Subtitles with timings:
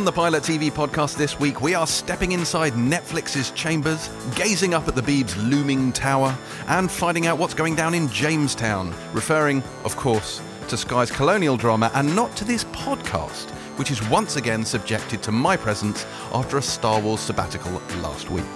[0.00, 4.88] On the Pilot TV podcast this week, we are stepping inside Netflix's chambers, gazing up
[4.88, 6.34] at the Beeb's looming tower,
[6.68, 11.90] and finding out what's going down in Jamestown, referring, of course, to Sky's colonial drama
[11.92, 16.62] and not to this podcast, which is once again subjected to my presence after a
[16.62, 18.46] Star Wars sabbatical last week.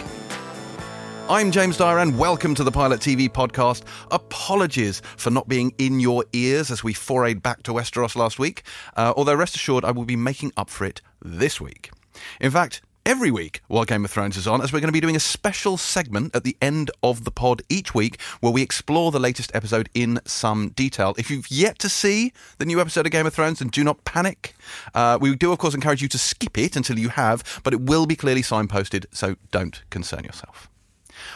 [1.26, 3.82] I'm James Dyer, and welcome to the Pilot TV podcast.
[4.11, 8.62] Apologies for not being in your ears as we forayed back to Westeros last week,
[8.96, 11.90] uh, although rest assured I will be making up for it this week.
[12.40, 15.00] In fact, every week while Game of Thrones is on, as we're going to be
[15.00, 19.10] doing a special segment at the end of the pod each week where we explore
[19.10, 21.14] the latest episode in some detail.
[21.18, 24.04] If you've yet to see the new episode of Game of Thrones, then do not
[24.04, 24.54] panic.
[24.94, 27.80] Uh, we do, of course, encourage you to skip it until you have, but it
[27.80, 30.70] will be clearly signposted, so don't concern yourself.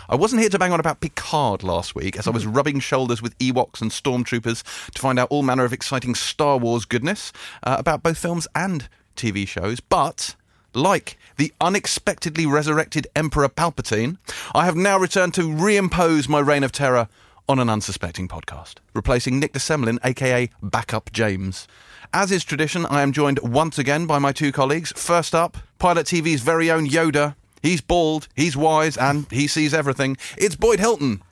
[0.08, 3.22] I wasn't here to bang on about Picard last week, as I was rubbing shoulders
[3.22, 7.76] with Ewoks and Stormtroopers to find out all manner of exciting Star Wars goodness uh,
[7.78, 9.80] about both films and TV shows.
[9.80, 10.34] But,
[10.72, 14.16] like the unexpectedly resurrected Emperor Palpatine,
[14.54, 17.08] I have now returned to reimpose my reign of terror
[17.48, 21.68] on an unsuspecting podcast, replacing Nick de Semlyen, aka Backup James.
[22.14, 24.92] As is tradition, I am joined once again by my two colleagues.
[24.96, 30.16] First up, Pilot TV's very own Yoda, He's bald, he's wise, and he sees everything.
[30.36, 31.22] It's Boyd Hilton.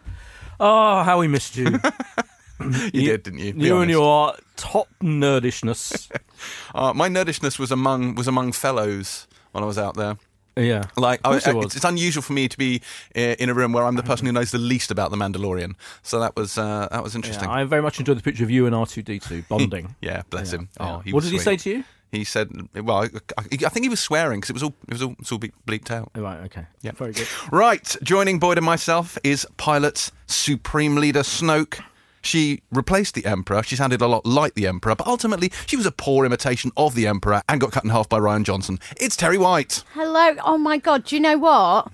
[0.59, 1.79] Oh, how we missed you.
[2.61, 3.55] you, you, did, didn't you?
[3.55, 3.83] Be you honest.
[3.83, 6.11] and your top nerdishness.
[6.75, 10.17] uh, my nerdishness was among was among fellows when I was out there.
[10.59, 12.81] Yeah, like I, it it's, it's, unusual for me to be
[13.15, 15.75] uh, in a room where I'm the person who knows the least about the Mandalorian.
[16.03, 17.47] So that was uh, that was interesting.
[17.47, 19.95] Yeah, I very much enjoyed the picture of you and R two D two bonding.
[20.01, 20.61] yeah, bless yeah.
[20.61, 20.69] him.
[20.81, 21.33] Oh, what did sweet.
[21.33, 21.85] he say to you?
[22.11, 25.03] He said, "Well, I, I think he was swearing because it was all it was
[25.03, 26.41] all, it all bleeped out." Oh, right.
[26.45, 26.65] Okay.
[26.81, 26.93] Yeah.
[26.93, 27.29] Very good.
[27.53, 27.95] Right.
[28.03, 31.83] Joining Boyd and myself is pilot Supreme Leader Snoke.
[32.27, 33.63] She replaced the Emperor.
[33.63, 36.95] She sounded a lot like the Emperor, but ultimately she was a poor imitation of
[36.95, 38.81] the Emperor and got cut in half by Rian Johnson.
[39.01, 39.85] It's Terri White.
[39.95, 40.35] Hello.
[40.45, 41.05] Oh my God.
[41.05, 41.93] Do you know what?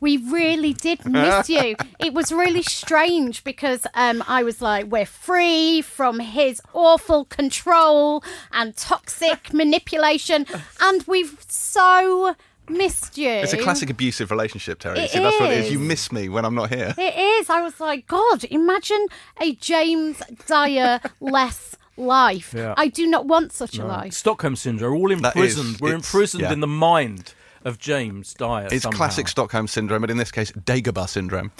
[0.00, 1.76] We really did miss you.
[1.98, 8.24] it was really strange because um, I was like, we're free from his awful control
[8.52, 10.46] and toxic manipulation.
[10.80, 12.34] And we've so
[12.68, 13.28] missed you.
[13.28, 14.98] It's a classic abusive relationship, Terri.
[14.98, 15.66] It See, that's what it is.
[15.66, 15.72] is.
[15.72, 16.94] You miss me when I'm not here.
[16.96, 17.50] It is.
[17.50, 19.06] I was like, God, imagine
[19.40, 22.52] a James Dyer less life.
[22.56, 22.74] Yeah.
[22.76, 24.12] I do not want such a life.
[24.12, 24.92] Stockholm syndrome.
[24.92, 25.74] We're all imprisoned.
[25.76, 26.52] is- We're imprisoned yeah.
[26.52, 27.34] in the mind
[27.64, 28.68] of James Dyer.
[28.70, 28.96] It's somehow.
[28.96, 31.50] classic Stockholm syndrome, but in this case, Dagobah syndrome.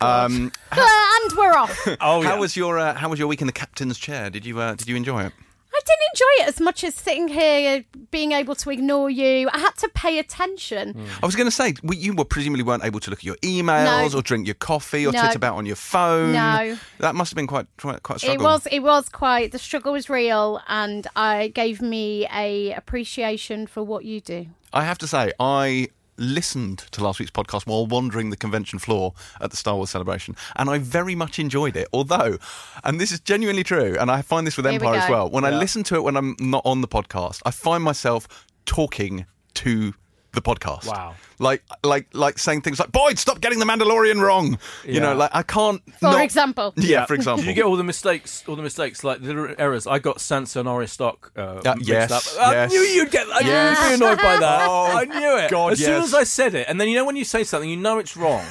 [0.00, 1.88] Oh, um, and we're off.
[2.00, 2.28] Oh yeah.
[2.28, 4.30] how was your uh, How was your week in the captain's chair?
[4.30, 5.32] Did you uh, Did you enjoy it?
[5.76, 9.48] I didn't enjoy it as much as sitting here, uh, being able to ignore you.
[9.52, 10.94] I had to pay attention.
[10.94, 11.06] Mm.
[11.22, 14.12] I was going to say, you were presumably weren't able to look at your emails
[14.12, 14.18] No.
[14.18, 15.22] or drink your coffee or No.
[15.22, 16.32] tit about on your phone.
[16.32, 16.78] No.
[16.98, 19.92] That must have been quite quite, quite a It was it was quite the struggle
[19.92, 24.46] was real, and I gave me a appreciation for what you do.
[24.72, 25.88] I have to say, I
[26.18, 30.36] listened to last week's podcast while wandering the convention floor at the Star Wars celebration,
[30.56, 31.88] and I very much enjoyed it.
[31.92, 32.38] Although,
[32.84, 35.30] and this is genuinely true, and I find this with Here we Empire as well,
[35.30, 39.26] when I listen to it when I'm not on the podcast, I find myself talking
[39.54, 39.94] to
[40.36, 40.86] the podcast.
[40.86, 41.14] Wow.
[41.38, 45.30] Like, like, like saying things like, "Boyd, stop getting the Mandalorian wrong." You know, like
[45.34, 45.82] I can't.
[45.98, 46.72] For not- example.
[46.76, 47.42] Yeah, for example.
[47.42, 48.42] Did you get all the mistakes?
[48.46, 49.86] All the mistakes, like the errors.
[49.86, 51.32] I got Sansa and Arya Stock.
[51.36, 52.22] Uh, Uh, yes, up.
[52.40, 52.70] I yes.
[52.70, 53.26] knew you'd get.
[53.32, 54.66] I knew you'd be annoyed by that.
[54.76, 55.50] Oh, I knew it.
[55.50, 57.68] God, as soon as I said it, and then you know when you say something,
[57.68, 58.44] you know it's wrong,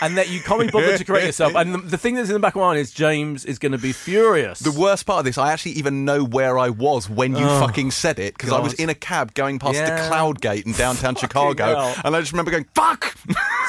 [0.00, 1.54] and that you can't be bothered to correct yourself.
[1.54, 3.72] And the, the thing that's in the back of my mind is James is going
[3.72, 4.60] to be furious.
[4.60, 7.90] The worst part of this, I actually even know where I was when you fucking
[7.90, 10.02] said it because I was Oh, in a cab going past Yeah.
[10.02, 11.94] the Cloud Gate in downtown Chicago, hell.
[12.04, 13.14] and I just remember going "fuck."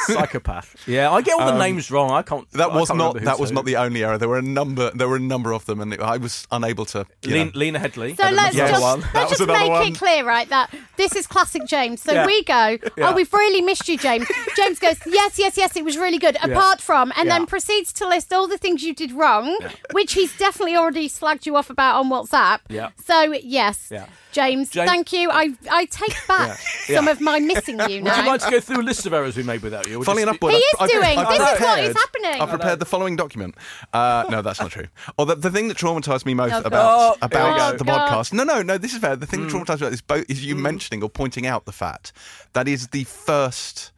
[0.07, 0.75] psychopath.
[0.87, 2.11] Yeah, I get all the names wrong.
[2.11, 2.41] I can't.
[2.41, 3.55] Um, that was can't not that was to.
[3.55, 4.17] not the only error.
[4.17, 4.91] There were a number.
[4.91, 7.05] There were a number of them, and it, I was unable to.
[7.23, 7.51] you Lena.
[7.53, 8.15] Lena Headley.
[8.15, 9.01] So let's just, One.
[9.01, 9.09] One.
[9.13, 9.87] Let's just make one.
[9.87, 12.01] it clear, right, that this is classic James.
[12.01, 12.25] So Yeah.
[12.25, 13.09] we go, Yeah.
[13.09, 14.27] oh, we've really missed you, James.
[14.55, 16.37] James goes, yes, yes, yes, it was really good.
[16.41, 17.33] Apart from, and Yeah.
[17.39, 19.57] then proceeds to list all the things you did wrong,
[19.91, 22.59] which he's definitely already slagged you off about on WhatsApp.
[22.69, 22.89] Yeah.
[23.05, 24.05] So yes, Yeah.
[24.31, 25.29] James, James- thank you.
[25.29, 26.57] I I take back
[26.87, 26.95] Yeah.
[26.97, 27.11] some Yeah.
[27.11, 28.25] of my missing you Would you now.
[28.25, 29.99] like to go through a list of errors we made without you?
[30.01, 31.17] Or Funnily enough, Boyd, He I've- is I've- doing.
[31.19, 32.41] I've This is what prepared- is happening.
[32.41, 33.55] I've prepared the following document.
[33.91, 34.87] Uh, no, that's not true.
[35.17, 37.17] Or the, the thing that traumatised me most Oh, about God.
[37.21, 38.09] about Oh, the God.
[38.09, 38.31] podcast.
[38.33, 38.77] No, no, no.
[38.77, 39.15] This is fair.
[39.17, 41.71] The thing that traumatised me about this boat is you mentioning or pointing out the
[41.73, 42.13] fact
[42.53, 43.91] that is the first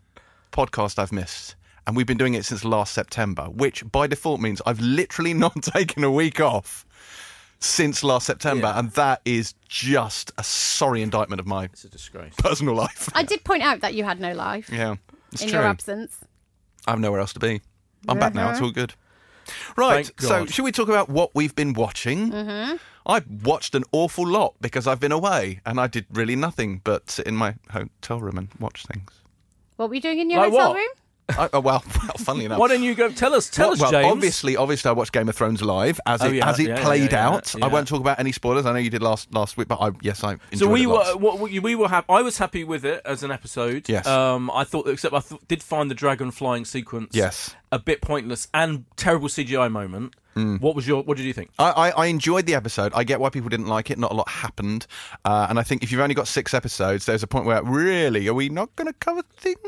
[0.51, 1.55] podcast I've missed.
[1.85, 5.61] And we've been doing it since last September, which by default means I've literally not
[5.61, 6.85] taken a week off
[7.59, 8.67] since last September.
[8.67, 8.79] Yeah.
[8.79, 12.33] And that is just a sorry indictment of my It's a disgrace.
[12.37, 13.09] personal life.
[13.13, 14.95] I did point out that you had no life yeah,
[15.31, 15.59] it's in true.
[15.59, 16.17] your absence.
[16.87, 17.61] I have nowhere else to be.
[18.07, 18.49] I'm back now.
[18.49, 18.65] It's Uh-huh.
[18.65, 18.93] all good.
[19.75, 20.09] Right.
[20.19, 22.31] So, should we talk about what we've been watching?
[22.31, 22.75] Mm-hmm.
[23.05, 27.09] I watched an awful lot because I've been away and I did really nothing but
[27.11, 29.11] sit in my hotel room and watch things.
[29.75, 30.77] What were you doing in your Like hotel what?
[30.77, 30.87] room?
[31.29, 32.59] I, oh, well, well, funnily enough.
[32.59, 33.09] Why don't you go?
[33.09, 34.11] Tell us, tell well, us, well, James.
[34.11, 36.83] obviously, obviously, I watched Game of Thrones live as Oh, it yeah, as it yeah,
[36.83, 37.55] played yeah, out.
[37.61, 38.65] I won't talk about any spoilers.
[38.65, 40.87] I know you did last last week, but I yes, I enjoyed So we it
[40.87, 42.05] were, what, we we were happy.
[42.09, 43.87] I was happy with it as an episode.
[43.87, 44.05] Yes.
[44.05, 47.11] Um, I thought, except I th- did find the dragon flying sequence.
[47.13, 47.55] Yes.
[47.71, 50.15] A bit pointless and terrible CGI moment.
[50.35, 50.59] Mm.
[50.61, 51.03] What was your?
[51.03, 51.51] What did you think?
[51.59, 52.91] I, I, I enjoyed the episode.
[52.95, 53.99] I get why people didn't like it.
[53.99, 54.87] Not a lot happened,
[55.25, 58.27] uh, and I think if you've only got six episodes, there's a point where really
[58.27, 59.59] are we not going to cover things?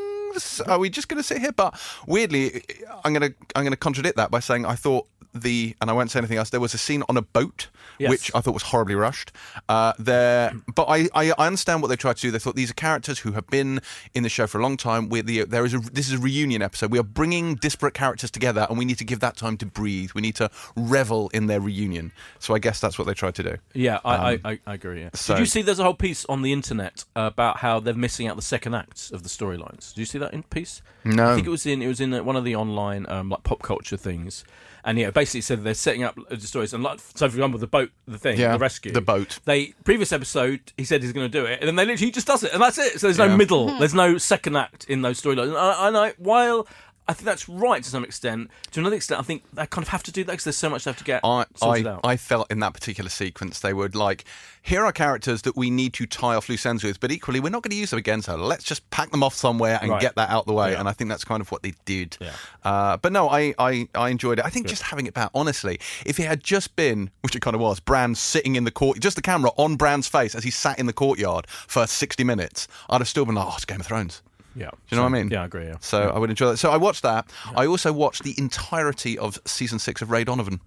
[0.68, 1.52] Are we just going to sit here?
[1.52, 2.64] But weirdly,
[3.04, 5.94] I'm going to I'm going to contradict that by saying I thought the and I
[5.94, 6.50] won't say anything else.
[6.50, 7.68] There was a scene on a boat.
[7.98, 8.10] Yes.
[8.10, 9.32] Which I thought was horribly rushed.
[9.70, 12.30] Uh, there, but I, I, I understand what they tried to do.
[12.32, 13.80] They thought these are characters who have been
[14.14, 15.08] in the show for a long time.
[15.08, 16.92] With the there is a this is a reunion episode.
[16.92, 20.12] We are bringing disparate characters together, and we need to give that time to breathe.
[20.14, 22.12] We need to revel in their reunion.
[22.40, 23.56] So I guess that's what they tried to do.
[23.74, 25.00] Yeah, I, I, I, I agree.
[25.02, 25.06] Yeah.
[25.06, 25.62] Um, so- Did you see?
[25.62, 29.12] There's a whole piece on the internet about how they're missing out the second acts
[29.12, 29.94] of the storylines.
[29.94, 30.82] Did you see that in piece?
[31.06, 31.32] No.
[31.32, 33.62] I think it was in it was in one of the online um, like pop
[33.62, 34.44] culture things,
[34.86, 36.74] and yeah, basically said they're setting up the stories.
[36.74, 39.40] And like, so for example, the boat, the thing, Yeah, the rescue, the boat.
[39.46, 42.12] They previous episode, he said he's going to do it, and then they literally he
[42.12, 43.00] just does it, and that's it.
[43.00, 43.36] So there's no Yeah.
[43.36, 43.80] middle, hmm.
[43.80, 45.50] there's no second act in those storylines.
[45.50, 46.68] And I, and I, while
[47.08, 49.90] I think that's right to some extent, to another extent, I think they kind of
[49.90, 51.92] have to do that because there's so much they have to get I, sorted I,
[51.92, 52.02] out.
[52.04, 54.26] I felt in that particular sequence they would like
[54.64, 57.52] here are characters that we need to tie off loose ends with, but equally we're
[57.52, 58.24] not going to use them again.
[58.24, 60.02] So let's just pack them off somewhere and Right.
[60.02, 60.72] get that out the way.
[60.72, 60.80] Yeah.
[60.80, 62.18] And I think that's kind of what they did.
[62.20, 62.32] Yeah.
[62.64, 64.46] Uh, but no, I, I, I enjoyed it.
[64.46, 67.54] I think just having it back, honestly, if it had just been, which it kind
[67.54, 70.50] of was, Bran sitting in the court, just the camera on Bran's face as he
[70.50, 73.82] sat in the courtyard for 60 minutes, I'd have still been like, oh, it's Game
[73.82, 74.24] of Thrones.
[74.56, 75.30] Yeah, Do you know what I mean?
[75.32, 75.66] Yeah, I agree.
[75.66, 75.76] Yeah.
[75.80, 76.58] So I would enjoy that.
[76.58, 77.30] So I watched that.
[77.56, 80.60] I also watched the entirety of season six of Ray Donovan.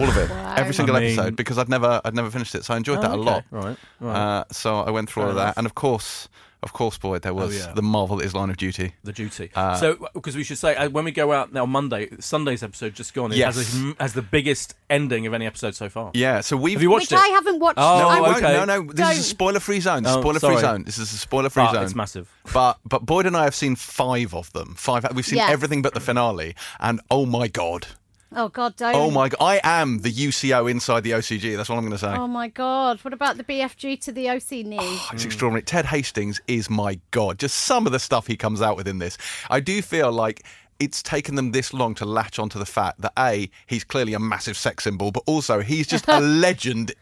[0.00, 0.54] All of it, Wow.
[0.56, 3.02] every single I mean- episode, because I'd never, I'd never finished it, so I enjoyed
[3.02, 3.30] that Oh, a okay.
[3.30, 3.44] lot.
[3.50, 4.16] Right, right.
[4.16, 5.56] Uh, so I went through all of that, enough.
[5.56, 6.28] And of course,
[6.62, 7.72] of course, Boyd, there was yeah.
[7.72, 8.94] the marvel that is Line of Duty.
[9.04, 9.50] the duty.
[9.54, 12.94] Uh, so, because we should say uh, when we go out now Monday, Sunday's episode
[12.94, 13.30] just gone.
[13.32, 13.54] It Yes.
[13.56, 16.10] has, a, has the biggest ending of any episode so far.
[16.14, 16.74] Yeah, so we've.
[16.74, 17.24] Have you watched Which it?
[17.24, 17.78] I haven't watched.
[17.78, 18.52] Oh, no, I I okay.
[18.54, 18.82] no, no.
[18.82, 19.10] This is Don't.
[19.18, 20.02] a spoiler-free zone.
[20.06, 20.82] Oh, spoiler-free zone.
[20.84, 21.84] This is a spoiler-free Ah, zone.
[21.84, 22.28] it's massive.
[22.52, 24.74] But but Boyd and I have seen five of them.
[24.74, 25.06] Five.
[25.14, 25.52] We've seen Yes.
[25.52, 27.86] everything but the finale, and oh my god,
[28.34, 28.94] Oh God, don't.
[28.94, 31.56] oh my god, I am the UCO inside the OCG.
[31.56, 32.12] That's what I'm going to say.
[32.14, 32.98] Oh my God!
[33.02, 34.78] What about the BFG to the OC knee?
[34.80, 35.62] Oh, It's extraordinary.
[35.62, 37.38] Ted Hastings is my god.
[37.38, 39.16] Just some of the stuff he comes out with in this.
[39.48, 40.42] I do feel like
[40.78, 44.18] it's taken them this long to latch onto the fact that a he's clearly a
[44.20, 46.92] massive sex symbol, but also he's just a legend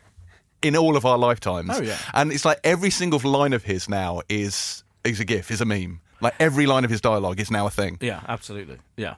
[0.62, 1.70] in all of our lifetimes.
[1.72, 1.98] Oh, yeah.
[2.14, 5.64] And it's like every single line of his now is is a gif, is a
[5.64, 6.00] meme.
[6.20, 7.98] Like every line of his dialogue is now a thing.
[8.00, 8.78] Yeah, absolutely.
[8.96, 9.16] Yeah.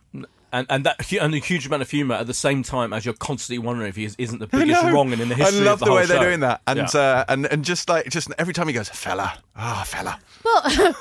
[0.51, 3.13] And and that and a huge amount of humour at the same time as you're
[3.15, 4.93] constantly wondering if he is, isn't the biggest know.
[4.93, 6.23] wrong in the history I love of the, the, way they're show.
[6.25, 7.01] doing that, and Yeah.
[7.01, 10.19] uh, and and just like just every time he goes, fella, ah, fella.
[10.43, 10.97] But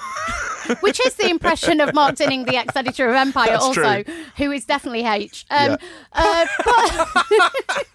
[0.81, 4.13] which is the impression of Mark Dinning, the ex-editor of Empire, That's also, true.
[4.35, 5.45] who is definitely H.
[5.49, 5.77] Um, Yeah.
[6.11, 7.07] uh, but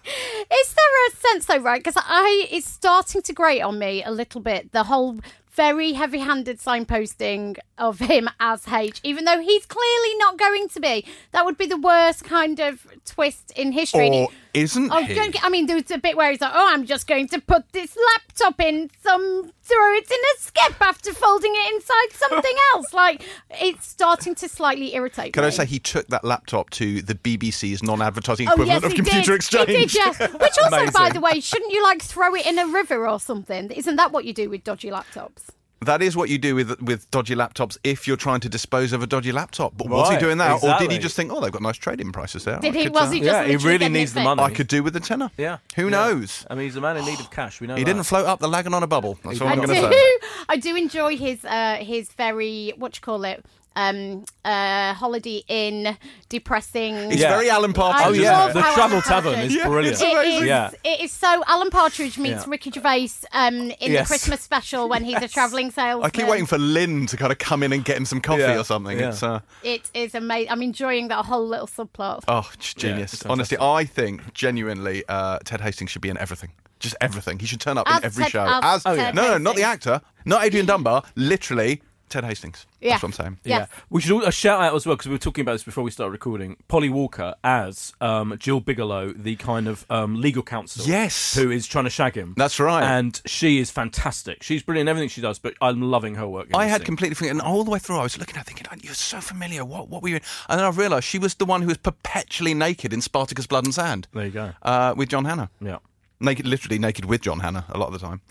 [0.51, 1.83] is there a sense though, right?
[1.83, 4.71] Because I it's starting to grate on me a little bit.
[4.71, 5.19] The whole
[5.53, 11.05] very heavy-handed signposting of him as H, even though he's clearly not going to be.
[11.31, 14.09] That would be the worst kind of twist in history.
[14.09, 15.13] Or he- isn't Oh, he?
[15.15, 17.39] don't get, I mean, there's a bit where he's like, "Oh, I'm just going to
[17.41, 22.55] put this laptop in some, throw it in a skip after folding it inside something
[22.75, 23.23] else." Like,
[23.61, 25.47] it's starting to slightly irritate Can me.
[25.47, 29.31] I say he took that laptop to the BBC's non-advertising Oh equivalent yes, of Computer
[29.31, 29.35] did.
[29.35, 29.69] Exchange?
[29.69, 30.19] He did, yes.
[30.33, 33.71] Which also, by the way, shouldn't you like throw it in a river or something?
[33.71, 35.49] Isn't that what you do with dodgy laptops?
[35.85, 39.01] That is what you do with with dodgy laptops if you're trying to dispose of
[39.03, 39.77] a dodgy laptop.
[39.77, 42.11] But was he doing that, or did he just think, "Oh, they've got nice trading
[42.11, 42.59] prices there"?
[42.59, 42.89] Did I he?
[42.89, 43.31] Was uh, he just?
[43.31, 44.41] Yeah, he really needs the money.
[44.41, 45.31] I could do with the tenner.
[45.37, 45.57] Yeah.
[45.75, 45.89] Who Yeah.
[45.89, 46.45] knows?
[46.49, 47.59] I mean, he's a man in need of cash.
[47.61, 47.89] We know He that.
[47.89, 49.17] didn't float up the Lagan on a bubble.
[49.23, 49.67] That's all I I'm do.
[49.67, 50.11] going to say.
[50.49, 53.45] I do enjoy his uh, his very what you call it
[53.75, 55.97] um uh holiday inn
[56.29, 56.95] depressing.
[57.11, 57.29] It's Yeah.
[57.35, 58.05] very Alan Partridge.
[58.05, 59.93] I Oh yeah, the how Travel Alan Tavern is Yeah, brilliant.
[59.93, 60.41] it's It amazing.
[60.43, 60.69] is, Yeah.
[60.83, 62.49] it is so Alan Partridge meets Yeah.
[62.51, 64.07] Ricky Gervais um, in Yes.
[64.07, 66.05] the Christmas special when he's a travelling salesman.
[66.05, 68.41] I keep waiting for Lynn to kind of come in and get him some coffee
[68.41, 68.99] Yeah, or something.
[68.99, 69.09] yeah.
[69.09, 70.51] It's uh, It is amazing.
[70.51, 72.23] I'm enjoying that whole little subplot.
[72.27, 73.13] oh, genius.
[73.13, 76.51] it's Honestly, I think genuinely uh, Ted Hastings should be in everything.
[76.79, 77.39] Just everything.
[77.39, 78.45] He should turn up As in every Ted- show.
[78.61, 81.03] as As, Ted no, no, not the actor, not Adrian Dunbar.
[81.15, 81.81] Literally,
[82.13, 82.65] Ted Hastings.
[82.79, 82.91] Yeah.
[82.91, 83.39] That's what I'm saying.
[83.43, 83.69] Yes.
[83.89, 85.83] We should all, a shout out as well because we were talking about this before
[85.83, 86.57] we started recording.
[86.67, 91.35] Polly Walker as um, Gill Biggeloe, the kind of um, legal counsel, Yes.
[91.35, 92.33] who is trying to shag him.
[92.37, 92.83] That's right.
[92.83, 94.43] and she is fantastic.
[94.43, 95.39] She's brilliant in everything she does.
[95.39, 96.47] But I'm loving her work.
[96.53, 96.85] I had thing.
[96.85, 97.39] completely forgotten.
[97.39, 99.65] And all the way through, I was looking at her thinking, "Oh, you're so familiar.
[99.65, 100.21] What, what were you in?
[100.49, 103.65] And then I realised she was the one who was perpetually naked in Spartacus Blood
[103.65, 104.51] and Sand There you go.
[104.61, 105.49] uh, with John Hannah.
[105.59, 105.77] Yeah.
[106.19, 108.21] naked, literally naked with John Hannah a lot of the time.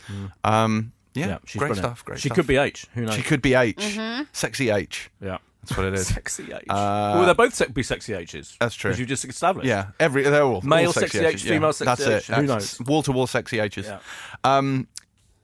[0.45, 1.79] Um, yeah, Yeah, she's great brilliant.
[1.87, 2.05] stuff.
[2.05, 2.37] Great she stuff.
[2.37, 2.87] could be H.
[2.95, 3.15] Who knows?
[3.15, 3.77] She could be H.
[3.77, 4.23] Mm-hmm.
[4.33, 5.11] Sexy H.
[5.21, 5.39] Yeah.
[5.65, 6.07] That's what it is.
[6.09, 6.65] Sexy H.
[6.69, 8.57] Uh, well, they're both se- be sexy H's.
[8.59, 8.91] That's true.
[8.91, 9.69] As you just established.
[9.69, 12.35] Yeah, every they're all Male all sexy H's, H, female sexy That's H, it.
[12.35, 12.89] who That's knows?
[12.89, 13.87] Wall to wall sexy H's.
[13.87, 14.01] Yeah.
[14.43, 14.89] Um,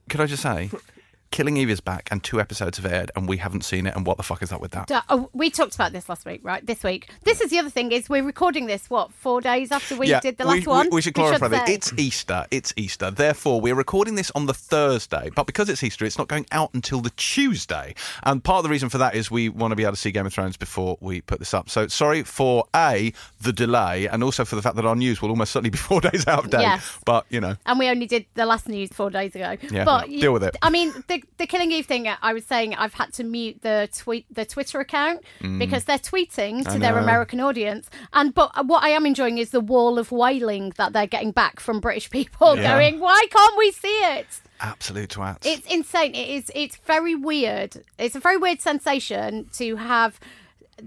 [0.09, 0.71] could I just say,
[1.31, 3.95] Killing Eve is back, and two episodes have aired, and we haven't seen it.
[3.95, 4.91] And what the fuck is up with that?
[5.09, 6.65] Oh, we talked about this last week, right?
[6.65, 7.11] This week.
[7.25, 10.39] This is the other thing is we're recording this what four days after we did
[10.39, 10.87] the last we, one.
[10.91, 11.75] We, we should clarify that say.
[11.75, 12.47] it's Easter.
[12.51, 13.11] It's Easter.
[13.11, 16.71] Therefore, we're recording this on the Thursday, but because it's Easter, it's not going out
[16.73, 17.95] until the Tuesday.
[18.23, 20.11] And part of the reason for that is we want to be able to see
[20.11, 21.69] Game of Thrones before we put this up.
[21.69, 25.31] So sorry for a the delay, and also for the fact that our news will
[25.31, 26.63] almost certainly be four days out of date.
[26.63, 26.99] Yes.
[27.05, 29.57] But you know, and we only did the last news four days ago.
[29.71, 30.57] Yeah, but deal with it.
[30.63, 32.09] I mean, the the Killing Eve thing.
[32.23, 35.23] I was saying I've had to mute the tweet the Twitter account
[35.59, 36.81] because they're tweeting to Mm.
[36.81, 36.99] Their.
[36.99, 37.89] American audience.
[38.13, 41.61] And but what I am enjoying is the wall of wailing that they're getting back
[41.61, 42.73] from British people, Yeah.
[42.77, 44.27] going, "Why can't we see it?"
[44.61, 45.47] absolute twats.
[45.47, 46.15] It's insane.
[46.15, 46.51] It is.
[46.55, 47.85] It's very weird.
[47.99, 50.19] It's a very weird sensation to have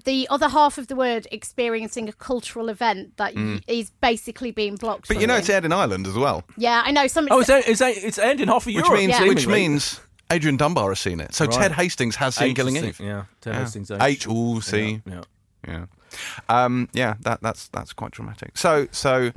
[0.06, 4.76] the other half of the word experiencing a cultural event that y- is basically being
[4.76, 5.06] blocked.
[5.06, 5.08] Mm.
[5.10, 5.40] but from you know, you.
[5.40, 7.08] it's aired in Ireland as well, yeah, I know.
[7.08, 7.28] Some.
[7.32, 9.28] Oh, it's, it's, it's ending half of Europe, which means Yeah.
[9.28, 10.00] which means
[10.32, 11.34] Adrian Dunbar has seen it.
[11.34, 11.54] So Right.
[11.60, 13.00] Ted Hastings has seen H Killing Eve.
[13.00, 13.24] Yeah.
[13.42, 13.60] Ted Yeah.
[13.60, 13.98] Hastings H.
[14.02, 15.02] H O C.
[15.06, 15.22] Yeah.
[15.68, 15.86] Yeah,
[16.50, 17.16] um, yeah.
[17.22, 18.58] That that's that's quite dramatic.
[18.58, 19.32] So so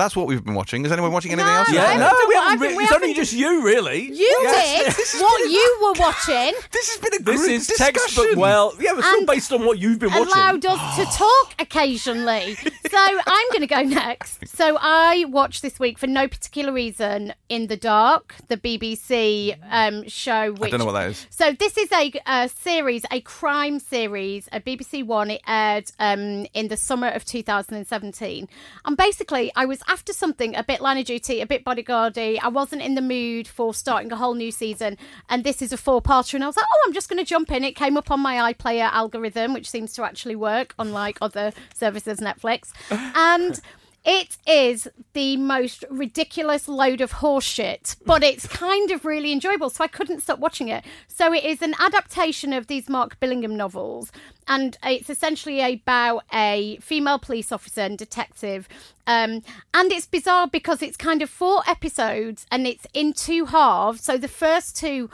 [0.00, 0.84] that's what we've been watching.
[0.84, 1.58] Is anyone watching anything No.
[1.58, 1.72] else?
[1.72, 2.52] Yeah, I've no, done we haven't.
[2.52, 4.02] I've been- re- we it's only haven't- just you, really.
[4.12, 4.96] You Yes.
[4.96, 6.54] did what you were watching.
[6.72, 7.94] This has been a This group is discussion.
[7.94, 8.36] textbook.
[8.36, 10.26] Well, yeah, but still And based on what you've been watching.
[10.26, 12.54] allowed us to talk occasionally.
[12.54, 14.38] So I'm going to go next.
[14.60, 20.06] So I watched this week for no particular reason in the dark, the BBC um,
[20.06, 20.52] show.
[20.52, 21.26] Which, I don't know what that is.
[21.30, 25.30] So this is a, a series, a crime series, a BBC One.
[25.30, 28.48] It aired um, in the summer of 2017,
[28.84, 32.38] and basically, I was after something a bit line of duty, a bit bodyguardy.
[32.40, 34.96] I wasn't in the mood for starting a whole new season,
[35.28, 37.50] and this is a four-parter, and I was like, oh, I'm just going to jump
[37.50, 37.64] in.
[37.64, 42.20] It came up on my iPlayer algorithm, which seems to actually work, unlike other services,
[42.20, 43.60] Netflix, and.
[44.04, 49.84] It is the most ridiculous load of horseshit, but it's kind of really enjoyable, so
[49.84, 50.84] I couldn't stop watching it.
[51.06, 54.10] So it is an adaptation of these Mark Billingham novels,
[54.48, 58.68] and it's essentially about a female police officer and detective.
[59.06, 59.42] Um,
[59.74, 64.02] and it's bizarre because it's kind of four episodes and it's in two halves.
[64.02, 65.10] So the first two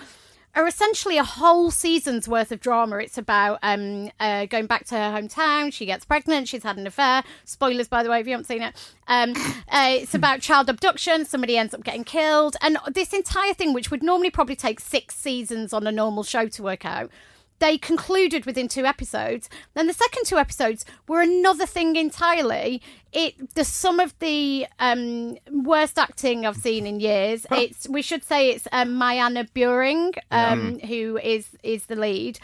[0.56, 2.96] are essentially a whole season's worth of drama.
[2.96, 5.72] It's about um, uh, going back to her hometown.
[5.72, 6.48] She gets pregnant.
[6.48, 7.22] She's had an affair.
[7.44, 8.94] Spoilers, by the way, if you haven't seen it.
[9.06, 9.34] Um,
[9.68, 11.26] uh, it's about child abduction.
[11.26, 12.56] Somebody ends up getting killed.
[12.62, 16.48] And this entire thing, which would normally probably take six seasons on a normal show
[16.48, 17.10] to work out,
[17.58, 19.48] they concluded within two episodes.
[19.74, 22.82] Then the second two episodes were another thing entirely.
[23.12, 27.46] It the some of the um, worst acting I've seen in years.
[27.56, 32.38] It's we should say it's um, MyAnna Buring um, who is is the lead.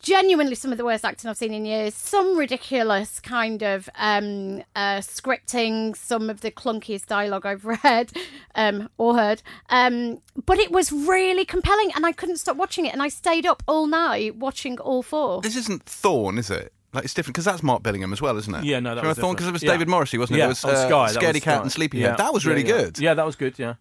[0.00, 1.94] Genuinely, some of the worst acting I've seen in years.
[1.94, 5.94] Some ridiculous kind of um, uh, scripting.
[5.96, 8.10] Some of the clunkiest dialogue I've read
[8.54, 9.42] um, or heard.
[9.68, 12.92] Um, but it was really compelling, and I couldn't stop watching it.
[12.92, 15.42] And I stayed up all night watching all four.
[15.42, 16.72] This isn't Thorn, is it?
[16.94, 18.64] Like it's different because that's Mark Billingham as well, isn't it?
[18.64, 19.72] Yeah, no, that Remember was Thorn because it was Yeah.
[19.72, 20.38] David Morrissey, wasn't it?
[20.38, 21.12] Yeah, it was on uh, Sky.
[21.12, 21.62] that Scaredy was Cat Sky.
[21.62, 22.10] and Sleepyhead.
[22.10, 22.16] Yeah.
[22.16, 22.76] That was Yeah, really yeah.
[22.76, 22.98] good.
[23.00, 23.58] Yeah, that was good.
[23.58, 23.74] Yeah.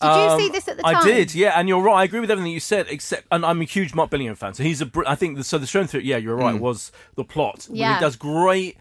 [0.00, 0.96] Did you Um, see this at the time?
[0.96, 1.94] I did, yeah, and you're right.
[1.96, 4.54] I agree with everything you said, except, and I'm a huge Mark Billingham fan.
[4.54, 6.54] So he's a, br- I think, the, so the strength of it, yeah, you're right,
[6.54, 6.60] Mm.
[6.60, 7.68] was the plot.
[7.70, 7.94] Yeah.
[7.96, 8.78] he does great,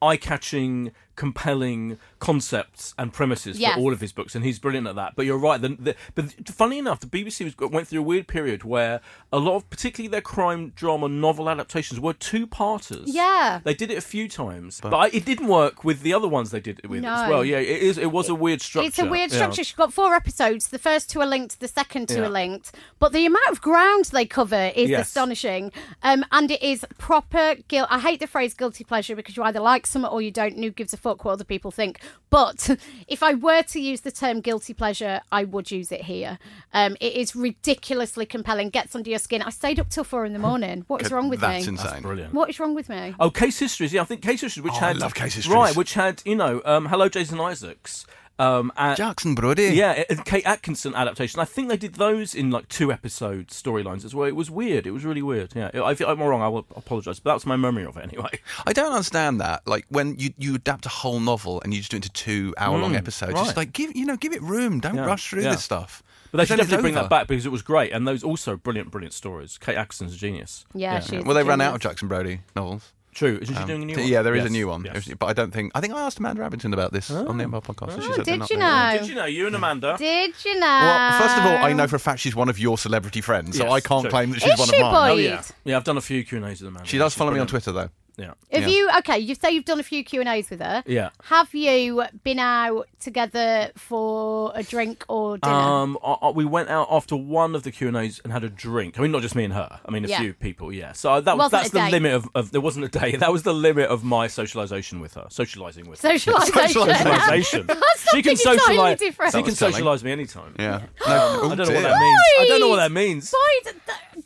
[0.00, 3.74] eye-catching, compelling concepts and premises Yes.
[3.74, 5.14] for all of his books, and he's brilliant at that.
[5.16, 5.60] But you're right.
[5.60, 9.00] The, the, but funny enough, the BBC was, went through a weird period where
[9.32, 13.14] a lot of, particularly their crime drama novel adaptations, were two-parters.
[13.14, 13.60] Yeah.
[13.64, 16.50] they did it a few times, but, I, it didn't work with the other ones
[16.50, 17.44] they did it with as well.
[17.44, 17.98] Yeah, it is.
[17.98, 18.86] It was a weird structure.
[18.88, 19.38] It's a weird Yeah.
[19.38, 19.64] structure.
[19.64, 20.68] She's got four episodes.
[20.68, 22.26] The first two are linked, the second two Yeah.
[22.26, 22.72] are linked.
[22.98, 25.06] But the amount of ground they cover is Yes.
[25.08, 25.72] astonishing.
[26.02, 27.88] Um, and it is proper guilt.
[27.90, 30.54] I hate the phrase guilty pleasure because you either like something or you don't.
[30.54, 32.00] And who gives a fuck what other people think?
[32.30, 32.70] But
[33.08, 36.38] if I were to use the term guilty pleasure, I would use it here.
[36.72, 39.42] Um, it is ridiculously compelling, gets under your skin.
[39.42, 40.84] I stayed up till four in the morning.
[40.86, 41.72] What is wrong with That's me?
[41.72, 42.02] insane.
[42.02, 42.32] Brilliant.
[42.34, 43.14] What is wrong with me?
[43.20, 43.92] Oh, Case Histories.
[43.92, 45.54] Yeah, I think Case Histories, which Oh, I had love Case Histories.
[45.54, 48.06] right, which had you know, um, Hello, Jason Isaacs,
[48.38, 49.74] um, and, Jackson Brodie.
[49.74, 51.38] yeah, and Kate Atkinson adaptation.
[51.40, 54.26] I think they did those in like two episode storylines as well.
[54.26, 54.86] It was weird.
[54.86, 55.52] It was really weird.
[55.54, 58.30] Yeah, if I'm wrong, I will apologise, but that's my memory of it anyway.
[58.66, 59.66] I don't understand that.
[59.66, 62.54] Like when you, you adapt a whole novel and you just do it into two
[62.58, 63.32] hour long Mm, episodes.
[63.34, 63.44] right.
[63.44, 64.80] Just like give you know give it room.
[64.80, 65.52] Don't Yeah, rush through yeah.
[65.52, 66.02] this stuff.
[66.30, 68.90] But they should definitely bring that back because it was great, and those also brilliant,
[68.90, 69.58] brilliant stories.
[69.58, 70.64] Kate Atkinson's a genius.
[70.74, 71.80] Yeah, she is Well, they a ran out of.
[71.82, 72.92] Jackson Brodie novels.
[73.14, 73.38] True.
[73.42, 74.06] Isn't she um, doing a new one?
[74.08, 75.08] Yeah, there is Yes, a new one, yes.
[75.18, 75.70] but I don't think.
[75.74, 77.46] I think I asked Amanda Abbington about this on the oh.
[77.46, 77.94] Empire podcast.
[77.94, 78.96] and she Oh, said they're did not you know?
[78.98, 79.96] Did you know you and Amanda?
[79.98, 80.66] Did you know?
[80.66, 83.58] Well, first of all, I know for a fact she's one of your celebrity friends,
[83.58, 84.10] so Yes, I can't true.
[84.10, 84.92] claim that she's Is one she, of mine.
[84.92, 85.12] boy?
[85.12, 85.76] Oh yeah, yeah.
[85.76, 86.88] I've done a few Q and A's with Amanda.
[86.88, 87.46] She does She's follow me on.
[87.46, 87.90] Twitter though.
[88.16, 88.34] Yeah.
[88.52, 88.68] Have Yeah.
[88.68, 89.18] you okay?
[89.18, 90.82] You say you've done a few Q and A's with her.
[90.86, 91.10] Yeah.
[91.24, 95.54] Have you been out together for a drink or dinner?
[95.54, 98.44] Um, I, I- we went out after one of the Q and A's and had
[98.44, 98.98] a drink.
[98.98, 99.80] I mean, not just me and her.
[99.86, 100.20] I mean, a Yeah.
[100.20, 100.72] few people.
[100.72, 100.92] Yeah.
[100.92, 101.92] So that was that's the date.
[101.92, 102.50] limit of, of.
[102.52, 103.16] There wasn't a day.
[103.22, 105.26] That was the limit of my socialization with her.
[105.30, 106.08] Socializing with her.
[106.10, 106.72] Socialisation.
[106.72, 107.68] Socialization.
[108.12, 108.98] she can socialize.
[108.98, 109.32] different.
[109.32, 109.72] She can telling.
[109.74, 110.54] socialize me anytime.
[110.58, 110.82] Yeah.
[111.06, 112.20] No, I oh, don't know what that means.
[112.40, 113.30] I don't know what that means.
[113.32, 113.74] Boyd,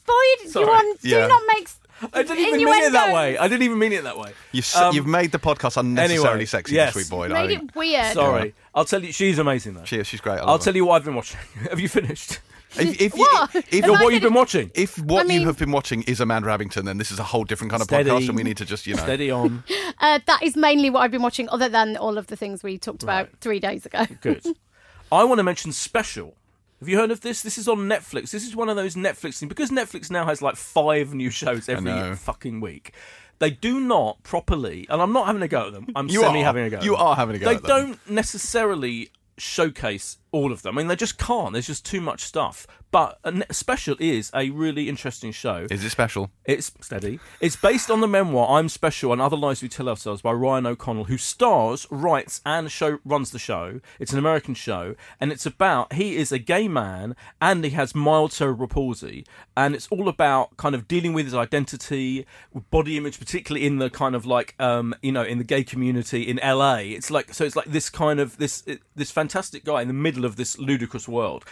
[0.06, 0.64] Boyd, Sorry.
[0.64, 1.22] you want Yeah.
[1.22, 1.68] do not make.
[2.02, 3.38] S- I didn't even mean it that way.
[3.38, 4.32] I didn't even mean it that way.
[4.52, 6.92] You've, s Um, you've made the podcast unnecessarily anyway, sexy, yes.
[6.92, 7.28] sweet boy.
[7.28, 8.12] Made it weird.
[8.14, 8.54] Sorry.
[8.74, 9.12] I'll tell you.
[9.12, 9.84] She's amazing though.
[9.84, 10.34] She is, she's great.
[10.34, 10.64] I I'll love her.
[10.64, 11.40] tell you what I've been watching.
[11.70, 12.40] Have you finished?
[12.78, 13.54] If, if, you, What?
[13.54, 14.70] if, Have Your- I what you've been- been watching?
[14.74, 17.22] if what I mean- you have been watching is Amanda Abbington, then this is a
[17.22, 18.10] whole different kind of Steady.
[18.10, 19.02] podcast, and we need to just, you know.
[19.02, 19.64] Steady on.
[19.98, 22.76] Uh, that is mainly what I've been watching, other than all of the things we
[22.76, 23.40] talked about Right.
[23.40, 24.04] three days ago.
[24.20, 24.44] Good.
[25.10, 26.34] I want to mention Special.
[26.80, 27.42] Have you heard of this?
[27.42, 28.30] This is on Netflix.
[28.30, 31.68] This is one of those Netflix things because Netflix now has like five new shows
[31.68, 32.92] every fucking week.
[33.38, 35.86] They do not properly, and I'm not having a go at them.
[35.94, 36.44] I'm You semi are.
[36.44, 36.80] having a go.
[36.82, 37.68] You are having a go They at them.
[37.68, 40.76] don't necessarily showcase all of them.
[40.76, 41.52] I mean, they just can't.
[41.52, 42.66] There's just too much stuff.
[42.90, 45.66] But a Special is a really interesting show.
[45.70, 46.30] Is it special?
[46.44, 47.18] It's steady.
[47.40, 50.66] It's based on the memoir "I'm Special" and Other Lies We Tell Ourselves by Ryan
[50.66, 53.80] O'Connell, who stars, writes, and show runs the show.
[53.98, 57.94] It's an American show, and it's about he is a gay man and he has
[57.94, 62.24] mild cerebral palsy, and it's all about kind of dealing with his identity,
[62.70, 66.22] body image, particularly in the kind of like um you know in the gay community
[66.22, 66.76] in LA.
[66.76, 68.64] It's like so it's like this kind of this
[68.94, 71.46] this fantastic guy in the middle of this ludicrous world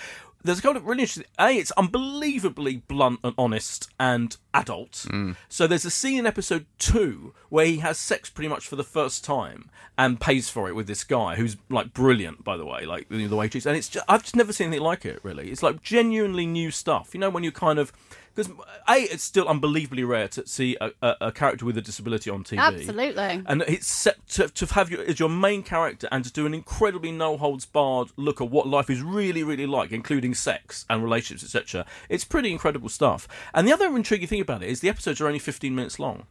[0.45, 1.25] there's a kind of really interesting.
[1.39, 5.07] A, it's unbelievably blunt and honest and adult.
[5.09, 5.37] Mm.
[5.49, 8.85] So there's a scene in episode two where he has sex pretty much for the
[8.85, 12.85] first time and pays for it with this guy who's like brilliant, by the way,
[12.85, 13.67] like the way he treats.
[13.67, 15.19] And it's just, I've just never seen anything like it.
[15.23, 17.15] Really, it's like genuinely new stuff.
[17.15, 17.91] You know, when you kind of
[18.35, 18.53] because
[18.89, 22.45] a it's still unbelievably rare to see a, a, a character with a disability on
[22.45, 22.59] TV.
[22.59, 23.43] Absolutely.
[23.47, 26.55] And it's set to, to have you as your main character and to do an
[26.55, 31.03] incredibly no holds barred look at what life is really, really like, including sex and
[31.03, 31.87] relationships, etc.
[32.09, 33.29] It's pretty incredible stuff.
[33.53, 36.27] And the other intriguing thing about it is the episodes are only 15 minutes long.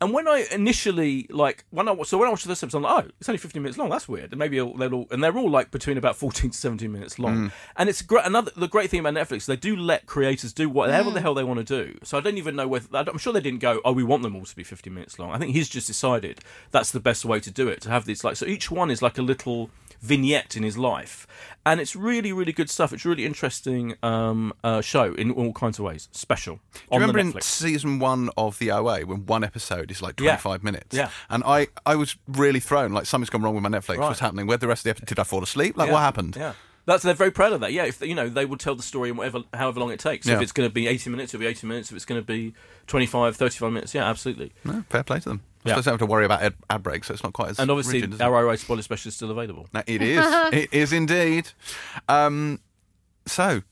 [0.00, 3.04] And when I initially like when I so when I watched this episode, I'm like,
[3.04, 3.88] oh, it's only 15 minutes long.
[3.88, 4.32] That's weird.
[4.32, 7.48] And maybe they're all and they're all like between about 14 to 17 minutes long.
[7.48, 7.52] Mm.
[7.76, 8.24] And it's great.
[8.24, 11.22] Another the great thing about Netflix, they do let creators do whatever the mm.
[11.22, 11.98] hell they want to do.
[12.04, 14.36] So I don't even know whether I'm sure they didn't go, oh, we want them
[14.36, 15.32] all to be 15 minutes long.
[15.32, 18.22] I think he's just decided that's the best way to do it to have these
[18.22, 21.26] like so each one is like a little vignette in his life,
[21.66, 22.92] and it's really really good stuff.
[22.92, 26.08] It's a really interesting um, uh, show in all kinds of ways.
[26.12, 26.60] Special.
[26.74, 30.36] Do you remember in season one of the OA when one episode is like Yeah.
[30.36, 30.96] 25 minutes?
[30.96, 31.10] Yeah.
[31.30, 33.98] And I, I was really thrown, like something's gone wrong with my Netflix.
[33.98, 34.08] Right.
[34.08, 34.46] What's happening?
[34.46, 35.06] Where the rest of the episode?
[35.08, 35.76] Did I fall asleep?
[35.76, 35.92] Like Yeah.
[35.94, 36.36] what happened?
[36.36, 36.52] Yeah.
[36.86, 37.74] That's they're very proud of that.
[37.74, 40.26] Yeah, if you know they will tell the story in whatever however long it takes.
[40.26, 40.36] Yeah.
[40.36, 41.90] If it's going to be 80 minutes, it'll be 80 minutes.
[41.90, 42.54] If it's going to be
[42.86, 44.52] 25, 35 minutes, yeah, absolutely.
[44.64, 45.42] No, fair play to them.
[45.64, 45.74] I Yeah.
[45.74, 47.58] suppose I don't have to worry about ad, ad breaks, so it's not quite as
[47.58, 49.68] And obviously, rigid, our OA spoiler special is still available.
[49.72, 50.24] No, it is.
[50.52, 51.50] it is indeed.
[52.08, 52.60] Um,
[53.26, 53.62] so,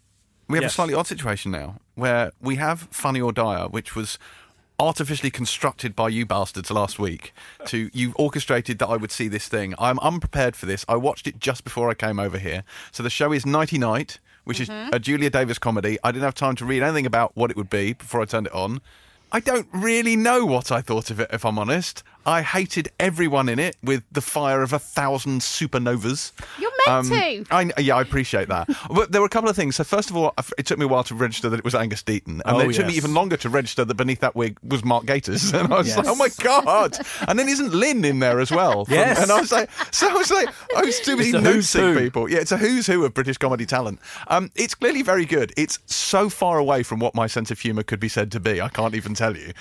[0.48, 4.18] we have a slightly odd situation now where we have Funny or Dire, which was
[4.78, 7.32] artificially constructed by you bastards last week
[7.64, 9.74] to you orchestrated that I would see this thing.
[9.78, 10.84] I'm unprepared for this.
[10.88, 12.62] I watched it just before I came over here.
[12.92, 15.98] So the show is Nighty Night, which is a Julia Davis comedy.
[16.04, 18.46] I didn't have time to read anything about what it would be before I turned
[18.48, 18.80] it on.
[19.32, 22.02] I don't really know what I thought of it, if I'm honest.
[22.26, 26.32] I hated everyone in it with the fire of a thousand supernovas.
[26.58, 27.44] You're meant to.
[27.54, 28.68] I, yeah, I appreciate that.
[28.90, 29.76] but there were a couple of things.
[29.76, 32.02] So first of all, it took me a while to register that it was Angus
[32.02, 34.58] Deayton, and Oh, then it took me even longer to register that beneath that wig
[34.64, 35.54] was Mark Gatiss.
[35.58, 35.96] And I was Yes.
[35.98, 36.98] like, oh my god!
[37.28, 38.84] And then isn't Lynn in there as well?
[38.84, 39.22] from- Yes.
[39.22, 41.80] And I was like, so I was like, I was too busy It's a noticing
[41.94, 41.98] who.
[42.00, 42.28] people.
[42.28, 44.00] Yeah, it's a who's who of British comedy talent.
[44.26, 45.52] Um, it's clearly very good.
[45.56, 48.60] It's so far away from what my sense of humour could be said to be.
[48.60, 49.52] I can't even tell you.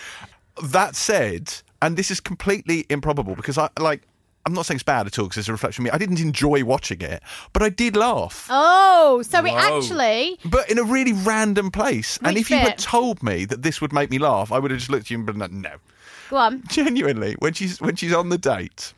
[0.64, 1.54] That said,
[1.86, 4.02] and this is completely improbable because I like.
[4.48, 5.90] I'm not saying it's bad at all because it's a reflection of me.
[5.92, 8.48] I didn't enjoy watching it, but I did laugh.
[8.52, 9.58] Oh, so it Whoa.
[9.58, 10.38] actually.
[10.46, 12.18] But in a really random place.
[12.18, 14.70] and Which if you had told me that this would make me laugh, I would
[14.70, 15.72] have just looked at you and been like, no.
[16.30, 16.62] Go on.
[16.68, 18.94] Genuinely, when she's when she's on the date,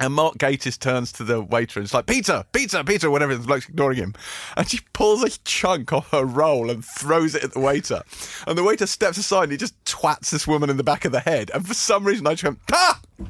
[0.00, 3.46] and Mark Gatiss turns to the waiter and it's like, Peter, Peter, Peter, whatever, the
[3.46, 4.14] bloke's ignoring him.
[4.56, 8.02] And she pulls a chunk off her roll and throws it at the waiter.
[8.46, 11.12] And the waiter steps aside and he just twats this woman in the back of
[11.12, 11.50] the head.
[11.52, 13.00] And for some reason, I just went, ah!
[13.18, 13.28] And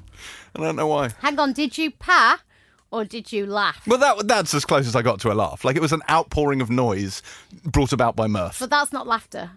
[0.55, 1.11] I don't know why.
[1.21, 1.53] Hang on.
[1.53, 2.41] Did you pa
[2.91, 3.87] or did you laugh?
[3.87, 5.65] Well, that that's as close as I got to a laugh.
[5.65, 7.23] Like it was an outpouring of noise
[7.65, 8.59] brought about by mirth.
[8.61, 9.53] But that's not laughter.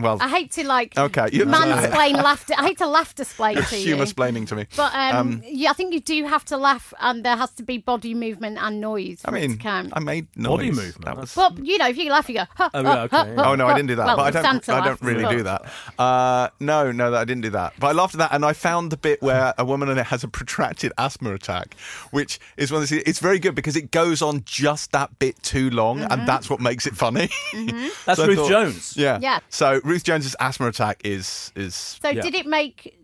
[0.00, 2.54] Well, I hate to like Okay, you- mansplain laughter.
[2.56, 3.84] I hate to laughter explain to you.
[3.86, 4.66] humour splaining to me.
[4.76, 7.78] But um, yeah, I think you do have to laugh, and there has to be
[7.78, 9.90] body movement and noise for I it to mean, count.
[9.92, 10.56] I made noise.
[10.56, 11.36] Body movement, That was.
[11.36, 12.44] Well, you know, if you laugh, you go.
[12.54, 13.34] "Huh, Oh, huh, yeah, okay, huh, yeah.
[13.36, 14.06] huh, Oh no, I didn't do that.
[14.06, 14.42] Well, but I don't.
[14.42, 15.62] Santa I don't laughs, really but- do that.
[15.98, 17.74] Uh, no, no, that I didn't do that.
[17.78, 20.06] But I laughed at that, and I found the bit where a woman in it
[20.06, 21.74] has a protracted asthma attack,
[22.10, 23.02] which is one of the.
[23.08, 26.12] It's very good because it goes on just that bit too long, Mm-hmm.
[26.12, 27.28] and that's what makes it funny.
[28.04, 28.96] That's So I Ruth thought- Jones.
[28.96, 29.18] yeah.
[29.20, 29.38] Yeah.
[29.48, 31.74] So Ruth Jones's asthma attack is is.
[31.74, 32.22] So Yeah.
[32.22, 32.98] did it make?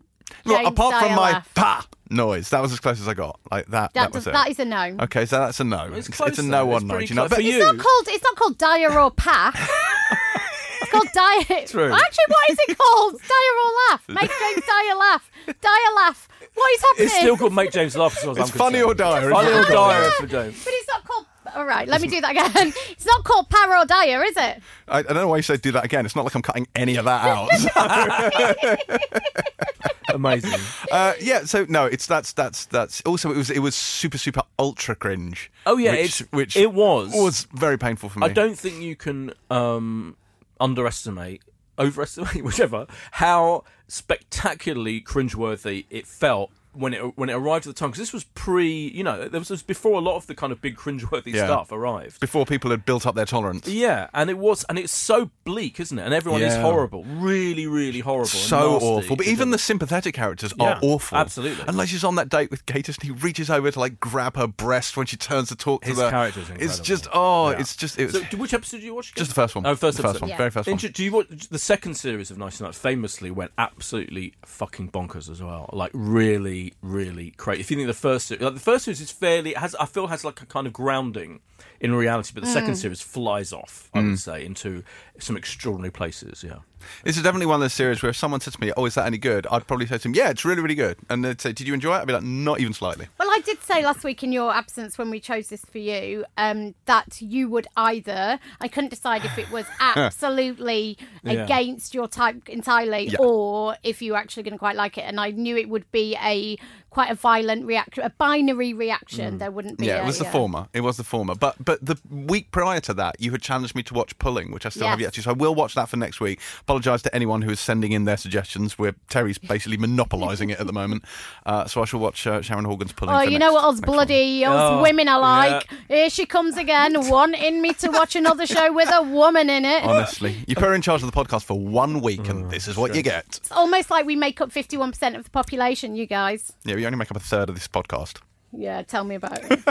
[0.45, 1.49] Look, James apart from my laugh?
[1.53, 3.39] pa noise, that was as close as I got.
[3.51, 3.93] Like that.
[3.93, 4.33] That, That, was does, it.
[4.33, 4.97] that is a no.
[5.03, 5.89] Okay, so that's a no.
[5.93, 7.15] It's It's, close, it's a no It's on pretty 99.
[7.15, 7.29] close.
[7.29, 8.07] But It's you- not called.
[8.07, 9.51] It's not called Dyer or Pa.
[10.81, 11.65] it's called Dyer.
[11.67, 11.91] True.
[11.93, 13.13] Actually, what is it called?
[13.21, 14.03] Dyer or laugh?
[14.09, 15.31] Make James Dyer laugh.
[15.61, 16.27] Dyer laugh.
[16.55, 17.05] What is happening?
[17.07, 18.15] It's still called Make James Laugh.
[18.17, 19.21] As far as It's I'm funny or concerned.
[19.21, 19.73] dire, Funny isn't or it?
[19.73, 20.63] dire for James.
[20.63, 21.25] But it's not called.
[21.55, 22.73] All right, let me do that again.
[22.89, 24.61] It's not called Para or Dyer, is it?
[24.87, 26.05] I, I don't know why you said do that again.
[26.05, 28.89] It's not like I'm cutting any of that out.
[30.13, 30.59] Amazing.
[30.91, 34.41] uh, yeah, so no, it's that's that's that's also it was it was super super
[34.59, 35.51] ultra cringe.
[35.65, 37.11] Oh, yeah, which, it's- which it was.
[37.13, 38.27] was very painful for me.
[38.27, 40.15] I don't think you can um,
[40.59, 41.41] underestimate,
[41.79, 47.89] overestimate, whichever, how spectacularly cringeworthy it felt when it when it arrived at the time.
[47.89, 50.51] Because this was pre, you know, there was, was before a lot of the kind
[50.51, 51.45] of big cringeworthy Yeah.
[51.45, 52.19] stuff arrived.
[52.19, 53.67] before people had built up their tolerance.
[53.67, 56.03] Yeah, and it was, and it's so bleak, isn't it?
[56.03, 60.53] And everyone is horrible, really, really horrible, and So awful, but even the sympathetic characters
[60.57, 61.17] Yeah, are awful.
[61.17, 61.63] absolutely.
[61.67, 64.35] And like she's on that date with Gatiss, and he reaches over to like grab
[64.37, 66.09] her breast when she turns to talk His to her.
[66.09, 67.59] character's It's just oh, Yeah.
[67.59, 69.11] it's just it was So, which episode did you watch?
[69.11, 69.21] again?
[69.21, 69.65] just the first one.
[69.65, 70.21] Oh, first the first episode.
[70.21, 70.37] one, Yeah.
[70.37, 70.77] very first one.
[70.77, 72.77] Do you watch the second series of Nice Nights?
[72.77, 75.69] Famously went absolutely fucking bonkers as well.
[75.73, 77.59] Like really, really great.
[77.59, 80.23] If you think the first like the first series is fairly has, I feel has
[80.23, 81.41] like a kind of grounding
[81.79, 82.53] in reality, but the Mm.
[82.53, 83.89] second series flies off.
[83.93, 84.09] I Mm.
[84.11, 84.83] would say into
[85.19, 86.43] some extraordinary places.
[86.43, 86.59] Yeah.
[87.05, 88.95] This is definitely one of those series where if someone said to me, "Oh, is
[88.95, 91.39] that any good?" I'd probably say to them, "Yeah, it's really, really good." And they'd
[91.39, 93.85] say, "Did you enjoy it?" I'd be like, "Not even slightly." Well, I did say
[93.85, 97.67] last week in your absence when we chose this for you um, that you would
[97.77, 98.37] either.
[98.59, 101.43] I couldn't decide if it was absolutely Yeah.
[101.43, 103.19] against your type entirely, Yeah.
[103.19, 105.01] or if you were actually going to quite like it.
[105.01, 106.57] And I knew it would be a
[106.93, 109.39] quite a violent reaction, a binary reaction.
[109.39, 109.85] There wouldn't be.
[109.85, 109.87] Mm.
[109.87, 110.67] Yeah, a, it was the former.
[110.73, 111.33] It was the former.
[111.33, 114.65] But but the week prior to that, you had challenged me to watch Pulling, which
[114.67, 115.23] I still have yet to.
[115.23, 116.39] So I will watch that for next week.
[116.61, 118.77] Apologise to anyone who is sending in their suggestions.
[118.77, 121.03] We're Terri's basically monopolising it at the moment.
[121.45, 123.13] Uh, so I shall watch uh, Sharon Horgan's Pulling.
[123.13, 125.53] Oh, for you next- know what us next bloody us Oh, women are yeah.
[125.55, 125.69] like.
[125.89, 129.83] Here she comes again, wanting me to watch another show with a woman in it.
[129.83, 132.77] Honestly, you put her in charge of the podcast for one week, and this is
[132.77, 133.25] what you get.
[133.37, 135.95] It's almost like we make up fifty-one percent of the population.
[135.95, 136.53] You guys.
[136.63, 138.19] Yeah, we only make up a third of this podcast.
[138.51, 139.59] Yeah, tell me about it.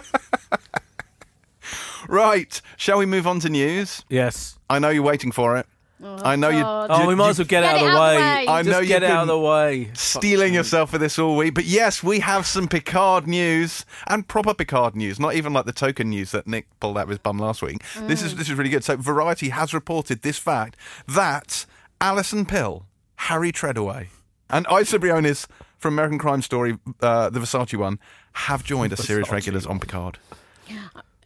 [2.09, 4.05] Right, shall we move on to news?
[4.09, 4.59] Yes.
[4.69, 5.67] I know you're waiting for it.
[6.03, 6.63] Oh, I know you.
[6.63, 6.91] God.
[6.91, 8.17] Oh, we might as well get, Get it out of the way.
[8.17, 8.47] way.
[8.49, 9.91] I Just know get you've it out of the way.
[9.95, 11.55] stealing yourself for this all week.
[11.55, 15.73] But yes, we have some Picard news and proper Picard news, not even like the
[15.73, 17.79] token news that Nick pulled out of his bum last week.
[18.01, 18.39] This is mm.
[18.39, 18.83] this is really good.
[18.83, 21.67] So Variety has reported this fact that
[22.01, 24.09] Alison Pill, Harry Treadaway,
[24.51, 25.47] and Isa Briones
[25.83, 27.99] from American Crime Story, uh, the Versace one,
[28.35, 30.19] have joined as series Versace regulars on Picard.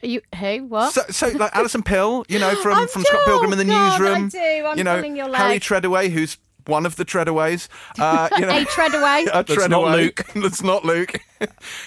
[0.03, 0.65] Are you who?
[0.65, 0.93] What?
[0.93, 3.07] So, so like Alison Pill, you know, from, I from do.
[3.09, 4.25] Scott Pilgrim in the God, newsroom.
[4.27, 4.67] I do.
[4.67, 5.59] I'm you know, pulling your Harry.
[5.61, 7.69] Treadaway, who's one of the Treadaways.
[7.99, 9.25] Uh, you know, a tread away.
[9.33, 9.97] a That's not.
[9.97, 10.23] Luke.
[10.35, 11.19] That's not Luke.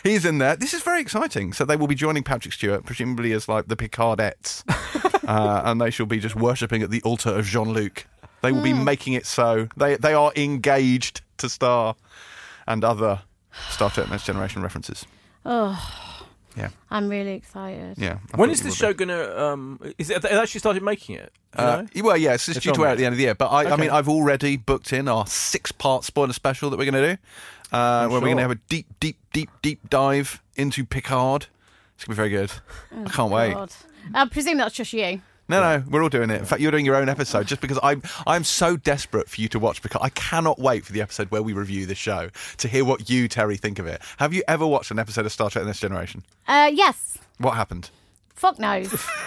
[0.03, 0.55] He's in there.
[0.55, 1.53] This is very exciting.
[1.53, 4.63] So they will be joining Patrick Stewart, presumably as like the Picardettes,
[5.27, 8.07] uh, and they shall be just worshipping at the altar of Jean Luc.
[8.41, 8.85] They will be Hmm.
[8.85, 9.67] making it so.
[9.77, 11.95] They they are engaged to star,
[12.69, 13.23] and other
[13.69, 15.05] Star Trek Next Generation references.
[15.45, 15.75] Oh,
[16.55, 17.97] Yeah, I'm really excited.
[17.97, 18.19] yeah.
[18.33, 19.43] I When thought is you this show going to?
[19.43, 20.21] Um, is it?
[20.21, 21.33] They actually started making it.
[21.57, 22.03] do you Uh, know?
[22.03, 23.35] well, yeah, it's, it's It's due to air at the end of the year.
[23.35, 27.03] But I, I mean, I've already booked in our six-part spoiler special that we're going
[27.03, 27.21] to do,
[27.75, 31.47] uh, where we're going to have a deep, deep, deep, deep dive into Picard.
[31.95, 32.51] It's going to be very good.
[33.05, 33.55] I can't wait.
[34.13, 35.21] I presume that's just you.
[35.49, 36.39] No, no, we're all doing it.
[36.39, 39.47] In fact, you're doing your own episode just because I'm I'm so desperate for you
[39.49, 42.67] to watch because I cannot wait for the episode where we review this show to
[42.67, 44.01] hear what you, Terri, think of it.
[44.17, 46.23] Have you ever watched an episode of Star Trek: The Next Generation?
[46.47, 47.17] Uh, yes.
[47.39, 47.89] What happened?
[48.35, 48.95] Fuck knows.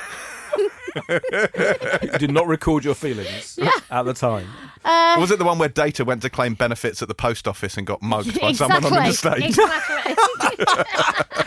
[0.94, 3.58] You did not record your feelings
[3.90, 4.46] at the time.
[4.84, 7.78] Uh, Was it the one where Data went to claim benefits at the post office
[7.78, 9.42] and got mugged by someone on the interstate?
[9.42, 10.14] Exactly.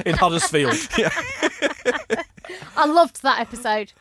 [0.11, 0.75] In Huddersfield.
[0.97, 1.11] Yeah.
[2.75, 3.93] I loved that episode.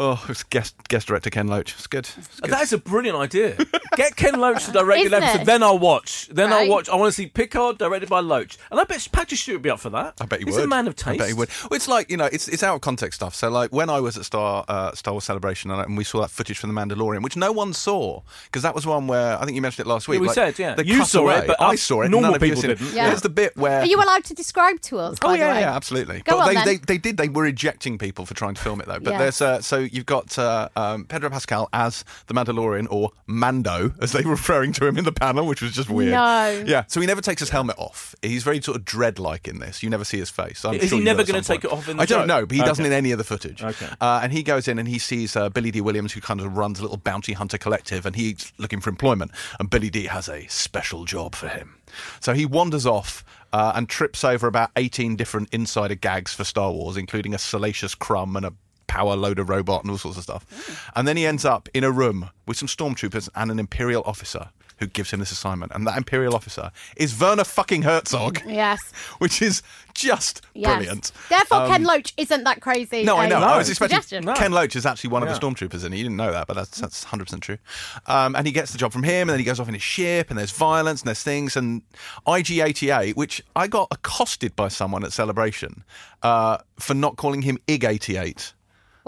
[0.00, 1.74] Oh, it's guest guest director Ken Loach.
[1.74, 2.08] It's good.
[2.16, 2.50] It's good.
[2.50, 3.56] That is a brilliant idea.
[3.96, 5.44] Get Ken Loach to direct an Isn't episode, it?
[5.46, 6.28] then I'll watch.
[6.30, 6.70] Then I'll Right.
[6.70, 6.88] watch.
[6.88, 9.70] I want to see Picard directed by Loach, and I bet Patrick Stewart would be
[9.70, 10.14] up for that.
[10.20, 10.64] I bet he He's would.
[10.64, 11.14] a man of taste.
[11.16, 11.48] I bet he would.
[11.68, 13.34] Well, it's like you know, it's it's out of context stuff.
[13.34, 16.20] So like when I was at Star uh, Star Wars Celebration and, and we saw
[16.20, 19.44] that footage from the Mandalorian, which no one saw because that was one where I
[19.44, 20.20] think you mentioned it last week.
[20.20, 20.74] we like, said, yeah.
[20.76, 22.08] they You cut saw it, but I us saw it.
[22.10, 22.78] normal none of you people seen it.
[22.78, 22.94] didn't.
[22.94, 23.08] Yeah.
[23.08, 25.18] There's the bit where Are you allowed to describe to us?
[25.22, 25.60] Oh by the yeah, way?
[25.62, 26.20] yeah, absolutely.
[26.20, 26.66] Go but on, they, then.
[26.66, 27.16] they they did.
[27.16, 29.00] They were ejecting people for trying to film it though.
[29.00, 29.18] But Yeah.
[29.18, 34.12] there's uh, so you've got uh, um, Pedro Pascal as the Mandalorian or Mando as
[34.12, 36.12] they were referring to him in the panel, which was just weird.
[36.12, 36.64] No.
[36.66, 36.84] Yeah.
[36.88, 38.14] So he never takes his helmet off.
[38.22, 39.82] He's very sort of dread-like in this.
[39.82, 40.64] You never see his face.
[40.64, 42.46] I'm Is he sure you never gonna take it off in the I don't know,
[42.46, 43.62] but he doesn't in any of the footage.
[43.62, 43.88] Okay.
[44.00, 45.80] Uh, and he goes in and he sees uh, Billy D.
[45.80, 49.30] Williams, who kind of runs a little bounty hunter collective, and he's looking for employment.
[49.58, 50.04] And Billy D.
[50.04, 51.76] has a special job for him.
[52.20, 56.70] So he wanders off uh, and trips over about 18 different insider gags for Star
[56.72, 58.52] Wars, including a salacious crumb and a
[58.88, 60.90] power loader robot and all sorts of stuff.
[60.96, 64.48] And then he ends up in a room with some stormtroopers and an Imperial officer
[64.78, 65.72] who gives him this assignment.
[65.74, 68.78] And that Imperial officer is Werner fucking Herzog, Yes.
[69.18, 69.60] which is
[69.92, 70.68] just Yes.
[70.76, 71.10] brilliant.
[71.28, 73.02] Therefore, Um, Ken Loach isn't that crazy.
[73.02, 73.38] no, I a know.
[73.40, 74.24] I was expecting.
[74.24, 74.34] No.
[74.34, 75.40] Ken Loach is actually one of the Yeah.
[75.40, 77.58] stormtroopers, and you didn't know that, but that's that's hundred percent true.
[78.06, 79.82] Um, and he gets the job from him, and then he goes off in his
[79.82, 81.82] ship, and there's violence, and there's things, and
[82.28, 85.82] IG88, which I got accosted by someone at Celebration
[86.22, 88.52] uh, for not calling him IG88.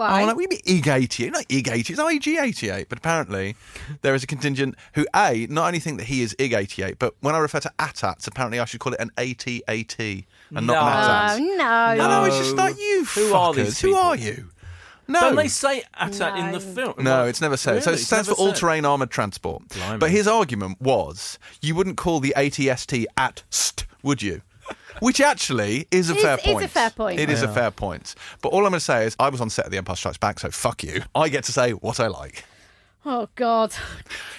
[0.01, 0.21] Why?
[0.21, 2.85] I'm like, we mean IG88, not IG88, it's IG88.
[2.89, 3.55] But apparently,
[4.01, 7.35] there is a contingent who a not only think that he is IG88, but when
[7.35, 10.79] I refer to ATATs, apparently I should call it an ATAT and not No.
[10.81, 11.57] an Oh, ATAT.
[11.57, 11.95] no.
[12.03, 12.63] No, no, it's just No.
[12.63, 13.05] like you.
[13.05, 13.81] Who are these fuckers.
[13.81, 14.49] Who are you?
[15.07, 16.93] No, Don't they say ATAT in the film?
[16.99, 17.83] no, it's never said.
[17.83, 18.53] so it stands for All.
[18.53, 19.67] Terrain Armored Transport.
[19.69, 19.99] Blimey.
[19.99, 24.41] But his argument was you wouldn't call the ATST at st, would you?
[24.99, 26.69] Which actually is a Is- fair is a point.
[26.71, 27.19] fair point.
[27.19, 28.13] It is a fair point.
[28.41, 30.17] But all I'm going to say is I was on set of The Empire Strikes
[30.17, 31.03] Back, so fuck you.
[31.15, 32.43] I get to say what I like.
[33.05, 33.73] Oh, God.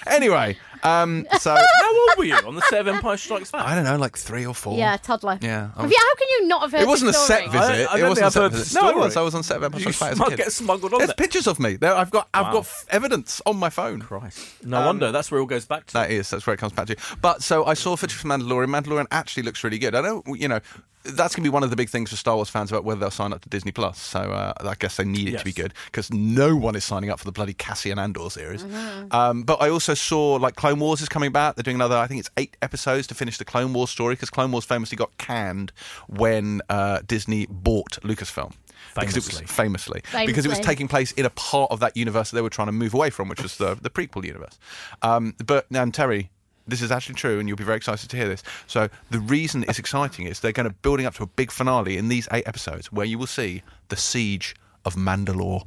[0.07, 3.65] Anyway, um, so How old were you on the set of Empire Strikes Back?
[3.67, 4.77] I don't know, like three or four.
[4.77, 5.37] Yeah, toddler.
[5.41, 7.21] Yeah, I Have was- you, how can you not have heard It wasn't a this
[7.27, 7.57] set story?
[7.57, 7.87] I- visit.
[7.91, 8.81] I it don't wasn't think a I've set heard the visit.
[8.81, 9.17] No, it was.
[9.17, 10.37] I was on set of Empire You Strikes Back as a might kid.
[10.37, 11.15] get smuggled on There's there.
[11.15, 11.75] pictures of me.
[11.75, 12.51] There, I've got, I've Wow.
[12.53, 14.01] got f- evidence on my phone.
[14.01, 14.39] Christ.
[14.65, 15.11] No wonder.
[15.11, 15.93] That's where it all goes back to.
[15.93, 16.95] That is, that's where it comes back to.
[17.21, 18.67] But so I saw footage from Mandalorian.
[18.67, 19.95] Mandalorian actually looks really good.
[19.95, 20.59] I know, you know,
[21.05, 22.97] that's going to be one of the big things for Star Wars fans about whether
[23.01, 23.99] they'll sign up to Disney Plus.
[23.99, 27.09] So uh, I guess they need it to be good because no one is signing
[27.09, 28.65] up for the bloody Cassian Andor series.
[29.11, 31.55] Um, but I also saw like Clone Wars is coming back.
[31.55, 34.31] They're doing another, I think it's eight episodes to finish the Clone Wars story because
[34.31, 35.71] Clone Wars famously got canned
[36.07, 38.53] when uh, Disney bought Lucasfilm.
[38.95, 40.01] Because it was Famously.
[40.01, 42.49] famously, because it was taking place in a part of that universe that they were
[42.49, 44.57] trying to move away from, which was the the prequel universe.
[45.03, 46.29] Um, but now, Terri,
[46.67, 48.43] this is actually true, and you'll be very excited to hear this.
[48.67, 51.97] So the reason it's exciting is they're going to building up to a big finale
[51.97, 54.55] in these eight episodes, where you will see the siege
[54.85, 55.65] of Mandalore.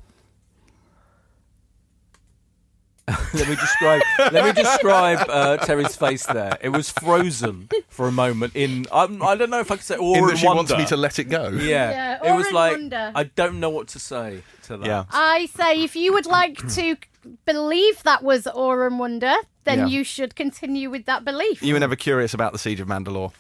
[3.35, 4.03] let me describe.
[4.33, 6.59] let me describe uh, Terri's face there.
[6.61, 8.57] It was frozen for a moment.
[8.57, 10.59] In I'm, I don't know if I could say awe in and that she wonder.
[10.59, 11.49] wants me to let it go.
[11.51, 13.13] Yeah, Yeah, it awe was and like wonder.
[13.15, 14.87] I don't know what to say to that.
[14.87, 15.05] Yeah.
[15.11, 16.97] I say if you would like to
[17.45, 19.87] believe that was awe and wonder, then Yeah.
[19.87, 21.63] you should continue with that belief.
[21.63, 23.33] You were never curious about the siege of Mandalore.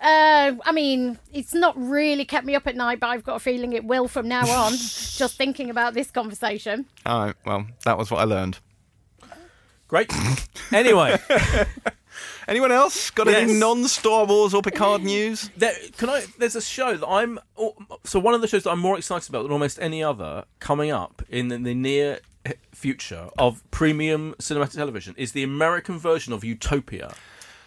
[0.00, 3.40] Uh, I mean, it's not really kept me up at night, but I've got a
[3.40, 4.72] feeling it will from now on.
[4.76, 6.86] just thinking about this conversation.
[7.04, 7.34] All right.
[7.44, 8.58] Well, that was what I learned.
[9.88, 10.12] Great.
[10.72, 11.18] Anyway,
[12.48, 15.50] Anyone else got any non-Star Wars or Picard news?
[15.56, 16.24] there, can I?
[16.38, 17.38] There's a show that I'm.
[18.04, 20.90] So one of the shows that I'm more excited about than almost any other coming
[20.90, 22.20] up in the, the near
[22.72, 27.12] future of premium cinematic television is the American version of Utopia.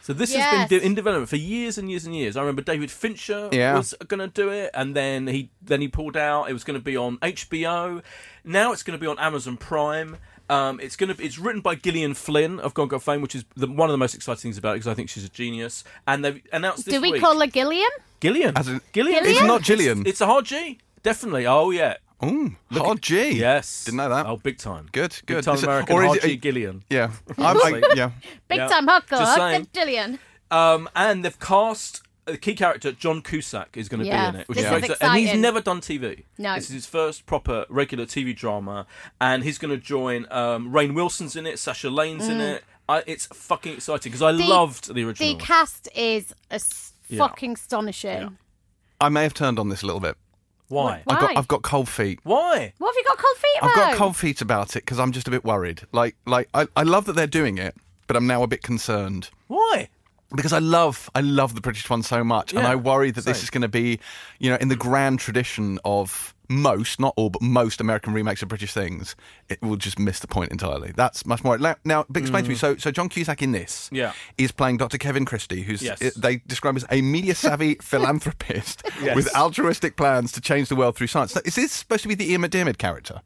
[0.02, 0.44] So this Yes.
[0.52, 2.36] has been de- in development for years and years and years.
[2.36, 3.76] I remember David Fincher Yeah.
[3.78, 6.50] was going to do it, and then he then he pulled out.
[6.50, 8.02] It was going to be on HBO.
[8.44, 10.18] Now it's going to be on Amazon Prime.
[10.52, 13.46] Um, it's going to it's written by Gillian Flynn of Gone Girl Fame, which is
[13.56, 15.84] the, one of the most exciting things about it because I think she's a genius.
[16.06, 17.90] And they've announced this Do we week- call her Gilliam?
[18.20, 18.58] Gillian.
[18.58, 19.24] As in- Gillian.
[19.26, 20.02] It's not Gillian.
[20.02, 20.78] It's, it's a hard G.
[21.04, 21.48] Definitely.
[21.48, 21.96] Oh yeah.
[22.24, 23.32] Ooh, hard G.
[23.32, 23.86] Yes.
[23.86, 24.26] Didn't know that.
[24.28, 24.90] Oh, big time.
[24.92, 25.44] Good, Big good.
[25.44, 26.84] time Is it- American or is hard it- G Gillian.
[26.90, 27.12] Yeah.
[27.38, 28.12] I'm, I, yeah.
[28.48, 28.68] Big Yeah.
[28.68, 29.36] time Just hardcore.
[29.38, 29.68] saying.
[29.74, 30.20] Gillian.
[30.52, 34.42] Um, and they've cast the key character John Cusack is going to Yeah, be in
[34.42, 34.98] it, which this is is great.
[35.02, 36.24] And he's never done TV.
[36.38, 36.56] No.
[36.56, 38.86] this is his first proper regular TV drama,
[39.20, 40.26] and he's going to join.
[40.32, 42.64] Um, Rainn Wilson's in it, Sasha Lane's in it.
[42.90, 44.38] I, it's fucking exciting because I Mm.
[44.40, 45.38] The- loved the original.
[45.38, 47.20] The cast is as Yeah.
[47.20, 48.22] fucking astonishing.
[48.22, 48.30] Yeah.
[49.00, 50.16] I may have turned on this a little bit.
[50.68, 51.02] Why?
[51.06, 51.16] Why?
[51.16, 52.20] I've got, I've got cold feet.
[52.24, 52.74] Why?
[52.78, 53.70] What have you got cold feet about?
[53.70, 55.82] I've got cold feet about it because I'm just a bit worried.
[55.92, 57.76] Like, like I, I love that they're doing it,
[58.08, 59.90] but I'm now a bit concerned Why?
[60.36, 63.44] Because I love, I love the British one so much, and I worry that this
[63.44, 64.00] is going to be,
[64.40, 68.50] you know, in the grand tradition of most, not all, but most American remakes of
[68.50, 69.16] British things,
[69.48, 70.92] it will just miss the point entirely.
[70.94, 71.58] That's much more.
[71.58, 72.56] Now, explain to me.
[72.56, 73.98] So, so John Cusack in this, Mm.
[73.98, 74.14] Yeah.
[74.38, 74.98] is playing Dr.
[74.98, 76.02] Kevin Christie, who's Yes.
[76.02, 79.16] it- they describe as a media savvy philanthropist Yes.
[79.16, 81.36] with altruistic plans to change the world through science.
[81.36, 83.22] Now, is this supposed to be the Ian McDiarmid character?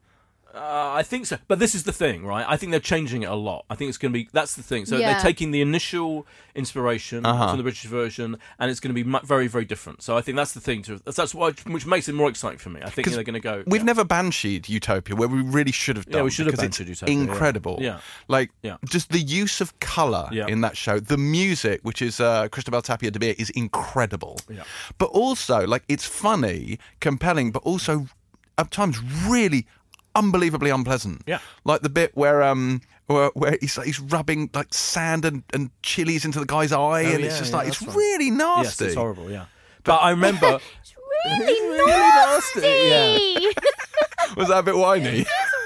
[0.55, 2.45] Uh, I think so, but this is the thing, right?
[2.47, 3.65] I think they're changing it a lot.
[3.69, 4.85] I think it's going to be that's the thing.
[4.85, 5.11] So Yeah.
[5.13, 7.49] they're taking the initial inspiration Uh-huh.
[7.49, 10.01] from the British version, and it's going to be mu- very, very different.
[10.01, 10.81] So I think that's the thing.
[10.83, 12.79] To that's, that's why, which makes it more exciting for me.
[12.81, 13.63] I think 'Cause they're going to go.
[13.67, 13.85] We've yeah.
[13.85, 16.19] never bansheed Utopia, where we really should have done.
[16.19, 17.21] Yeah, we should have because it's Utopia, yeah.
[17.21, 17.77] Incredible.
[17.81, 17.99] Yeah.
[18.29, 18.77] Like Yeah.
[18.87, 20.47] just the use of color Yeah.
[20.47, 24.39] in that show, the music, which is uh, Cristobal Tapia de Veer, is incredible.
[24.49, 24.63] Yeah.
[24.97, 28.07] But also, like, it's funny, compelling, but also
[28.57, 29.67] at times really
[30.15, 31.21] unbelievably unpleasant.
[31.27, 31.39] Yeah.
[31.63, 32.81] Like the bit where um.
[33.07, 37.23] Where, where he's he's rubbing like sand and, and chilies into the guy's eye, and
[37.23, 37.97] it's Oh, just yeah, like it's that's right.
[38.03, 38.85] really Yes, nasty.
[38.85, 39.29] it's horrible.
[39.29, 39.45] Yeah,
[39.83, 40.59] but I remember.
[41.27, 43.47] It's really, really nasty, nasty.
[44.37, 45.25] Was that a bit whiny?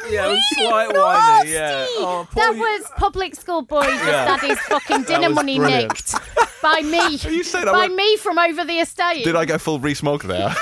[0.10, 1.52] yeah, it was Really slight whiny.
[1.52, 4.36] Yeah, oh, that you- was public school boy just Yeah.
[4.38, 5.94] had his fucking dinner money brilliant.
[5.94, 7.12] nicked by me.
[7.36, 9.24] You say that by one- me from over the estate.
[9.24, 10.54] Did I go full Rees-Mogg there?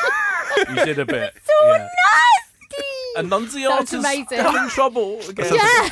[0.69, 1.33] You did a bit.
[1.43, 1.77] so yeah.
[1.79, 2.46] nasty.
[3.17, 4.37] Annunziata's amazing.
[4.39, 5.53] having trouble again.
[5.53, 5.89] yeah.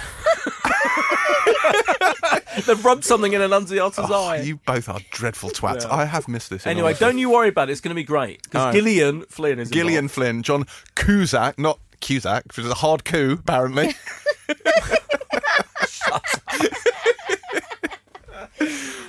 [2.66, 4.38] They've rubbed something in Annunziata's Oh, eye.
[4.42, 5.82] you both are dreadful twats.
[5.84, 5.94] Yeah.
[5.94, 6.66] I have missed this.
[6.66, 7.74] Anyway, don't you worry about it.
[7.74, 8.74] It's going to be great because All right.
[8.76, 10.14] Gillian Flynn is Gillian involved.
[10.14, 13.94] Flynn, John Cusack, not Cusack, which is a hard coup, apparently.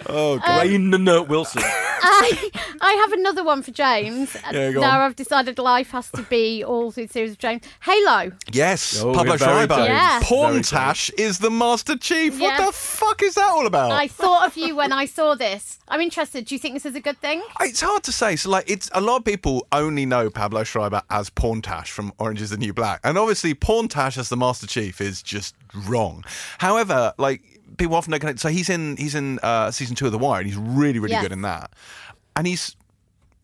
[0.09, 0.67] oh, God.
[0.67, 1.63] Rainn Wilson.
[2.09, 4.37] I, I have another one for James.
[4.53, 5.07] Yeah, go now on.
[5.07, 7.63] I've decided life has to be all through the series of James.
[7.83, 8.31] Halo.
[8.53, 9.75] yes, Oh, Pablo Schreiber.
[9.77, 9.89] James.
[9.89, 10.21] Yeah.
[10.23, 12.39] Pornstache is the Master Chief.
[12.39, 12.59] Yeah.
[12.61, 13.91] What the fuck is that all about?
[13.91, 15.79] I thought of you when I saw this.
[15.89, 16.45] I'm interested.
[16.47, 17.43] Do you think this is a good thing?
[17.61, 18.37] It's hard to say.
[18.37, 22.41] So, like, it's a lot of people only know Pablo Schreiber as Pornstache from Orange
[22.41, 25.55] Is the New Black, and obviously Pornstache as the Master Chief is just
[25.87, 26.25] wrong.
[26.59, 28.41] However, like people often don't connect.
[28.41, 31.13] So he's in he's in uh, season two of The Wire, and he's really really
[31.13, 31.23] Yes.
[31.23, 31.71] good in that,
[32.35, 32.77] and he's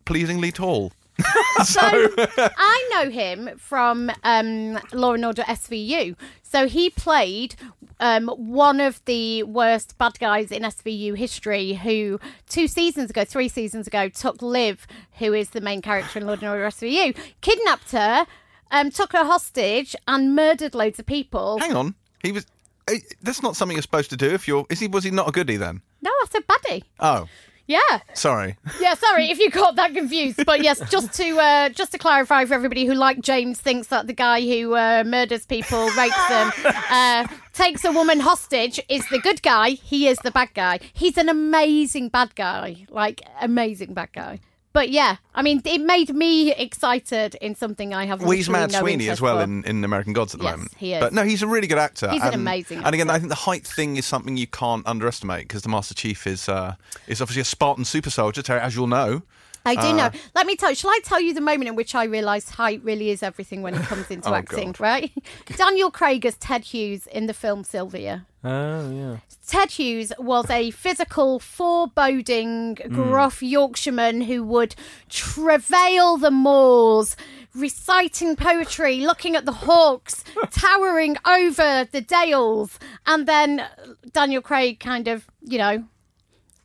[0.05, 0.91] pleasingly tall.
[1.65, 6.15] So I know him from um, Law and Order SVU.
[6.41, 7.55] So he played
[7.99, 12.19] um, one of the worst bad guys in SVU history, who
[12.49, 14.87] two seasons ago, three seasons ago, took Liv,
[15.19, 18.25] who is the main character in Law and Order SVU, kidnapped her,
[18.71, 21.59] um, took her hostage, and murdered loads of people.
[21.59, 21.93] Hang on,
[22.23, 22.45] he was.
[22.87, 24.27] Eh, That's not something you're supposed to do.
[24.29, 24.87] If you're, is he?
[24.87, 25.81] Was he not a goodie then?
[26.01, 26.83] No, I said baddie.
[26.99, 27.27] Oh,
[27.65, 27.79] Yeah.
[28.13, 28.57] sorry.
[28.81, 32.43] Yeah, sorry if you got that confused, but yes, just to uh, just to clarify
[32.45, 36.51] for everybody who, like James, thinks that the guy who uh, murders people, rapes them,
[36.89, 39.69] uh, takes a woman hostage is the good guy.
[39.71, 40.79] He is the bad guy.
[40.93, 44.39] He's an amazing bad guy, like amazing bad guy.
[44.73, 48.21] But yeah, I mean, it made me excited in something I have.
[48.21, 49.43] Well, he's Mad no Sweeney as well for.
[49.43, 50.71] in, in American Gods at the Yes, moment.
[50.77, 50.99] he is.
[50.99, 52.09] But no, he's a really good actor.
[52.09, 53.09] He's an and, amazing And again.
[53.09, 56.49] I think the height thing is something you can't underestimate because the Master Chief is
[56.49, 56.75] uh,
[57.07, 59.21] is obviously a Spartan super soldier, Terry, as you'll know.
[59.65, 60.09] I do Uh, know.
[60.35, 60.75] Let me tell you.
[60.75, 63.75] Shall I tell you the moment in which I realised height really is everything when
[63.75, 64.73] it comes into Oh, acting?
[64.73, 64.79] God.
[64.79, 65.11] Right?
[65.55, 68.25] Daniel Craig as Ted Hughes in the film Sylvia.
[68.43, 69.17] Oh yeah.
[69.47, 74.75] Ted Hughes was a physical, foreboding, gruff Yorkshireman who would
[75.09, 77.15] travail the moors,
[77.53, 82.79] reciting poetry, looking at the hawks, towering over the dales.
[83.05, 83.65] And then
[84.11, 85.85] Daniel Craig kind of, you know,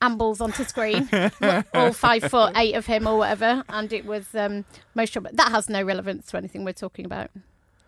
[0.01, 1.09] ambles onto screen,
[1.73, 3.63] all five foot eight of him or whatever.
[3.69, 4.65] And it was um,
[4.95, 5.31] most trouble.
[5.33, 7.29] That has no relevance to anything we're talking about.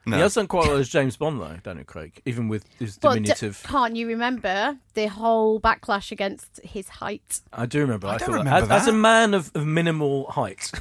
[0.05, 0.15] No.
[0.17, 3.09] He has done quite well as James Bond though, Daniel Craig, even with his But
[3.09, 3.61] d- diminutive.
[3.67, 7.41] can't you remember the whole backlash against his height?
[7.53, 8.07] I do remember.
[8.07, 10.71] I, don't feel like- remember as, as a man of, of minimal height,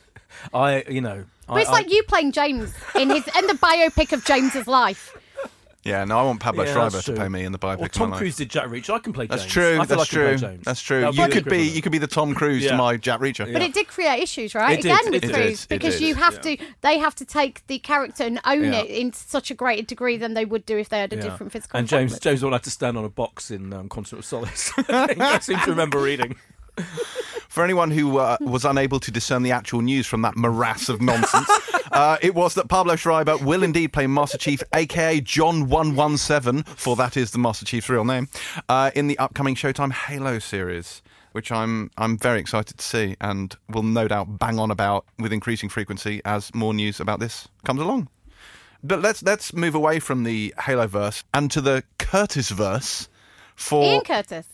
[0.54, 1.24] I you know.
[1.48, 5.16] But it's I, like you playing James in his in the biopic of James's life.
[5.86, 7.78] Yeah, no, I want Pablo Yeah, Schreiber to pay me in the biopic.
[7.78, 8.12] Well, Tom.
[8.12, 8.90] Cruise did Jack Reacher.
[8.94, 9.40] I can play James.
[9.42, 9.78] That's true.
[9.80, 10.48] I feel That's I can play true.
[10.48, 10.64] James.
[10.64, 11.00] That's true.
[11.02, 12.72] That would You could be you could be the Tom Cruise Yeah.
[12.72, 13.50] to my Jack Reacher.
[13.52, 14.78] But it did create issues, right?
[14.78, 16.56] It did, Again it with did, Cruise, it because did, you have yeah.
[16.56, 18.80] to, they have to take the character and own Yeah.
[18.80, 21.22] it in such a greater degree than they would do if they had a Yeah.
[21.22, 21.78] different physical.
[21.78, 22.22] And James involvement.
[22.22, 24.72] James all had to stand on a box in um, Continent of Solace.
[24.88, 26.34] I seem to remember reading.
[27.56, 31.00] For anyone who uh, was unable to discern the actual news from that morass of
[31.00, 31.48] nonsense,
[31.90, 36.18] uh, it was that Pablo Schreiber will indeed play Master Chief, aka John One One
[36.18, 38.28] Seven, for that is the Master Chief's real name,
[38.68, 41.00] uh, in the upcoming Showtime Halo series,
[41.32, 45.32] which I'm I'm very excited to see, and will no doubt bang on about with
[45.32, 48.10] increasing frequency as more news about this comes along.
[48.84, 53.08] But let's let's move away from the Halo verse and to the Curtis verse
[53.54, 54.46] for Ian Curtis.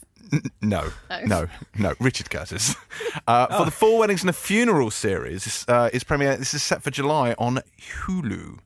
[0.61, 0.89] No,
[1.27, 1.95] no, no.
[2.01, 2.75] Richard Curtis.
[3.29, 6.37] Uh, For the Four Weddings and a Funeral series, this, uh, is premiere.
[6.37, 7.61] This is set for July on
[8.07, 8.59] Hulu.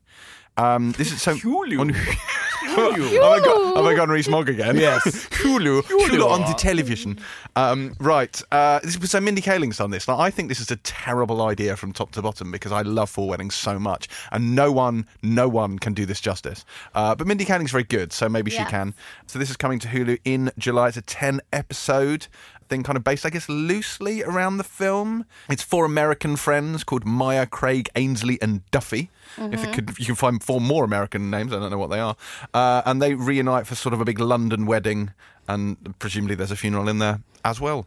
[0.55, 1.79] Um, this is so Hulu.
[1.81, 1.89] On,
[2.63, 3.73] oh my god!
[3.77, 4.09] Oh my god!
[4.09, 4.77] Rees-Mogg again.
[4.77, 5.03] Yes.
[5.29, 5.81] Hulu.
[5.83, 7.19] Hulu on the television.
[7.55, 8.41] Um, right.
[8.51, 10.07] Uh, this was so Mindy Kaling's done this.
[10.07, 13.09] Now, I think this is a terrible idea from top to bottom because I love
[13.09, 16.65] Four Weddings so much, and no one, no one can do this justice.
[16.93, 18.93] Uh, but Mindy Kaling's very good, so maybe she can.
[19.27, 20.89] So this is coming to Hulu in July.
[20.89, 22.27] It's a ten episode
[22.67, 25.25] thing, kind of based, I guess, loosely around the film.
[25.49, 29.09] It's four American friends called Maya, Craig, Ainsley, and Duffy.
[29.37, 31.99] If, it could, you can find four more American names, I don't know what they
[31.99, 32.15] are.
[32.53, 35.11] Uh, and they reunite for sort of a big London wedding,
[35.47, 37.85] and presumably there's a funeral in there as well.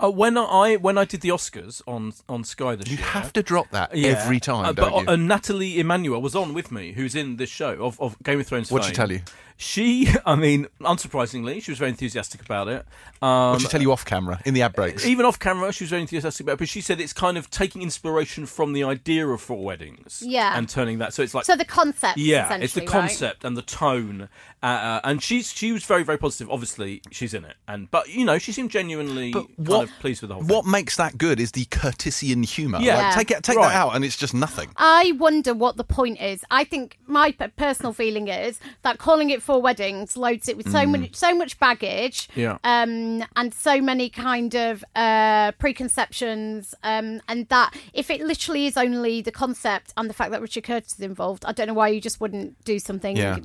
[0.00, 3.32] Uh, when I when I did the Oscars on on Sky this You year, have
[3.32, 4.10] to drop that Yeah.
[4.10, 5.08] every time, Uh, don't but you?
[5.08, 8.46] uh, Nathalie Emmanuel was on with me, who's in this show of, of Game of
[8.46, 8.70] Thrones.
[8.70, 9.22] What'd she tell you?
[9.60, 12.86] She, I mean, unsurprisingly, she was very enthusiastic about it.
[13.20, 15.04] Um, What'd she tell you off camera in the ad breaks?
[15.04, 16.58] even off camera, she was very enthusiastic about it.
[16.60, 20.56] But she said it's kind of taking inspiration from the idea of four weddings, Yeah.
[20.56, 21.12] and turning that.
[21.12, 22.18] So it's like So the concept.
[22.18, 22.92] yeah, it's the essentially, right?
[23.08, 24.28] concept and the tone,
[24.62, 26.48] uh, uh, and she's she was very very positive.
[26.50, 29.90] Obviously, she's in it, and but you know she seemed genuinely But kind what- of
[29.98, 30.54] pleased with the whole thing.
[30.54, 32.78] What makes that good is the Curtisian humour.
[32.80, 32.98] Yeah.
[33.08, 33.70] Like, take it, take Right.
[33.70, 34.68] that out, and it's just nothing.
[34.76, 36.44] I wonder what the point is.
[36.48, 40.84] I think my personal feeling is that calling it four weddings loads it with so
[40.86, 42.58] many, so much baggage, Yeah.
[42.64, 48.76] um, and so many kind of uh, preconceptions, um, and that if it literally is
[48.76, 51.88] only the concept and the fact that Richard Curtis is involved, I don't know why
[51.88, 53.38] you just wouldn't do something Yeah.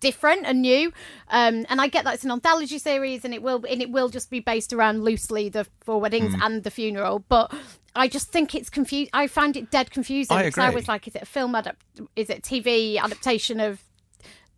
[0.00, 0.92] different and new.
[1.28, 4.08] Um, and I get that it's an anthology series, and it will and it will
[4.08, 6.44] just be based around loosely the four weddings Mm.
[6.44, 7.54] and the funeral, but.
[7.98, 9.08] I just think it's confused.
[9.14, 11.80] I find it dead confusing I because I was like, is it a film adapt?
[12.14, 13.80] Is it a TV adaptation of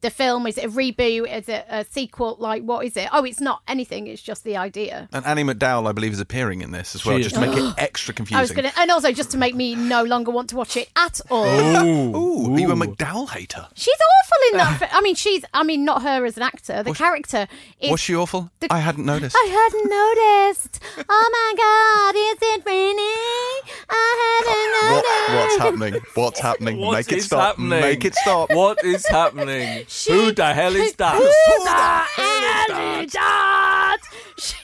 [0.00, 0.46] the film?
[0.46, 1.32] Is it a reboot?
[1.34, 2.36] Is it a sequel?
[2.38, 3.08] Like, what is it?
[3.12, 4.06] Oh, it's not anything.
[4.06, 5.08] It's just the idea.
[5.12, 7.40] And Andie MacDowell, I believe, is appearing in this as well, She just is.
[7.42, 8.38] to make it extra confusing.
[8.38, 10.88] I was gonna, and also just to make me no longer want to watch it
[10.96, 11.44] at all.
[11.46, 13.66] Ooh, are you a MacDowell hater?
[13.74, 14.78] She's awful in that.
[14.80, 15.44] fi- I mean, she's.
[15.54, 16.82] I mean, not her as an actor.
[16.82, 17.46] The character
[17.80, 17.90] is.
[17.90, 18.50] Was she awful?
[18.60, 19.36] the- I hadn't noticed.
[19.38, 20.80] I hadn't noticed.
[21.08, 23.74] Oh my God, is it raining?
[23.90, 25.34] I hadn't What, noticed.
[25.34, 26.02] what's happening?
[26.14, 26.78] What's happening?
[26.80, 27.40] What Make it is stop.
[27.56, 27.80] happening?
[27.80, 28.50] Make it stop.
[28.50, 29.84] What is happening?
[29.88, 31.14] She- Who the hell is that?
[31.14, 31.22] Who
[31.64, 33.98] the hell is that?
[34.38, 34.56] She-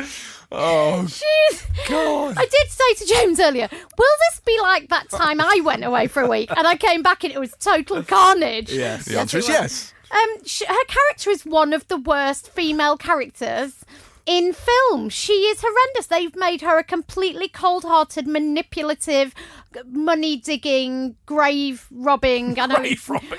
[0.50, 1.64] Oh, She's.
[1.90, 6.06] I did say to James earlier, will this be like that time I went away
[6.06, 8.72] for a week and I came back and it was total carnage?
[8.72, 9.04] Yes.
[9.04, 9.92] the answer is yes.
[10.10, 13.84] Um, sh- her character is one of the worst female characters
[14.28, 15.08] in film.
[15.08, 16.06] She is horrendous.
[16.06, 19.34] They've made her a completely cold-hearted, manipulative,
[19.86, 22.54] money digging, grave robbing.
[22.54, 23.38] Grave robbing.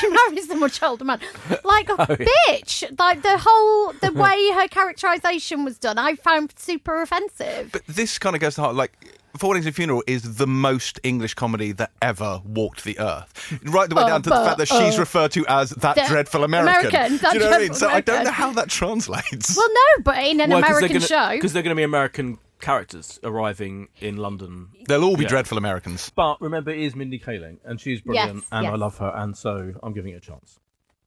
[0.00, 1.20] She marries the much older man.
[1.62, 2.06] Like oh, a
[2.48, 2.98] bitch.
[2.98, 7.70] Like the whole the way her characterization was done, I found super offensive.
[7.70, 8.74] But this kind of goes to heart.
[8.74, 8.98] Like,
[9.36, 13.58] Four Weddings and a Funeral is the most English comedy that ever walked the earth.
[13.64, 15.96] Right the way Oh, down to the fact that she's uh, referred to as that
[15.96, 16.88] the dreadful American.
[16.90, 17.66] American, that Do you know what I mean?
[17.68, 19.56] dreadful So I don't know how that translates.
[19.56, 23.18] well, no, but in an American because show, because they're going to be American characters
[23.24, 24.68] arriving in London.
[24.86, 25.28] They'll all be Yeah.
[25.30, 26.10] dreadful Americans.
[26.14, 29.36] But remember, it is Mindy Kaling, and she's brilliant, Yes, and I love her, and
[29.36, 30.60] so I'm giving it a chance.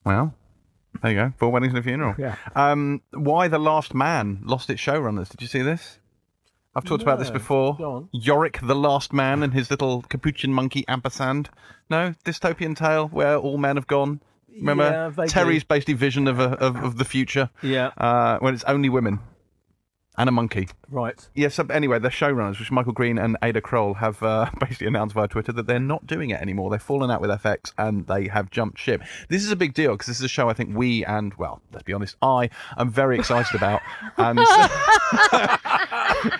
[0.03, 0.33] Well,
[1.01, 1.33] there you go.
[1.37, 2.15] Four Weddings and a Funeral.
[2.17, 2.35] Yeah.
[2.55, 5.29] Um, Y: The Last Man lost its showrunners?
[5.29, 5.99] Did you see this?
[6.77, 8.07] I've talked about this before.
[8.11, 11.49] Yorick the Last Man and his little capuchin monkey ampersand.
[11.89, 14.21] No, dystopian tale where all men have gone.
[14.47, 15.25] Remember, Yeah.
[15.25, 17.49] Terry's basically vision of, a, of of the future.
[17.63, 17.87] Yeah.
[17.97, 19.19] Uh, when it's only women
[20.19, 20.67] and a monkey.
[20.89, 21.27] Right.
[21.35, 25.13] Yeah, so anyway, the showrunners, which Michael Green and Aida Croal, have uh, basically announced
[25.13, 26.71] via Twitter that they're not doing it anymore.
[26.71, 29.03] They've fallen out with FX and they have jumped ship.
[29.29, 31.61] This is a big deal because this is a show I think we and, well,
[31.71, 33.81] let's be honest, I am very excited about.
[34.17, 34.39] And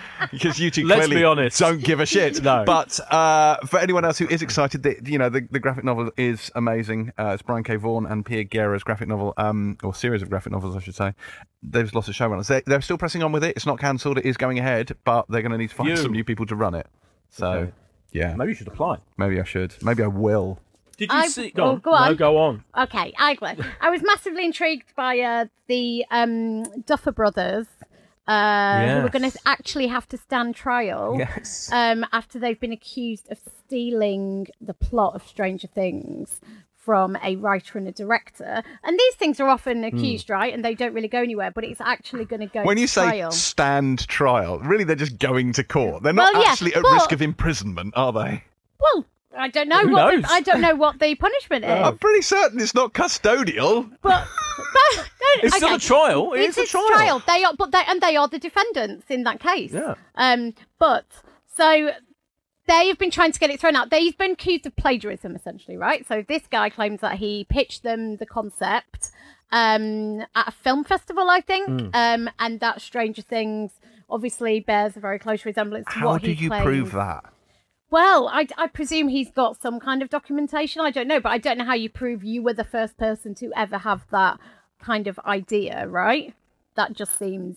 [0.30, 1.58] because you two Let's clearly be honest.
[1.58, 2.42] don't give a shit.
[2.48, 2.64] No.
[2.64, 6.10] But uh, for anyone else who is excited, the, you know, the, the graphic novel
[6.16, 7.12] is amazing.
[7.18, 7.76] Uh, it's Brian K.
[7.76, 11.12] Vaughan and Pia Guerra's graphic novel, um, or series of graphic novels, I should say.
[11.62, 12.46] There's lots of showrunners.
[12.46, 13.56] They, they're still pressing on with it.
[13.56, 14.18] It's not cancelled.
[14.18, 15.96] It is going ahead, but they're going to need to find You.
[15.96, 16.86] some new people to run it.
[17.30, 17.72] So, Okay.
[18.12, 18.98] yeah, Maybe you should apply.
[19.16, 19.74] maybe I should.
[19.82, 20.58] Maybe I will.
[20.96, 21.52] Did you I- see?
[21.56, 21.78] oh, on.
[21.80, 22.08] go on.
[22.10, 22.64] No, go on.
[22.76, 23.36] Okay, I
[23.80, 27.66] I was massively intrigued by uh, the um, Duffer Brothers,
[28.28, 29.12] uh, who were Yes.
[29.12, 31.70] going to actually have to stand trial Yes.
[31.72, 36.40] um, after they've been accused of stealing the plot of Stranger Things
[36.76, 38.62] from a writer and a director.
[38.82, 40.54] And these things are often accused, right?
[40.54, 43.24] And they don't really go anywhere, but it's actually going to go When you say
[43.30, 46.02] stand trial, really they're just going to court.
[46.02, 48.44] They're not Well, yeah, actually at but- risk of imprisonment, are they?
[48.80, 49.04] Well,
[49.36, 50.28] I don't know Who what the.
[50.30, 51.70] I don't know what the punishment is.
[51.70, 53.90] I'm pretty certain it's not custodial.
[54.02, 54.26] But,
[54.56, 55.02] but no,
[55.42, 56.32] It's still a trial.
[56.32, 57.22] It It is a is trial.
[57.26, 59.72] They are, but they and they are the defendants in that case.
[59.72, 59.94] Yeah.
[60.14, 60.54] Um.
[60.78, 61.04] But
[61.54, 61.90] so
[62.66, 63.90] they have been trying to get it thrown out.
[63.90, 66.06] They've been accused of plagiarism, essentially, right?
[66.06, 69.10] So this guy claims that he pitched them the concept
[69.52, 71.88] um, at a film festival, I think, Hmm.
[71.94, 73.72] um, and that Stranger Things
[74.10, 76.64] obviously bears a very close resemblance to How what he How do he you claims.
[76.64, 77.24] prove that?
[77.90, 80.82] Well, I, I presume he's got some kind of documentation.
[80.82, 83.34] I don't know, but I don't know how you prove you were the first person
[83.36, 84.38] to ever have that
[84.78, 86.34] kind of idea, right?
[86.74, 87.56] That just seems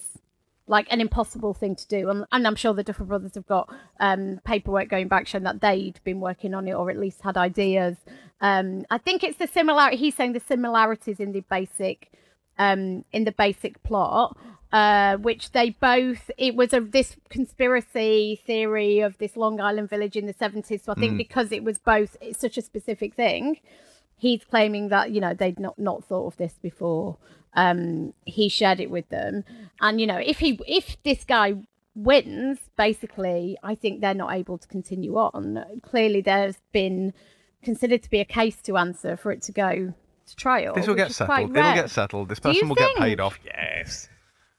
[0.67, 2.09] like an impossible thing to do.
[2.09, 5.59] And, and I'm sure the Duffer Brothers have got um, paperwork going back showing that
[5.59, 7.97] they'd been working on it or at least had ideas.
[8.39, 9.97] Um, I think it's the similarity.
[9.97, 12.09] He's saying the similarities in the basic
[12.57, 14.37] um, in the basic plot,
[14.71, 20.15] uh, which they both it was a this conspiracy theory of this Long Island village
[20.15, 20.83] in the seventies.
[20.83, 23.59] So I think because it was both it's such a specific thing,
[24.15, 27.17] he's claiming that you know they'd not not thought of this before.
[27.53, 29.43] Um, he shared it with them,
[29.81, 31.55] and you know if he if this guy
[31.95, 35.63] wins, basically, I think they're not able to continue on.
[35.83, 37.13] Clearly, there's been
[37.61, 39.93] considered to be a case to answer for it to go
[40.25, 40.73] to trial.
[40.75, 41.51] This will get settled.
[41.51, 42.29] It'll get settled.
[42.29, 43.37] This person will get paid off.
[43.43, 44.07] Yes.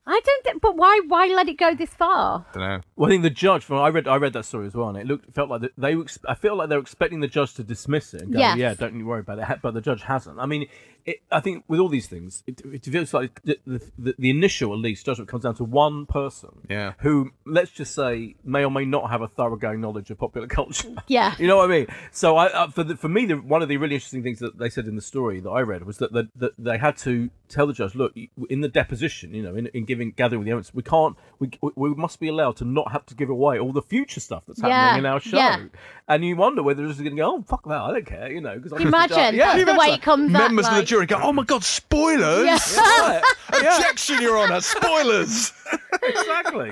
[0.05, 0.45] I don't.
[0.45, 1.01] Think, but why?
[1.07, 2.45] Why let it go this far?
[2.51, 2.81] I Don't know.
[2.97, 3.69] Well, I think the judge.
[3.69, 4.09] Well, I read.
[4.09, 5.95] I read that story as well, and it looked felt like that they.
[5.95, 8.57] Were, I feel like they were expecting the judge to dismiss it and go, Yes.
[8.57, 10.41] "Yeah, don't you worry about it." But the judge hasn't.
[10.41, 10.67] I mean,
[11.05, 14.31] it, I think with all these things, it, it feels like the, the, the, the
[14.31, 16.51] initial, at least, judgment comes down to one person.
[16.71, 16.93] Yeah.
[16.99, 20.95] Who, let's just say, may or may not have a thoroughgoing knowledge of popular culture.
[21.09, 21.35] Yeah.
[21.43, 21.87] You know what I mean?
[22.13, 24.59] So, I uh, for the, for me, the, one of the really interesting things that
[24.59, 27.31] they said in the story that I read was that, that, that they had to
[27.49, 28.15] tell the judge, look,
[28.49, 31.95] in the deposition, you know, in, in giving gathering the evidence, we can't, we, we
[31.95, 34.77] must be allowed to not have to give away all the future stuff that's happening
[34.77, 35.37] Yeah, in our show.
[35.37, 35.65] yeah.
[36.09, 38.41] And you wonder whether it's going to go, oh fuck that, I don't care, you
[38.41, 39.35] know, because Can imagine?
[39.35, 40.43] yeah, That's the way it comes out.
[40.43, 42.77] Members of the like- jury go, "Oh my god, spoilers!
[42.77, 43.21] Yeah.
[43.49, 45.53] Objection, Your Honour, spoilers!"
[46.03, 46.71] exactly.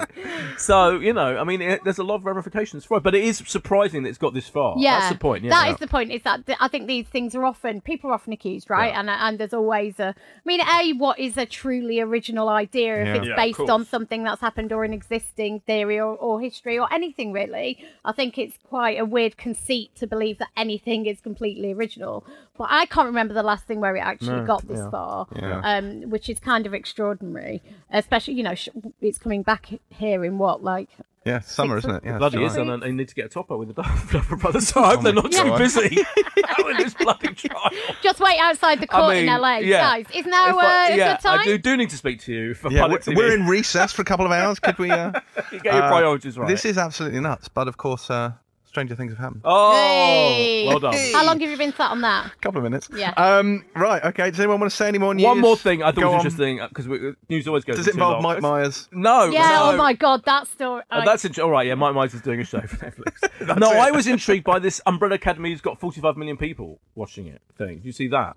[0.59, 3.25] So you know, I mean, it, there's a lot of ramifications for it, but it
[3.25, 4.75] is surprising that it's got this far.
[4.79, 5.45] Yeah, that's the point.
[5.45, 6.11] Yeah, that is the point.
[6.11, 8.93] Is that th- I think these things are often people are often accused, right?
[8.93, 9.01] Yeah.
[9.01, 10.09] And uh, and there's always a.
[10.09, 13.15] I mean, a what is a truly original idea if Yeah.
[13.17, 16.93] it's Yeah, based on something that's happened or an existing theory or, or history or
[16.93, 17.79] anything really.
[18.05, 22.25] I think it's quite a weird conceit to believe that anything is completely original.
[22.61, 24.91] But I can't remember the last thing where it actually No, got this yeah.
[24.91, 25.61] far, Yeah.
[25.65, 27.63] um, which is kind of extraordinary.
[27.91, 28.55] Especially, you know,
[29.01, 30.91] it's coming back here in what like
[31.25, 32.03] Yeah, summer, isn't it?
[32.05, 32.47] Yeah, Bloody July.
[32.49, 33.83] is, and then they need to get a topper with the
[34.13, 34.69] Duffer Brothers.
[34.69, 35.59] So I hope Oh they're my not too God.
[35.59, 35.81] busy
[36.65, 37.71] with this bloody trial.
[38.03, 39.81] just wait outside the court I mean, in LA, yeah.
[39.81, 40.07] guys.
[40.15, 41.41] Is now If I- uh, yeah, good time?
[41.41, 44.03] I do, do need to speak to you for Yeah, we're, we're in recess for
[44.03, 44.59] a couple of hours.
[44.61, 44.91] Could we?
[44.91, 45.13] Uh,
[45.51, 46.47] You get your uh, priorities right.
[46.47, 48.33] This is absolutely nuts, but of course, uh,
[48.71, 49.41] stranger things have happened.
[49.45, 50.65] oh, Hey.
[50.69, 50.95] well done.
[51.13, 52.27] How long have you been sat on that?
[52.33, 52.89] A couple of minutes.
[52.95, 53.11] Yeah.
[53.17, 53.65] Um.
[53.75, 54.03] Right.
[54.05, 54.31] Okay.
[54.31, 55.25] Does anyone want to say any more news?
[55.25, 56.21] One more thing I thought Go was on.
[56.21, 56.87] interesting because
[57.29, 57.77] news always goes.
[57.77, 58.23] Does it involve.
[58.23, 58.89] Mike Myers?
[58.93, 59.25] No.
[59.25, 59.41] Yeah.
[59.49, 59.73] no.
[59.73, 60.83] Oh my god, that story.
[60.91, 61.67] Oh, that's int- all right.
[61.67, 63.59] Yeah, Mike Myers is doing a show for Netflix.
[63.59, 63.77] no, it.
[63.77, 67.81] I was intrigued by this Umbrella Academy who's got 45 million people watching it thing.
[67.81, 68.37] Do you see that?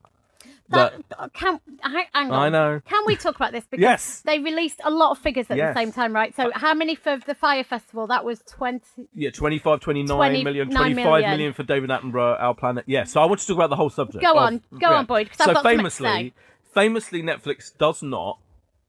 [0.69, 0.93] That,
[1.33, 2.33] can hang, hang on.
[2.33, 2.81] I know.
[2.87, 3.65] Can we talk about this?
[3.69, 4.21] Because Yes.
[4.25, 5.73] they released a lot of figures at Yes.
[5.75, 6.35] the same time, right?
[6.35, 8.07] So how many for the Fyre Festival?
[8.07, 9.07] That was twenty.
[9.13, 10.07] Yeah, 25, 29
[10.43, 11.53] million, 29 25 million million.
[11.53, 12.85] for David Attenborough, Our Planet.
[12.87, 14.23] Yeah, so I want to talk about the whole subject.
[14.23, 14.61] Go of- on.
[14.79, 16.33] Go on, Boyd, 'cause I've so got famously,
[16.73, 18.39] famously, Netflix does not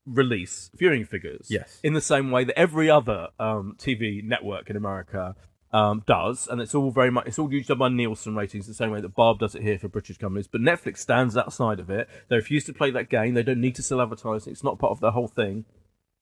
[0.06, 1.46] release viewing figures.
[1.50, 1.80] Yes.
[1.82, 5.34] In the same way that every other um, TV network in America
[5.74, 8.74] um, does, and it's all very much it's all used up by Nielsen ratings the
[8.74, 10.46] same way that Barb does it here for British companies.
[10.46, 12.08] But Netflix stands outside of it.
[12.28, 13.34] They refuse to play that game.
[13.34, 14.52] They don't need to sell advertising.
[14.52, 15.64] It's not part of the whole thing.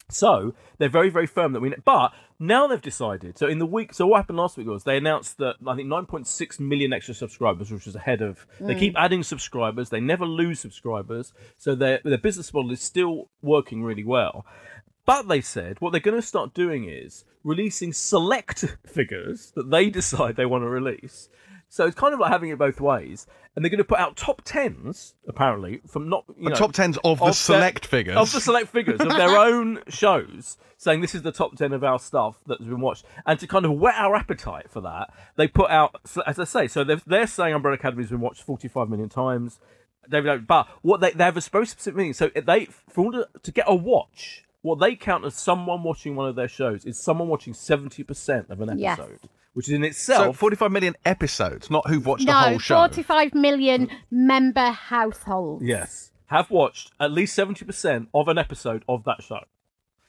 [0.08, 1.74] So they're very, very firm that we.
[1.84, 3.36] But now they've decided.
[3.36, 5.88] So in the week, so what happened last week was they announced that I think
[5.88, 8.46] 9.6 million extra subscribers, which was ahead of.
[8.58, 9.90] They keep adding subscribers.
[9.90, 11.34] They never lose subscribers.
[11.58, 14.46] So their their business model is still working really well.
[15.04, 19.90] But they said what they're going to start doing is releasing select figures that they
[19.90, 21.28] decide they want to release.
[21.68, 23.26] So it's kind of like having it both ways.
[23.54, 26.98] And they're going to put out top tens, apparently, from not you know, top tens
[27.04, 28.16] of the their- select figures.
[28.16, 31.84] of the select figures of their own shows, saying this is the top ten of
[31.84, 35.48] our stuff that's been watched, and to kind of whet our appetite for that, they
[35.48, 35.96] put out,
[36.26, 39.58] as I say, so they're, they're saying Umbrella Academy has been watched forty-five million times.
[40.10, 42.14] David, but what they they have a very specific meaning.
[42.14, 46.28] So they, for order to get a watch, what they count as someone watching one
[46.28, 48.98] of their shows is someone watching seventy percent of an Yes.
[48.98, 49.18] episode,
[49.54, 52.76] which is in so itself 45 million episodes, not who've watched the whole show.
[52.76, 55.64] forty-five million member households.
[55.64, 59.40] yes have watched at least seventy percent of an episode of that show.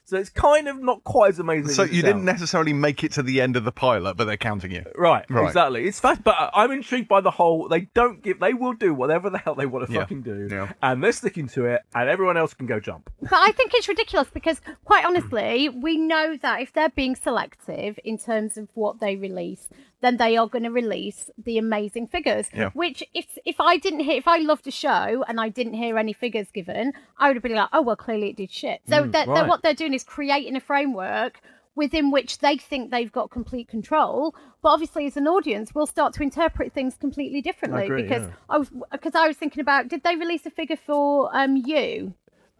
[0.06, 1.68] So it's kind of not quite as amazing.
[1.70, 2.40] So as you didn't sounds.
[2.40, 4.84] necessarily make it to the end of the pilot, but they're counting you.
[4.96, 5.46] Right, Right.
[5.46, 5.86] exactly.
[5.86, 7.68] It's fast, but I'm intrigued by the whole.
[7.68, 8.38] They don't give.
[8.38, 10.00] They will do whatever the hell they want to Yeah.
[10.00, 10.72] fucking do, Yeah.
[10.82, 13.08] and they're sticking to it, and everyone else can go jump.
[13.22, 17.98] But I think it's ridiculous because, quite honestly, we know that if they're being selective
[18.04, 19.70] in terms of what they release,
[20.04, 22.48] then they are going to release the amazing figures.
[22.52, 22.70] Yeah.
[22.74, 25.98] Which, if if I didn't hear, if I loved a show and I didn't hear
[25.98, 28.80] any figures given, I would have been like, oh well, clearly it did shit.
[28.88, 31.40] So they're, they're, what they're doing is creating a framework
[31.76, 34.34] within which they think they've got complete control.
[34.62, 38.34] But obviously, as an audience, we'll start to interpret things completely differently agree, because yeah.
[38.48, 42.14] I was because I was thinking about did they release a figure for um you?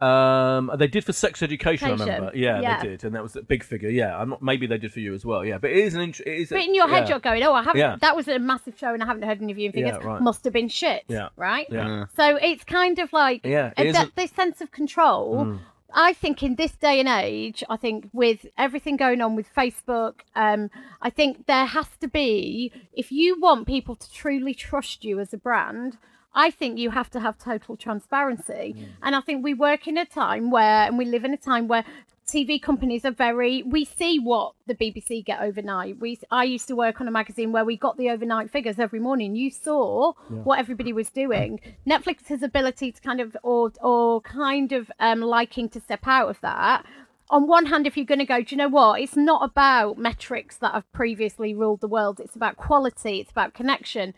[0.04, 2.30] Um, they did for sex education, I remember.
[2.34, 2.82] Yeah, yeah.
[2.82, 3.88] they did, and that was a big figure.
[3.88, 4.42] Yeah, I'm not.
[4.42, 5.44] Maybe they did for you as well.
[5.44, 6.02] Yeah, but it is an.
[6.02, 6.50] Int- it is.
[6.52, 7.10] a- But in your head, yeah.
[7.10, 7.80] you're going, "Oh, I haven't.
[7.80, 7.96] Yeah.
[8.00, 9.96] That was a massive show, and I haven't heard any of viewing figures.
[10.00, 10.20] Yeah, right.
[10.20, 11.04] Must have been shit.
[11.08, 11.28] Yeah.
[11.36, 11.66] right.
[11.70, 12.06] Yeah.
[12.16, 15.58] So it's kind of like Yeah, a- it that- isn't- this sense of control.
[15.96, 20.14] I think in this day and age, I think with everything going on with Facebook,
[20.34, 20.68] um,
[21.00, 25.32] I think there has to be if you want people to truly trust you as
[25.32, 25.96] a brand.
[26.34, 28.74] I think you have to have total transparency.
[29.02, 31.68] And I think we work in a time where, and we live in a time
[31.68, 31.84] where
[32.26, 36.00] TV companies are very, we see what the BBC get overnight.
[36.00, 38.98] We, I used to work on a magazine where we got the overnight figures every
[38.98, 39.36] morning.
[39.36, 41.60] You saw what everybody was doing.
[41.86, 46.40] Netflix's ability to kind of, or, or kind of um, liking to step out of
[46.40, 46.84] that
[47.30, 49.00] on one hand, if you're going to go, do you know what?
[49.00, 52.20] It's not about metrics that have previously ruled the world.
[52.20, 53.18] It's about quality.
[53.18, 54.14] It's about connection.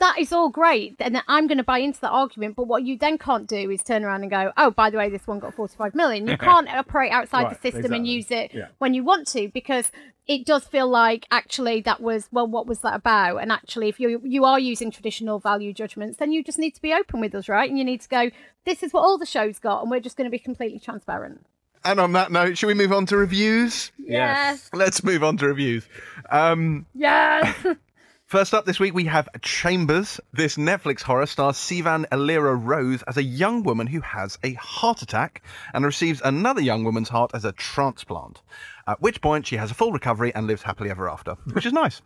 [0.00, 2.56] That is all great, and I'm going to buy into that argument.
[2.56, 5.10] But what you then can't do is turn around and go, "Oh, by the way,
[5.10, 8.52] this one got 45 million." You can't operate outside Right, the system and use it
[8.54, 8.68] Yeah.
[8.78, 9.92] when you want to because
[10.26, 13.36] it does feel like actually that was well, what was that about?
[13.42, 16.82] And actually, if you you are using traditional value judgments, then you just need to
[16.82, 17.68] be open with us, right?
[17.68, 18.30] And you need to go,
[18.64, 21.44] "This is what all the shows got," and we're just going to be completely transparent.
[21.84, 23.90] And on that note, should we move on to reviews?
[23.98, 24.68] Yes.
[24.72, 25.86] Let's move on to reviews.
[26.30, 27.54] Um, Yes.
[28.30, 30.20] First up this week, we have Chambers.
[30.32, 35.02] This Netflix horror stars Sivan Alyra Rose as a young woman who has a heart
[35.02, 35.42] attack
[35.74, 38.40] and receives another young woman's heart as a transplant.
[38.86, 41.72] At which point, she has a full recovery and lives happily ever after, which is
[41.72, 42.02] nice.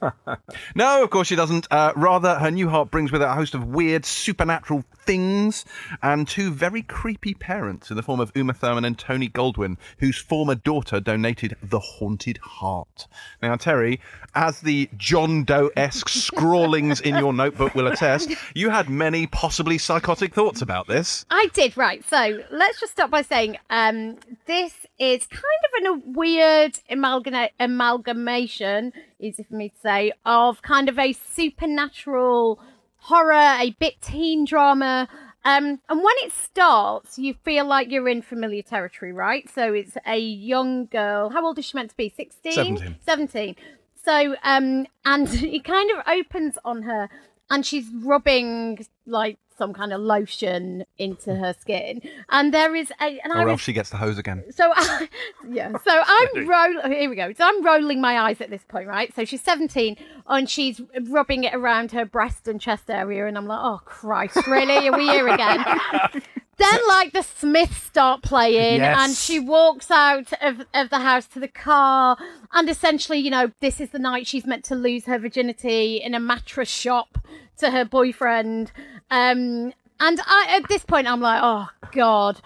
[0.74, 1.66] no, of course she doesn't.
[1.70, 5.64] Uh, rather, her new heart brings with it a host of weird supernatural things
[6.02, 10.18] and two very creepy parents in the form of Uma Thurman and Tony Goldwyn, whose
[10.18, 13.06] former daughter donated the haunted heart.
[13.40, 14.00] Now, Terry,
[14.34, 19.78] as the John Doe esque scrawlings in your notebook will attest, you had many possibly
[19.78, 21.24] psychotic thoughts about this.
[21.30, 22.04] I did, right.
[22.08, 27.50] So let's just start by saying um, this is kind of in a weird amalgama-
[27.60, 32.60] amalgamation, easy for me to say, of kind of a supernatural
[32.96, 35.08] horror, a bit teen drama.
[35.44, 39.48] Um, and when it starts, you feel like you're in familiar territory, right?
[39.48, 41.30] So it's a young girl.
[41.30, 42.08] How old is she meant to be?
[42.08, 42.52] 16?
[42.52, 42.96] Seventeen.
[43.06, 43.56] 17.
[44.04, 47.08] So, um, and it kind of opens on her,
[47.50, 53.18] and she's rubbing like some kind of lotion into her skin, and there is a,
[53.24, 54.44] and I Or was else she gets the hose again.
[54.50, 55.08] so I,
[55.50, 56.92] yeah, so I'm rolling.
[56.92, 57.32] Here we go.
[57.32, 59.14] So I'm rolling my eyes at this point, right?
[59.14, 63.46] So she's 17 and she's rubbing it around her breast and chest area, and I'm
[63.46, 64.88] like, oh Christ, really?
[64.88, 65.64] Are we here again?
[66.58, 68.96] then like the Smiths start playing, Yes.
[68.98, 72.16] and she walks out of, of the house to the car,
[72.52, 76.14] and essentially, you know, this is the night she's meant to lose her virginity in
[76.14, 77.18] a mattress shop
[77.58, 78.72] to her boyfriend.
[79.10, 82.40] Um, and I, at this point, I'm like, oh God.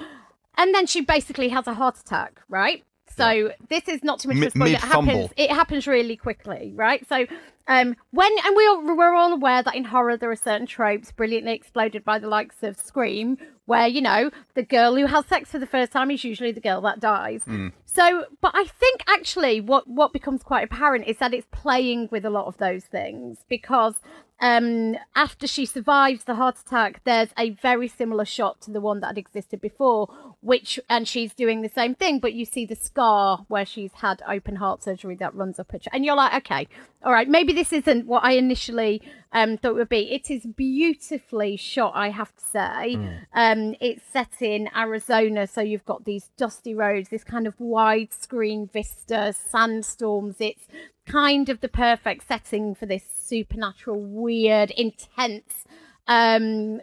[0.56, 2.84] And then she basically has a heart attack, right?
[3.16, 4.70] So this is not too much of a spoiler.
[4.72, 5.30] It happens.
[5.36, 7.06] It happens really quickly, right?
[7.08, 7.26] So
[7.66, 11.12] um, when and we all, we're all aware that in horror there are certain tropes
[11.12, 15.50] brilliantly exploded by the likes of Scream, where you know the girl who has sex
[15.50, 17.42] for the first time is usually the girl that dies.
[17.84, 22.24] So, but I think actually what what becomes quite apparent is that it's playing with
[22.24, 24.00] a lot of those things because
[24.40, 29.00] um, after she survives the heart attack, there's a very similar shot to the one
[29.00, 30.08] that had existed before,
[30.40, 34.22] which and she's doing the same thing, but you see the scar where she's had
[34.26, 36.68] open heart surgery that runs up her chest, and you're like, okay,
[37.04, 40.12] all right, maybe this isn't what I initially um, thought it would be.
[40.12, 42.96] It is beautifully shot, I have to say.
[43.32, 48.70] Um, it's set in Arizona, so you've got these dusty roads, this kind of widescreen
[48.70, 50.36] vista, sandstorms.
[50.40, 50.66] It's
[51.06, 55.64] kind of the perfect setting for this supernatural, weird, intense,
[56.08, 56.80] um,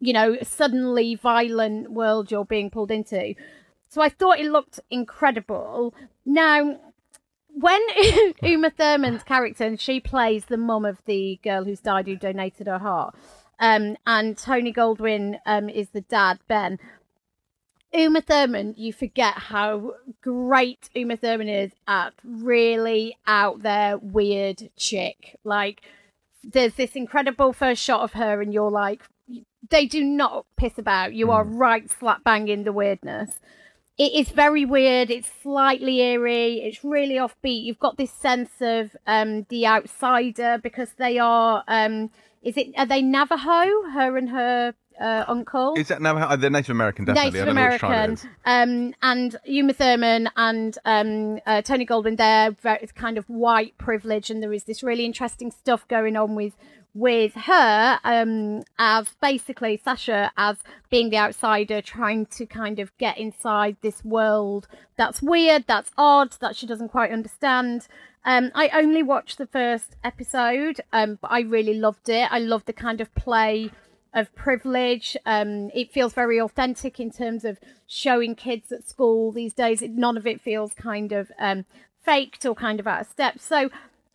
[0.00, 3.34] you know, suddenly violent world you're being pulled into.
[3.88, 5.94] So I thought it looked incredible.
[6.24, 6.78] Now,
[7.54, 7.80] when
[8.42, 12.66] Uma Thurman's character, and she plays the mum of the girl who's died who donated
[12.66, 13.14] her heart,
[13.58, 16.78] um, and Tony Goldwyn um, is the dad, Ben.
[17.92, 25.36] Uma Thurman, you forget how great Uma Thurman is at really out there weird chick.
[25.42, 25.82] Like,
[26.44, 29.02] there's this incredible first shot of her, and you're like,
[29.68, 31.14] they do not piss about.
[31.14, 33.40] You are right slap bang in the weirdness.
[34.00, 35.10] It is very weird.
[35.10, 36.62] It's slightly eerie.
[36.62, 37.64] It's really offbeat.
[37.64, 41.62] You've got this sense of um, the outsider because they are.
[41.68, 42.10] Um,
[42.42, 42.68] is it?
[42.78, 43.66] Are they Navajo?
[43.92, 45.74] Her and her uh, uncle.
[45.76, 46.34] Is that Navajo?
[46.38, 47.32] The Native American, definitely.
[47.32, 52.16] Native I don't know which American, um, and Uma Thurman and um, uh, Tony Goldwyn.
[52.16, 56.16] They're very, it's kind of white privilege, and there is this really interesting stuff going
[56.16, 56.54] on with
[56.94, 60.58] with her um, as basically Sasha as
[60.90, 64.66] being the outsider, trying to kind of get inside this world
[64.96, 67.88] that's weird, that's odd, that she doesn't quite understand.
[68.24, 72.30] Um, I only watched the first episode, um, but I really loved it.
[72.30, 73.70] I loved the kind of play
[74.12, 75.16] of privilege.
[75.24, 79.82] Um, it feels very authentic in terms of showing kids at school these days.
[79.82, 81.64] None of it feels kind of um,
[82.04, 83.38] faked or kind of out of step.
[83.38, 83.70] So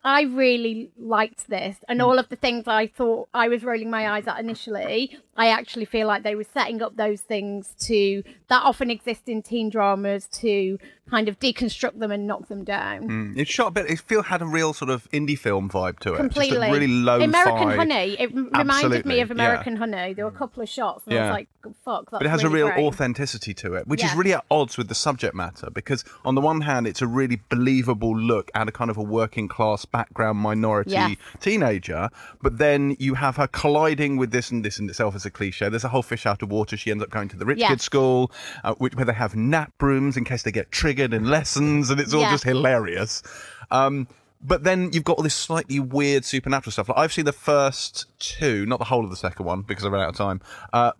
[0.06, 2.06] I really liked this, and hmm.
[2.06, 5.84] all of the things I thought I was rolling my eyes at initially, I actually
[5.84, 10.28] feel like they were setting up those things to that often exist in teen dramas
[10.28, 10.78] to
[11.08, 13.08] kind of deconstruct them and knock them down.
[13.08, 13.38] Mm.
[13.38, 13.90] It's shot a bit.
[13.90, 16.16] It feel had a real sort of indie film vibe to it.
[16.16, 16.56] Completely.
[16.58, 17.20] Just a really low.
[17.20, 18.16] American Honey.
[18.18, 19.34] It m- reminded Absolutely, me of yeah.
[19.34, 20.14] American Honey.
[20.14, 21.22] There were a couple of shots, and I Yeah.
[21.28, 21.48] was like,
[21.84, 22.84] "Fuck!" But it has really a real great.
[22.86, 25.68] authenticity to it, which is really at odds with the subject matter.
[25.72, 29.02] Because on the one hand, it's a really believable look at a kind of a
[29.02, 32.08] working class background minority teenager,
[32.42, 35.68] but then you have her colliding with this, and this in itself is a cliche.
[35.68, 36.76] There's a whole fish out of water.
[36.76, 37.68] She ends up going to the rich Yeah.
[37.68, 38.32] kid school,
[38.64, 42.00] uh, which, where they have nap rooms in case they get triggered in lessons, and
[42.00, 42.30] it's all Yeah.
[42.32, 43.22] just hilarious.
[43.70, 44.08] Um,
[44.42, 46.88] but then you've got all this slightly weird supernatural stuff.
[46.88, 49.88] Like I've seen the first two, not the whole of the second one because I
[49.88, 50.40] ran out of time.
[50.72, 50.92] Uh,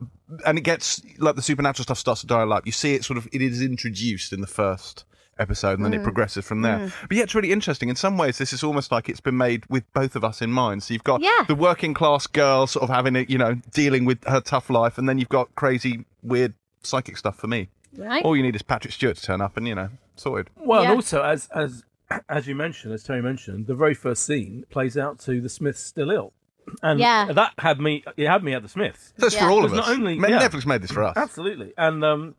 [0.45, 2.67] and it gets like the supernatural stuff starts to dial up.
[2.67, 5.05] You see it sort of it is introduced in the first
[5.39, 6.01] episode and then Mm.
[6.01, 6.91] it progresses from there.
[7.09, 7.91] But yeah, it's really interesting.
[7.91, 10.51] In some ways, this is almost like it's been made with both of us in
[10.51, 10.83] mind.
[10.83, 11.45] So you've got Yeah.
[11.47, 14.97] the working class girl sort of having it, you know, dealing with her tough life,
[14.97, 17.69] and then you've got crazy, weird psychic stuff for me.
[17.99, 18.25] Right?
[18.25, 20.51] All you need is Patrick Stewart to turn up and you know sorted.
[20.57, 20.91] Well, Yeah.
[20.91, 21.85] and also as as
[22.29, 25.81] as you mentioned, as Terry mentioned, the very first scene plays out to the Smiths
[25.83, 26.33] still ill,
[26.83, 27.33] and Yeah.
[27.33, 28.05] that had me.
[28.17, 29.13] It had me at the Smiths.
[29.19, 29.45] That's Yeah.
[29.47, 29.79] for all of us.
[29.79, 30.39] not only- Ma- yeah.
[30.47, 31.17] Netflix made this for us.
[31.17, 32.35] Absolutely, and um,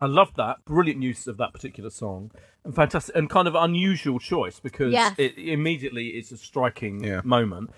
[0.00, 2.30] I loved that brilliant use of that particular song,
[2.64, 5.14] and fantastic and kind of unusual choice because Yes.
[5.18, 7.20] it immediately is a striking Yeah.
[7.24, 7.70] moment.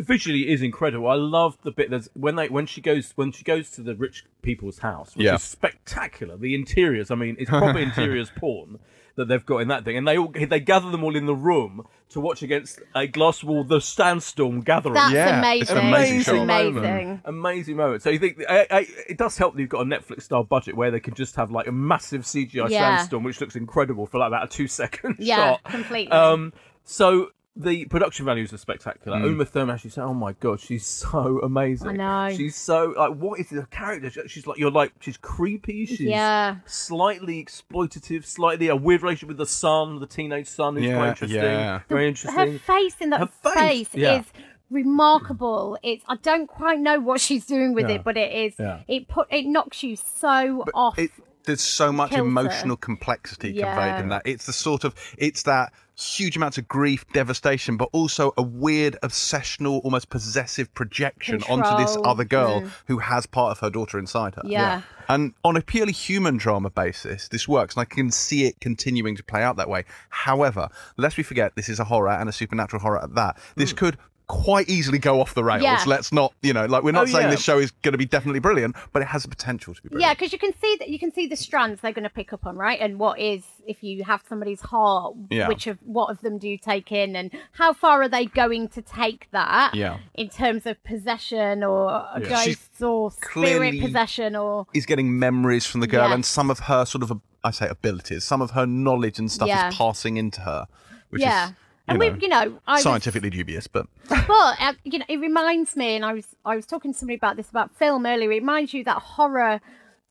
[0.00, 1.08] Visually, it is incredible.
[1.08, 3.94] I love the bit that's when they when she goes when she goes to the
[3.94, 5.34] rich people's house, which Yeah.
[5.36, 6.36] is spectacular.
[6.36, 8.78] The interiors, I mean, it's proper interiors porn
[9.16, 11.34] that they've got in that thing, and they all they gather them all in the
[11.34, 14.94] room to watch against a glass wall, the sandstorm gathering.
[14.94, 15.62] That's Yeah, amazing.
[15.62, 16.36] it's an amazing It's shot.
[16.36, 17.20] amazing.
[17.24, 18.02] Amazing moment.
[18.02, 20.76] So you think I, I, it does help that you've got a Netflix style budget
[20.76, 22.96] where they can just have like a massive CGI Yeah.
[22.96, 25.64] sandstorm, which looks incredible for like about a two second Yeah, shot.
[25.64, 26.12] completely.
[26.12, 26.52] Um,
[26.84, 29.18] so the production values are spectacular.
[29.18, 29.26] Mm.
[29.30, 31.88] Uma Thurman actually said, "Oh my god, she's so amazing.
[32.00, 32.36] I know.
[32.36, 34.28] She's so like what is the character?
[34.28, 35.84] She's like you're like she's creepy.
[35.86, 36.56] She's Yeah.
[36.66, 41.08] slightly exploitative, slightly a weird relationship with the son, the teenage son, who's Yeah, quite
[41.08, 41.42] interesting.
[41.42, 41.80] yeah.
[41.88, 42.38] Very interesting.
[42.52, 44.20] Her face in that Her face, face, yeah.
[44.20, 44.26] is
[44.70, 45.78] remarkable.
[45.82, 47.96] It's I don't quite know what she's doing with Yeah.
[47.96, 48.80] it, but it is Yeah.
[48.88, 50.98] it put it knocks you so off.
[50.98, 51.10] It,
[51.44, 52.26] there's so much Kills her.
[52.26, 54.22] emotional complexity conveyed in that.
[54.24, 58.96] It's the sort of it's that huge amounts of grief, devastation, but also a weird
[59.02, 62.68] obsessional, almost possessive projection onto this other girl hmm.
[62.86, 64.42] who has part of her daughter inside her.
[64.44, 64.82] Yeah.
[65.08, 69.16] And on a purely human drama basis, this works, and I can see it continuing
[69.16, 69.84] to play out that way.
[70.08, 73.38] However, lest we forget, this is a horror and a supernatural horror at that.
[73.56, 73.76] This hmm.
[73.76, 73.98] could
[74.30, 75.64] quite easily go off the rails.
[75.64, 75.82] Yeah.
[75.86, 77.30] Let's not, you know, like we're not Oh, saying yeah.
[77.32, 79.88] this show is going to be definitely brilliant, but it has the potential to be
[79.88, 80.08] brilliant.
[80.08, 82.32] Yeah, because you can see that you can see the strands they're going to pick
[82.32, 82.78] up on, right?
[82.80, 85.48] And what is if you have somebody's heart, Yeah.
[85.48, 88.68] which of what of them do you take in, and how far are they going
[88.68, 89.74] to take that?
[89.74, 89.98] Yeah.
[90.14, 92.42] In terms of possession or Yeah.
[92.42, 96.60] She's ghost or spirit possession or is getting memories from the girl and some of
[96.60, 100.42] her sort of I say abilities, some of her knowledge and stuff is passing into
[100.42, 100.66] her,
[101.08, 101.48] which yeah.
[101.48, 101.52] is
[101.90, 105.76] and we, you know, I was- scientifically dubious, but but uh, you know, it reminds
[105.76, 108.30] me, and I was I was talking to somebody about this about film earlier.
[108.32, 109.60] It reminds you that horror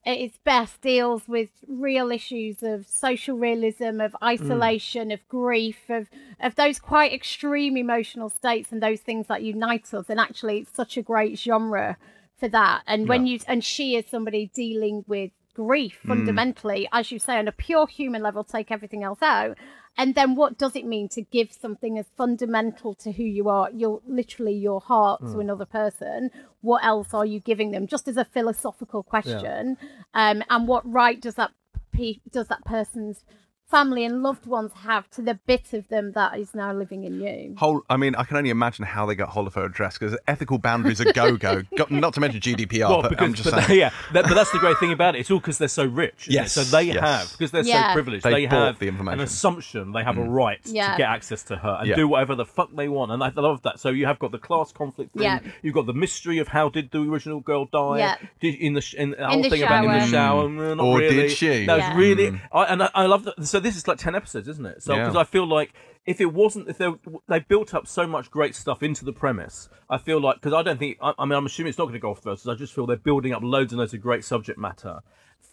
[0.05, 6.07] at its best deals with real issues of social realism, of isolation, of grief, of
[6.39, 10.05] of those quite extreme emotional states and those things that unite us.
[10.09, 11.97] And actually, it's such a great genre
[12.37, 12.83] for that.
[12.87, 17.47] And when you and she is somebody dealing with grief fundamentally, as you say, on
[17.47, 19.57] a pure human level, take everything else out.
[19.99, 23.69] And then what does it mean to give something as fundamental to who you are,
[23.71, 25.31] your literally your heart Hmm.
[25.33, 26.31] to another person?
[26.61, 27.85] What else are you giving them?
[27.85, 29.77] Just as a philosophical question,
[30.13, 31.51] um, and what right does that
[31.91, 33.23] pe- does that person's
[33.69, 37.19] family and loved ones have to the bit of them that is now living in
[37.21, 37.55] you?
[37.57, 40.17] Whole, I mean, I can only imagine how they got hold of her address because
[40.27, 41.61] ethical boundaries are go go.
[41.89, 43.79] Not to mention GDPR, Well, but because I'm just but saying.
[43.81, 45.19] yeah, that, but that's the great thing about it.
[45.19, 46.27] It's all because they're so rich.
[46.27, 46.35] isn't it?
[46.43, 46.99] Yes, so they yes.
[46.99, 47.89] have because they're Yeah.
[47.89, 48.23] so privileged.
[48.23, 49.19] They They, have the information.
[49.19, 50.91] an assumption they have a right Yeah.
[50.93, 51.95] to get access to her and Yeah.
[51.95, 53.11] do whatever the fuck they want.
[53.11, 53.79] And I love that.
[53.79, 55.23] So you have got the class conflict thing.
[55.23, 55.39] Yeah.
[55.61, 57.99] You've got the mystery of how did the original girl die?
[57.99, 58.15] Yeah.
[58.39, 60.09] Did, in the sh- in the whole the thing about in the shower.
[60.43, 60.49] shower.
[60.49, 61.29] mm, not Or did really.
[61.29, 61.65] she?
[61.65, 61.89] No, Yeah.
[61.89, 62.41] it's really.
[62.51, 63.45] I, and I, I love that.
[63.45, 64.83] So this is like ten episodes, isn't it?
[64.83, 65.03] So Yeah.
[65.03, 65.73] because I feel like
[66.05, 66.89] if it wasn't, if they
[67.27, 70.63] they built up so much great stuff into the premise, I feel like because I
[70.63, 70.97] don't think.
[71.01, 72.47] I, I mean, I'm assuming it's not going to go off first.
[72.47, 74.99] I just feel they're building up loads and loads of great subject matter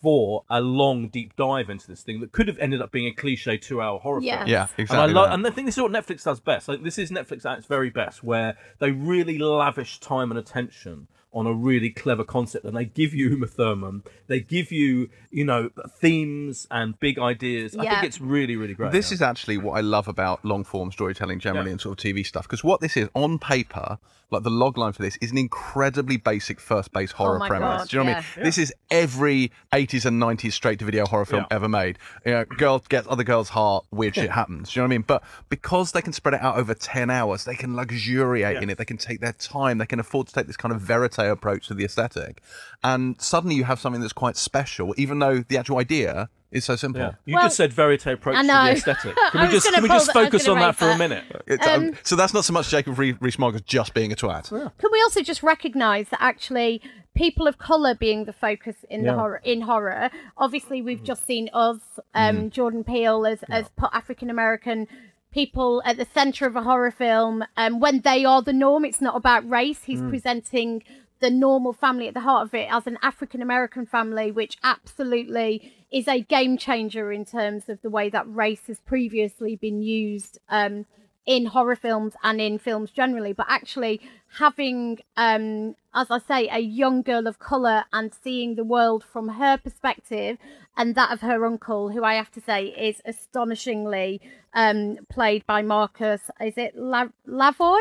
[0.03, 3.13] for a long deep dive into this thing that could have ended up being a
[3.13, 4.39] cliche two-hour horror Yeah.
[4.39, 4.49] film.
[4.49, 5.15] Yeah, And I exactly.
[5.15, 6.69] love, and I think this is what Netflix does best.
[6.69, 11.07] Like this is Netflix at its very best, where they really lavish time and attention
[11.33, 15.45] on a really clever concept, and they give you Uma Thurman, they give you, you
[15.45, 15.71] know,
[16.01, 17.75] themes and big ideas.
[17.75, 17.83] Yeah.
[17.83, 18.93] I think it's really, really great.
[18.93, 19.17] This yeah.
[19.17, 21.73] is actually what I love about long form storytelling generally Yeah.
[21.73, 22.45] and sort of TV stuff.
[22.45, 23.99] Because what this is on paper,
[24.31, 27.47] like the log line for this, is an incredibly basic first base oh horror Oh
[27.49, 27.79] premise.
[27.83, 28.25] God, Do you know what I yeah.
[28.37, 28.45] mean?
[28.45, 31.57] This is every 80s and 90s straight to video horror film Yeah.
[31.57, 31.99] ever made.
[32.25, 34.73] You know, girl gets other girl's heart, weird shit happens.
[34.73, 35.05] Do you know what I mean?
[35.07, 38.79] But because they can spread it out over 10 hours, they can luxuriate in it.
[38.79, 39.79] They can take their time.
[39.79, 42.41] They can afford to take this kind of verite approach to the aesthetic.
[42.83, 46.77] And suddenly you have something that's quite special, even though the actual idea is so
[46.77, 47.01] simple.
[47.03, 47.13] Yeah.
[47.25, 49.17] You Well, just said verite approach to the aesthetic.
[49.33, 50.91] Can we just can we just that- I was focus gonna on that raise for
[50.91, 51.25] a minute?
[51.47, 54.49] It's, um, so that's not so much Jacob Rees-Mogg as just being a twat.
[54.51, 56.81] Can we also just recognise that actually
[57.15, 60.11] people of colour being the focus in the horror in horror?
[60.37, 61.79] Obviously, we've just seen us,
[62.15, 64.87] um, Jordan Peele, as as put African American
[65.33, 67.45] people at the centre of a horror film.
[67.59, 69.85] Um, when they are the norm, it's not about race.
[69.85, 70.83] He's presenting
[71.21, 75.73] the normal family at the heart of it as an African American family, which absolutely
[75.91, 80.39] is a game changer in terms of the way that race has previously been used.
[80.49, 80.87] Um,
[81.27, 84.01] in horror films and in films generally, but actually
[84.39, 89.31] having, um, as I say, a young girl of colour and seeing the world from
[89.31, 90.39] her perspective
[90.77, 94.21] and that of her uncle, who I have to say is astonishingly
[94.55, 96.31] um, played by Marcus.
[96.41, 97.81] Is it La- LaVoi?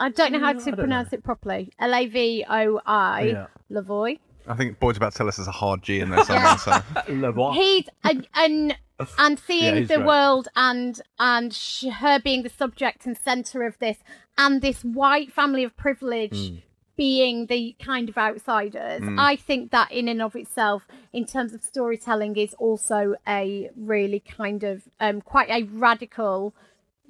[0.00, 1.72] I don't know how to pronounce it properly.
[1.78, 3.22] L A V O I.
[3.22, 3.46] Yeah.
[3.70, 4.18] LaVoi.
[4.46, 6.58] I think Boyd's about to tell us there's a hard G in there somewhere.
[6.58, 6.72] So.
[7.08, 7.52] Le Bois.
[7.52, 8.76] he's and and,
[9.18, 10.06] and seeing he's the great.
[10.06, 13.98] world and and sh- her being the subject and center of this
[14.36, 16.56] and this white family of privilege Hmm.
[16.96, 21.62] being the kind of outsiders i think that in and of itself in terms of
[21.62, 26.54] storytelling is also a really kind of um quite a radical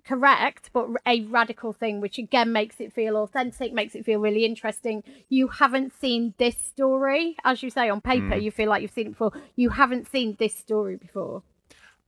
[0.05, 4.45] correct but a radical thing which again makes it feel authentic makes it feel really
[4.45, 5.03] interesting.
[5.29, 7.37] You haven't seen this story.
[7.45, 8.43] As you say on paper mm.
[8.43, 9.33] you feel like you've seen it before.
[9.57, 11.43] You haven't seen this story before.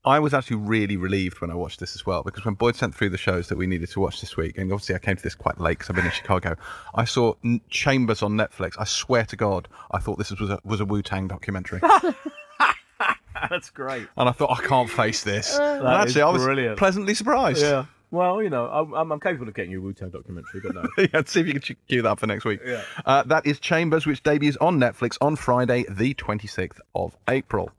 [0.07, 2.95] I was actually really relieved when I watched this as well because when Boyd sent
[2.95, 5.22] through the shows that we needed to watch this week, and obviously I came to
[5.22, 6.57] this quite late because I've been in Chicago,
[6.95, 8.74] I saw N- Chambers on Netflix.
[8.78, 11.80] I swear to God, I thought this was a, was a Wu Tang documentary,
[13.51, 14.07] That's great.
[14.16, 15.57] And I thought I can't face this.
[15.59, 16.78] and That actually, is I was brilliant.
[16.78, 17.62] pleasantly surprised.
[17.62, 17.86] Yeah.
[18.11, 20.72] Well, you know, I'm, I'm- I'm capable of getting you a Wu Tang documentary, but
[20.72, 20.84] no.
[21.12, 22.61] yeah, see if you can ch- cue that up for next week.
[22.64, 22.82] Yeah.
[23.05, 27.72] Uh, that is Chambers, which debuts on Netflix on Friday, the 26th of April.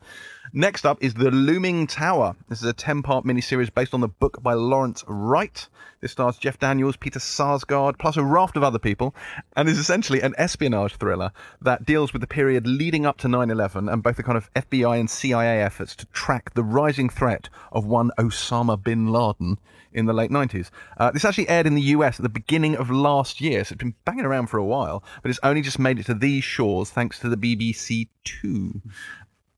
[0.57, 2.33] Next up is The Looming Tower.
[2.47, 5.67] This is a 10 part miniseries based on the book by Lawrence Wright.
[5.99, 9.13] This stars Jeff Daniels, Peter Sarsgaard, plus a raft of other people,
[9.57, 13.51] and is essentially an espionage thriller that deals with the period leading up to 9
[13.51, 17.49] 11 and both the kind of FBI and CIA efforts to track the rising threat
[17.73, 19.59] of one Osama bin Laden
[19.91, 20.69] in the late 90s.
[20.97, 23.83] Uh, this actually aired in the US at the beginning of last year, so it's
[23.83, 26.91] been banging around for a while, but it's only just made it to these shores
[26.91, 28.81] thanks to the BBC Two.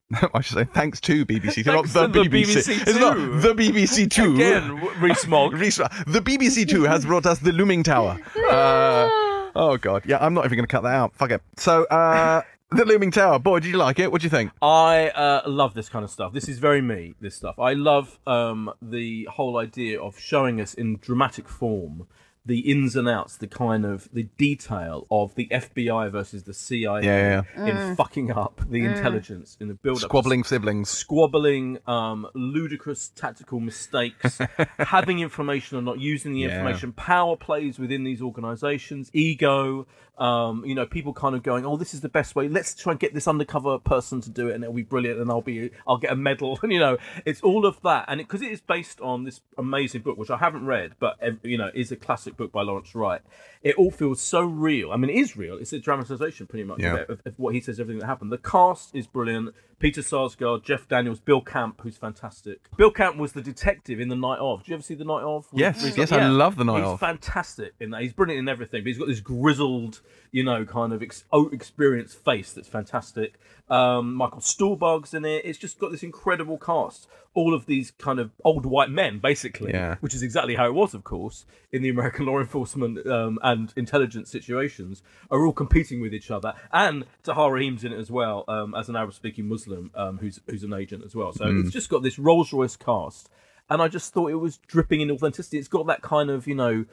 [0.33, 2.57] I should say thanks to BBC, not Thanks the to the BBC.
[2.57, 3.39] BBC It's not Two.
[3.39, 4.35] the BBC Two.
[4.35, 5.51] Again, Rees-Mogg.
[5.57, 8.19] The BBC Two has brought us the Looming Tower.
[8.47, 9.09] Uh,
[9.55, 11.13] oh God, yeah, I'm not even going to cut that out.
[11.15, 11.41] Fuck it.
[11.57, 12.41] So, uh,
[12.71, 13.39] the Looming Tower.
[13.39, 14.09] Boy, did you like it?
[14.11, 14.51] What do you think?
[14.61, 16.31] I uh, love this kind of stuff.
[16.31, 17.15] This is very me.
[17.19, 17.59] This stuff.
[17.59, 22.07] I love um, the whole idea of showing us in dramatic form
[22.47, 27.05] the ins and outs, the kind of the detail of the FBI versus the CIA
[27.05, 30.89] Yeah, in fucking up the intelligence in the build up Squabbling siblings.
[30.89, 34.39] squabbling, um, ludicrous tactical mistakes,
[34.79, 36.49] having information or not using the Yeah.
[36.49, 39.85] information, power plays within these organizations, ego,
[40.17, 42.47] um, you know, people kind of going, "Oh, this is the best way.
[42.47, 45.29] Let's try and get this undercover person to do it, and it'll be brilliant, and
[45.29, 48.41] I'll be, I'll get a medal." And you know, it's all of that, and because
[48.41, 51.91] it, is based on this amazing book, which I haven't read, but you know, is
[51.91, 53.21] a classic book by Lawrence Wright.
[53.63, 54.91] It all feels so real.
[54.91, 55.57] I mean, it is real.
[55.57, 56.95] It's a dramatization, pretty much, Yeah.
[56.97, 58.31] of, of, of what he says, everything that happened.
[58.31, 59.53] The cast is brilliant.
[59.79, 62.61] Peter Sarsgaard, Jeff Daniels, Bill Camp, who's fantastic.
[62.77, 64.61] Bill Camp was the detective in The Night Of.
[64.63, 65.45] Did you ever see The Night Of?
[65.53, 66.99] Yes, He's yes, I love The Night he's Of.
[66.99, 68.01] He's fantastic in that.
[68.01, 70.01] He's brilliant in everything, but he's got this grizzled,
[70.31, 73.39] you know, kind of ex- oh, experienced face that's fantastic.
[73.69, 75.43] Um, Michael Stuhlbarg's in it.
[75.45, 77.07] It's just got this incredible cast.
[77.33, 79.97] All of these kind of old white men, basically, Yeah.
[79.99, 83.71] which is exactly how it was, of course, in the American law enforcement um, and
[83.75, 86.55] intelligence situations, are all competing with each other.
[86.73, 90.63] And Tahar Rahim's in it as well, um, as an Arab-speaking Muslim um, who's who's
[90.63, 91.31] an agent as well.
[91.33, 91.61] So Hmm.
[91.61, 93.29] it's just got this Rolls-Royce cast,
[93.69, 95.57] and I just thought it was dripping in authenticity.
[95.57, 96.85] It's got that kind of you know.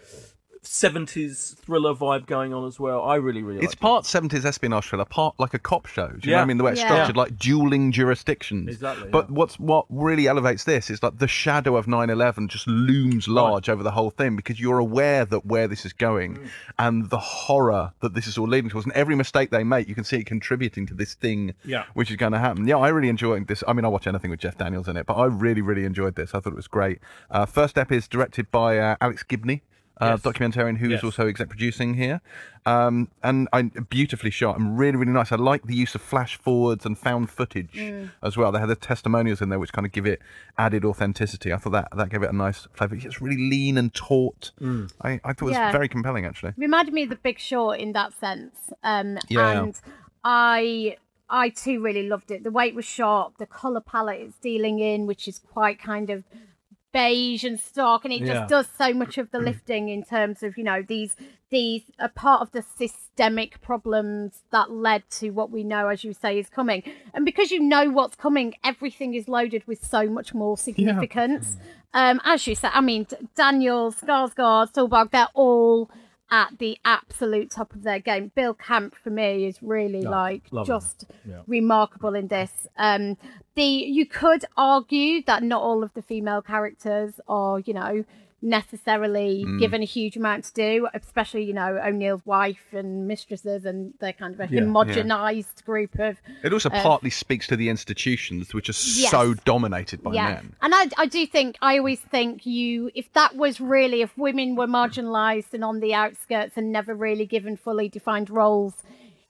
[0.65, 3.03] 70s thriller vibe going on as well.
[3.03, 6.09] I really, really It's liked part 70s espionage thriller, part like a cop show.
[6.09, 6.59] Do you know what I mean?
[6.59, 6.89] The way it's Yeah.
[6.89, 8.69] structured, like dueling jurisdictions.
[8.69, 9.35] Exactly, But yeah.
[9.35, 13.83] what's what really elevates this is like the shadow of 9/11 just looms large over
[13.83, 16.49] the whole thing because you're aware that where this is going Mm.
[16.79, 19.95] and the horror that this is all leading towards, and every mistake they make, you
[19.95, 21.85] can see it contributing to this thing, Yeah.
[21.95, 22.67] which is going to happen.
[22.67, 23.63] Yeah, I really enjoyed this.
[23.69, 26.15] I mean, I watch anything with Jeff Daniels in it, but I really, really enjoyed
[26.17, 26.35] this.
[26.35, 26.99] I thought it was great.
[27.31, 29.63] Uh, first step is directed by uh, Alex Gibney.
[30.01, 30.23] Uh, Yes.
[30.23, 31.05] documentarian who is Yes.
[31.05, 32.21] also exec producing here,
[32.67, 35.31] um, and I, beautifully shot and really, really nice.
[35.31, 37.79] I like the use of flash forwards and found footage
[38.21, 38.51] as well.
[38.51, 40.21] They had the testimonials in there, which kind of give it
[40.59, 41.53] added authenticity.
[41.53, 42.97] I thought that that gave it a nice flavour.
[42.97, 44.51] It's really lean and taut.
[45.01, 46.55] I, I thought it was very compelling, actually.
[46.57, 48.73] reminded me of the Big Short in that sense.
[48.83, 49.63] Um, Yeah.
[49.63, 49.81] And
[50.25, 50.97] I,
[51.31, 52.43] I too really loved it.
[52.43, 56.11] The way it was shot, the color palette it's dealing in, which is quite kind
[56.11, 56.25] of
[56.95, 58.33] beige and stark, and it Yeah.
[58.35, 61.17] just does so much of the lifting in terms of you know these
[61.51, 66.13] these are part of the systemic problems that led to what we know, as you
[66.13, 66.83] say, is coming.
[67.13, 71.57] And because you know what's coming, everything is loaded with so much more significance.
[71.93, 75.91] Um, as you said, I mean, Daniel, Sarsgaard, Stuhlbarg, they're all
[76.31, 78.33] at the absolute top of their game.
[78.35, 81.43] Bill Camp for me is really like just Yeah.
[81.47, 82.67] remarkable in this.
[82.77, 83.17] Um,
[83.55, 88.05] the you could argue that not all of the female characters are, you know,
[88.45, 89.59] necessarily Mm.
[89.59, 94.13] given a huge amount to do, especially you know O'Neill's wife and mistresses, and they're
[94.13, 94.67] kind of a Yeah, yeah.
[94.67, 98.73] homogenized group of It also partly speaks to the institutions, which are
[99.03, 99.11] Yes.
[99.11, 100.55] so dominated by men.
[100.63, 104.57] and I, I do think I always think you if that was really if women
[104.57, 108.75] were marginalized and on the outskirts and never really given fully defined roles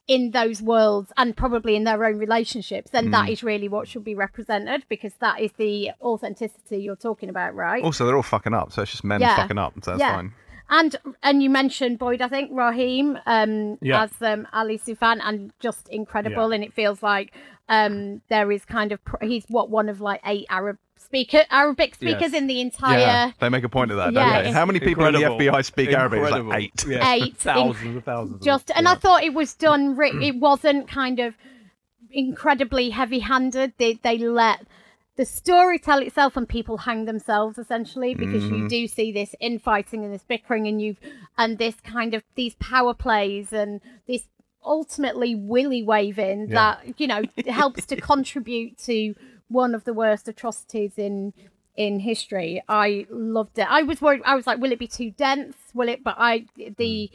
[0.06, 3.12] in those worlds and probably in their own relationships then Mm.
[3.12, 7.54] that is really what should be represented because that is the authenticity you're talking about
[7.54, 9.36] right Also, they're all fucking up, so it's just men Yeah.
[9.36, 10.14] fucking up, so that's yeah.
[10.16, 10.32] fine.
[10.70, 14.04] And and you mentioned Boyd, I think Rahim um, Yeah.
[14.04, 16.48] as um, Ali Soufan, and just incredible.
[16.50, 16.54] Yeah.
[16.56, 17.32] And it feels like
[17.68, 21.94] um, there is kind of pr- he's what one of like eight Arab speaker Arabic
[21.94, 22.34] speakers Yes.
[22.34, 24.14] in the entire Yeah, they make a point of that.
[24.14, 24.52] don't Yeah, they?
[24.52, 26.22] How many people in the FBI speak Arabic?
[26.22, 26.84] It's like eight.
[26.88, 27.12] Yeah.
[27.12, 27.36] Eight.
[27.38, 28.42] thousands and thousands.
[28.44, 28.92] just and Yeah.
[28.92, 29.96] I thought it was done.
[29.96, 31.34] Re- it wasn't kind of
[32.10, 33.74] incredibly heavy-handed.
[33.78, 34.66] They they let
[35.16, 38.54] the story tell itself, and people hang themselves essentially because Mm-hmm.
[38.62, 40.98] you do see this infighting and this bickering, and you've
[41.38, 44.22] and this kind of these power plays and this
[44.64, 46.54] ultimately willy waving Yeah.
[46.82, 49.14] that you know helps to contribute to
[49.48, 51.32] one of the worst atrocities in
[51.76, 52.62] in history.
[52.68, 53.66] I loved it.
[53.70, 54.22] I was worried.
[54.24, 55.56] I was like, will it be too dense?
[55.74, 56.02] Will it?
[56.04, 56.46] But I
[56.78, 57.10] the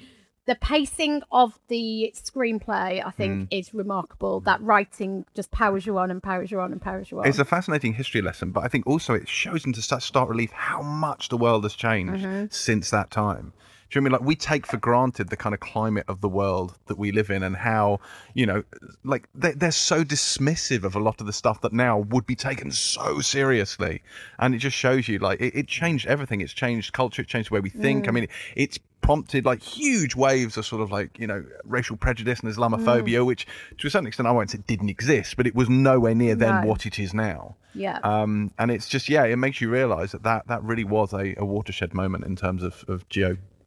[0.49, 4.39] the pacing of the screenplay, I think, is remarkable.
[4.39, 7.27] That writing just powers you on and powers you on and powers you on.
[7.27, 10.51] It's a fascinating history lesson, but I think also it shows into such stark relief
[10.51, 12.45] how much the world has changed Mm-hmm.
[12.49, 13.53] since that time.
[13.89, 14.21] Do you know what I mean?
[14.21, 17.29] Like we take for granted the kind of climate of the world that we live
[17.31, 17.99] in, and how
[18.35, 18.63] you know,
[19.03, 22.35] like they, they're so dismissive of a lot of the stuff that now would be
[22.35, 24.01] taken so seriously,
[24.37, 26.41] and it just shows you like it, it changed everything.
[26.41, 27.21] It's changed culture.
[27.23, 28.07] It changed the way we think.
[28.07, 32.41] I mean, it's prompted like huge waves of sort of like you know racial prejudice
[32.41, 33.47] and Islamophobia, which
[33.79, 36.61] to a certain extent I won't say didn't exist, but it was nowhere near then
[36.61, 36.67] No.
[36.67, 37.55] what it is now.
[37.73, 37.99] yeah.
[38.03, 41.33] Um, and it's just yeah, it makes you realise that, that that really was a,
[41.37, 43.07] a watershed moment in terms of, of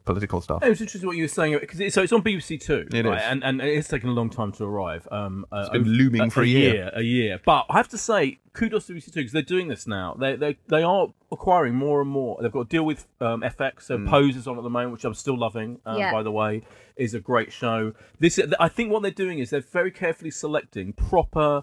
[0.04, 0.62] political stuff.
[0.64, 3.04] It was interesting what you were saying because it, so it's on BBC Two, It
[3.04, 3.18] right?
[3.18, 3.24] is.
[3.24, 5.06] and and it's taken a long time to arrive.
[5.10, 6.90] Um, uh, been over- looming for a year.
[6.94, 7.40] a year.
[7.44, 10.14] But I have to say, kudos to BBC Two because they're doing this now.
[10.18, 12.38] They they they are acquiring more and more.
[12.42, 13.82] They've got to deal with um, FX.
[13.82, 15.80] So Pose is on at the moment, which I'm still loving.
[15.86, 16.12] Um, Yeah.
[16.12, 16.62] By the way,
[16.96, 17.92] is a great show.
[18.18, 21.62] This I think what they're doing is they're very carefully selecting proper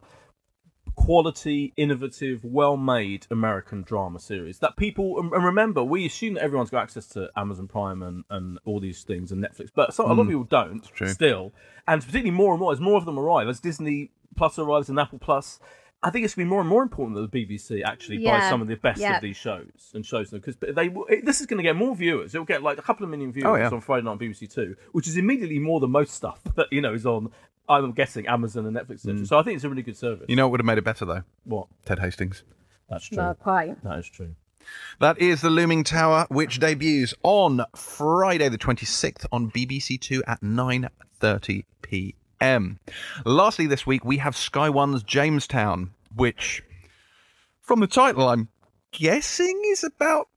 [0.99, 5.81] quality, innovative, well-made American drama series that people and remember.
[5.81, 9.43] We assume that everyone's got access to Amazon Prime and, and all these things and
[9.43, 10.31] Netflix, but some, a lot of mm.
[10.31, 10.85] people don't.
[11.07, 11.53] Still,
[11.87, 14.99] and particularly more and more as more of them arrive, as Disney Plus arrives and
[14.99, 15.59] Apple Plus.
[16.01, 18.23] I think it's going to be more and more important that the BBC actually buys
[18.25, 18.49] Yeah.
[18.49, 19.17] some of the best Yeah.
[19.17, 21.93] of these shows and shows them because they it, this is going to get more
[21.95, 22.33] viewers.
[22.33, 23.69] It'll get like a couple of million viewers Oh, yeah.
[23.69, 26.79] on Friday night on BBC Two, which is immediately more than most stuff that you
[26.81, 27.31] know is on.
[27.67, 29.05] I'm guessing Amazon and Netflix.
[29.05, 29.27] Mm.
[29.27, 30.25] So I think it's a really good service.
[30.29, 31.23] You know what would have made it better though?
[31.43, 31.67] what?
[31.85, 32.43] Ted Hastings.
[32.89, 33.17] That's true.
[33.17, 33.83] Not quite.
[33.83, 34.35] That is true.
[34.99, 40.41] That is The Looming Tower, which debuts on Friday the 26th on BBC Two at
[40.41, 42.18] 9:30 p.m.
[43.25, 46.63] Lastly this week we have Sky One's Jamestown, which
[47.61, 48.49] from the title I'm
[48.91, 50.27] guessing is about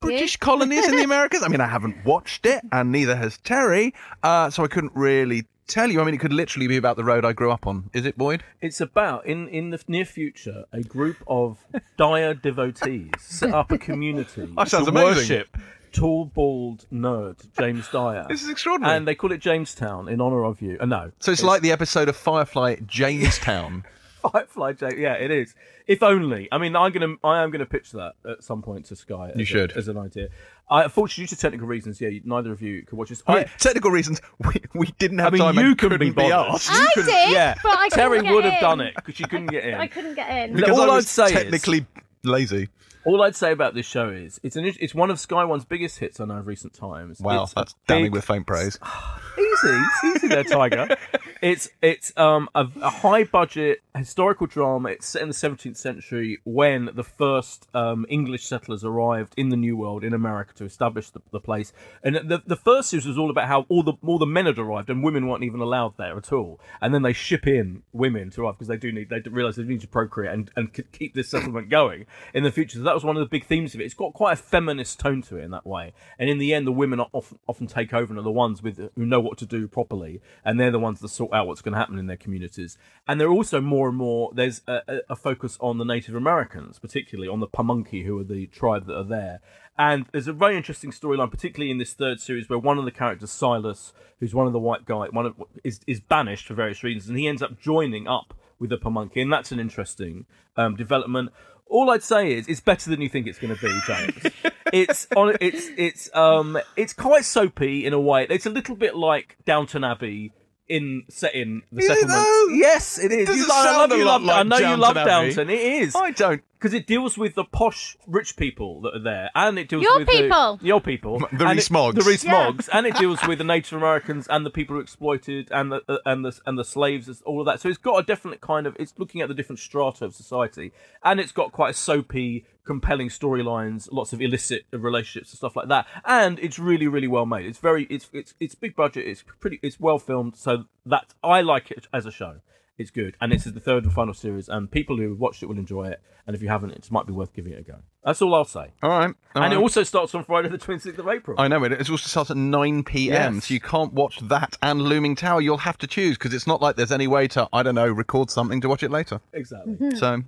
[0.00, 1.42] British colonies in the Americas.
[1.42, 5.46] I mean, I haven't watched it, and neither has Terry, uh, so I couldn't really
[5.66, 6.00] tell you.
[6.00, 7.88] I mean, it could literally be about the road I grew up on.
[7.94, 8.44] Is it, Boyd?
[8.60, 11.64] It's about in in the near future a group of
[11.96, 15.16] Dyer devotees set up a community That sounds to amazing.
[15.16, 15.56] worship
[15.94, 18.26] tall bald nerd James Dyer.
[18.28, 18.96] This is extraordinary.
[18.96, 20.76] and they call it Jamestown in honor of you.
[20.80, 23.84] Uh, no, so it's, like the episode of Firefly Jamestown.
[24.32, 24.94] Firefly James.
[24.98, 25.54] Yeah, it is.
[25.86, 26.48] If only.
[26.50, 29.30] I mean, I'm gonna, I am gonna pitch that at some point to Sky.
[29.30, 29.72] As You a- should.
[29.72, 30.28] as an idea.
[30.70, 33.22] I, unfortunately, due to technical reasons, yeah, neither of you could watch this.
[33.26, 36.06] I mean, I, technical reasons, we, we didn't have I mean, time you couldn't be
[36.10, 36.54] couldn't be bothered.
[36.54, 36.70] asked.
[36.72, 39.24] I couldn't- did, yeah, but I Terry couldn't get would have done it because she
[39.24, 39.74] couldn't get in.
[39.74, 40.56] I couldn't get in.
[40.56, 41.86] Because all I I'd was say is- technically
[42.22, 42.70] lazy.
[43.06, 45.98] All I'd say about this show is it's an it's one of Sky One's biggest
[45.98, 47.20] hits I know of recent times.
[47.20, 48.78] Wow, It's that's damning big- with faint praise.
[49.38, 50.96] easy, easy there, Tiger.
[51.44, 54.88] it's it's um a, a high budget historical drama.
[54.88, 59.56] It's set in the 17th century when the first um, English settlers arrived in the
[59.56, 61.72] New World in America to establish the, the place.
[62.02, 64.58] And the the first series was all about how all the all the men had
[64.58, 66.60] arrived and women weren't even allowed there at all.
[66.80, 69.64] And then they ship in women to arrive because they do need they realize they
[69.64, 72.78] need to procreate and and keep this settlement going in the future.
[72.78, 73.84] So that was one of the big themes of it.
[73.84, 75.92] It's got quite a feminist tone to it in that way.
[76.18, 78.78] And in the end, the women often often take over and are the ones with
[78.96, 81.72] who know what to do properly, and they're the ones that sort out what's going
[81.72, 82.78] to happen in their communities.
[83.06, 86.78] And they're also more and more there's a, a, a focus on the Native Americans,
[86.78, 89.40] particularly on the Pamunkey, who are the tribe that are there.
[89.76, 92.92] And there's a very interesting storyline, particularly in this third series, where one of the
[92.92, 96.84] characters, Silas, who's one of the white guy, one of is is banished for various
[96.84, 100.26] reasons, and he ends up joining up with the Pamunkey, and that's an interesting
[100.56, 101.30] um, development.
[101.66, 104.34] All I'd say is it's better than you think it's going to be, James.
[104.72, 105.36] it's on.
[105.40, 108.28] It's it's um it's quite soapy in a way.
[108.30, 110.32] It's a little bit like Downton Abbey
[110.68, 112.10] in set in the Is it settlement.
[112.26, 112.46] though?
[112.54, 113.28] Yes, it is.
[113.28, 114.28] You I love you love.
[114.28, 115.08] I know you love Abbey?
[115.08, 115.50] Downton.
[115.50, 116.42] It is I don't.
[116.58, 119.98] Because it deals with the posh rich people that are there, and it deals Your
[119.98, 120.56] with people.
[120.56, 122.04] the, your people, The and it- Rees-Moggs.
[122.04, 122.32] the Rees Yeah.
[122.32, 125.82] Moggs, and it deals with the Native Americans and the people who exploited, and the
[125.88, 127.60] uh, and the and the slaves, it's all of that.
[127.60, 128.76] So it's got a definite kind of.
[128.78, 133.08] It's looking at the different strata of society, and it's got quite a soapy, compelling
[133.08, 137.46] storylines, lots of illicit relationships and stuff like that, and it's really really well made.
[137.46, 139.06] It's very it's it's it's big budget.
[139.06, 139.60] It's pretty.
[139.62, 140.36] It's well filmed.
[140.36, 142.36] So that I like it as a show.
[142.76, 145.44] It's good, and this is the third and final series, and people who have watched
[145.44, 146.02] it will enjoy it.
[146.26, 147.76] And if you haven't, it might be worth giving it a go.
[148.02, 148.72] That's all I'll say.
[148.82, 149.14] All right.
[149.36, 151.38] all and it also starts on Friday, the 26th of April.
[151.38, 151.70] I know it.
[151.72, 153.34] It also starts at 9 p.m.
[153.36, 153.46] Yes.
[153.46, 155.40] So you can't watch that and Looming Tower.
[155.40, 157.86] You'll have to choose because it's not like there's any way to, I don't know,
[157.88, 159.20] record something to watch it later.
[159.32, 159.76] exactly.
[159.96, 160.22] So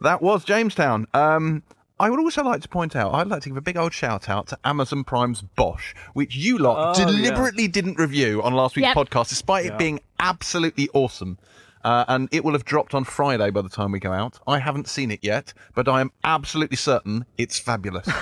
[0.00, 1.06] that was Jamestown.
[1.14, 1.62] Um,
[1.98, 4.28] I would also like to point out, I'd like to give a big old shout
[4.28, 7.06] out to Amazon Prime's Bosch, which you lot Oh, yeah.
[7.06, 8.96] deliberately didn't review on last week's Yep.
[8.96, 9.72] podcast, despite Yeah.
[9.72, 11.38] it being absolutely awesome.
[11.84, 14.40] Uh, and it will have dropped on Friday by the time we go out.
[14.46, 18.06] I haven't seen it yet, but I am absolutely certain it's fabulous.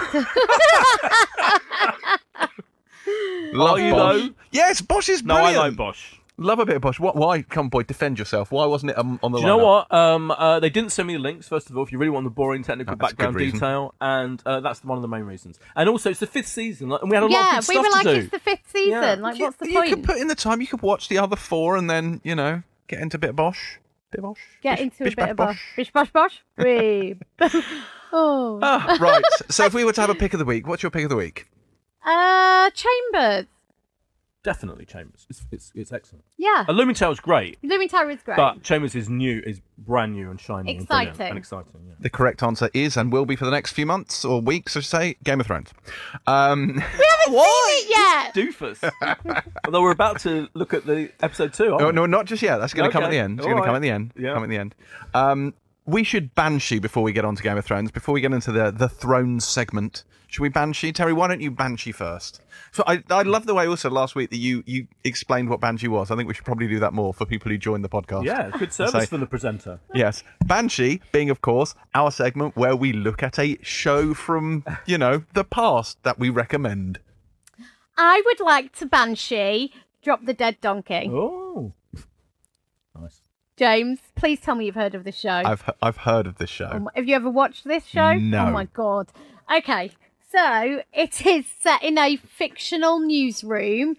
[3.53, 4.21] Love Are you, Bosch.
[4.23, 4.29] though?
[4.51, 5.59] Yes, Bosch is No, brilliant.
[5.59, 6.15] I like Bosch.
[6.39, 6.99] Love a bit of Bosch.
[6.99, 7.43] What, why?
[7.43, 8.51] Come, boy, defend yourself.
[8.51, 9.87] Why wasn't it um, on the Do you know lineup?
[9.91, 9.95] what?
[9.95, 12.25] Um, uh, they didn't send me the links, first of all, if you really want
[12.25, 13.59] the boring technical That's a good background reason.
[13.59, 13.95] detail.
[14.01, 15.61] And uh, that's one of the main reasons.
[15.77, 17.67] And also, it's the fifth season, like, and we had a lot of yeah, of
[17.67, 18.21] good we stuff were like, to do.
[18.23, 18.91] it's the fifth season.
[18.93, 19.15] Yeah.
[19.21, 19.89] Like, what's the you point?
[19.91, 20.61] could put in the time.
[20.63, 23.37] You could watch the other four and then, you know, get into a bit of
[23.37, 23.77] Bosch.
[24.11, 24.41] Bit of Bosch.
[24.63, 25.63] Get Bish- into bish a bit of bosh.
[25.77, 26.43] Bish bosh bosh.
[26.59, 27.17] Wee.
[28.13, 28.59] oh.
[28.63, 29.23] Ah, right.
[29.51, 31.11] So if we were to have a pick of the week, what's your pick of
[31.11, 31.47] the week?
[32.05, 33.47] Uh, Chambers.
[34.45, 35.27] Definitely Chambers.
[35.31, 36.25] It's, it's, it's excellent.
[36.37, 36.65] Yeah.
[36.69, 38.37] Uh, Lumen is great, Looming Tower is great.
[38.37, 41.31] but Chambers is new, is brand new and shiny and brilliant Exciting.
[41.31, 41.73] and exciting.
[41.87, 41.95] Yeah.
[42.01, 44.81] The correct answer is and will be for the next few months or weeks, I
[44.81, 45.71] should say, Game of Thrones.
[46.27, 46.93] Um, we haven't
[47.29, 48.35] haven't seen it yet.
[48.35, 49.43] Doofus.
[49.65, 51.73] Although we're about to look at the episode two.
[51.75, 51.93] Aren't No, we?
[51.93, 52.59] no, not just yet.
[52.59, 53.17] That's going to come at Okay.
[53.19, 53.39] the end.
[53.39, 53.77] It's All going to come right.
[53.77, 54.13] at the end.
[54.19, 54.35] Yeah.
[54.35, 54.75] Come at the end.
[55.15, 57.91] Um, we should Banshee before we get on to Game of Thrones.
[57.91, 60.93] Before we get into the the Thrones segment, should we Banshee?
[60.93, 62.41] Terry, why don't you Banshee first?
[62.71, 65.89] So I I love the way also last week that you you explained what Banshee
[65.89, 66.11] was.
[66.11, 68.25] I think we should probably do that more for people who join the podcast.
[68.25, 69.81] Yeah, good service Say- for the presenter.
[69.95, 74.97] Yes, Banshee being, of course, our segment where we look at a show from you
[74.99, 76.99] know the past that we recommend.
[77.97, 79.73] I would like to Banshee
[80.03, 81.11] drop the dead donkey.
[81.13, 81.75] Oh,
[82.99, 83.21] nice.
[83.63, 85.31] James, please tell me you've heard of this show.
[85.31, 86.69] I've I've heard of this show.
[86.73, 88.09] Oh Have you ever watched this show?
[88.09, 88.47] Oh no.
[88.47, 89.07] Oh my god.
[89.57, 89.93] Okay,
[90.33, 93.95] so it is set in a fictional newsroom,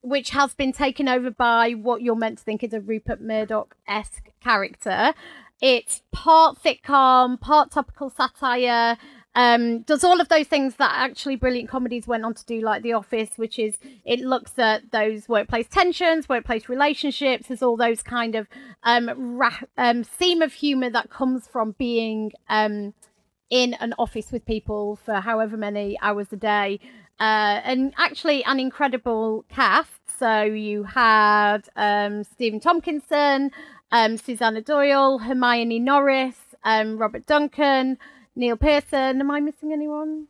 [0.00, 3.76] which has been taken over by what you're meant to think is a Rupert Murdoch
[3.86, 5.12] esque character.
[5.60, 8.96] It's part sitcom, part topical satire.
[9.36, 12.82] Um, does all of those things that actually brilliant comedies went on to do, like
[12.82, 17.48] The Office, which is it looks at those workplace tensions, workplace relationships.
[17.48, 18.46] There's all those kind of
[18.84, 22.94] um, ra- um, theme of humor that comes from being um,
[23.50, 26.78] in an office with people for however many hours a day.
[27.20, 29.90] Uh, and actually, an incredible cast.
[30.18, 33.50] So you had um, Stephen Tompkinson,
[33.90, 37.98] um, Susannah Doyle, Hermione Norris, um, Robert Duncan,
[38.36, 39.20] Neil Pearson.
[39.20, 40.28] Am I missing anyone?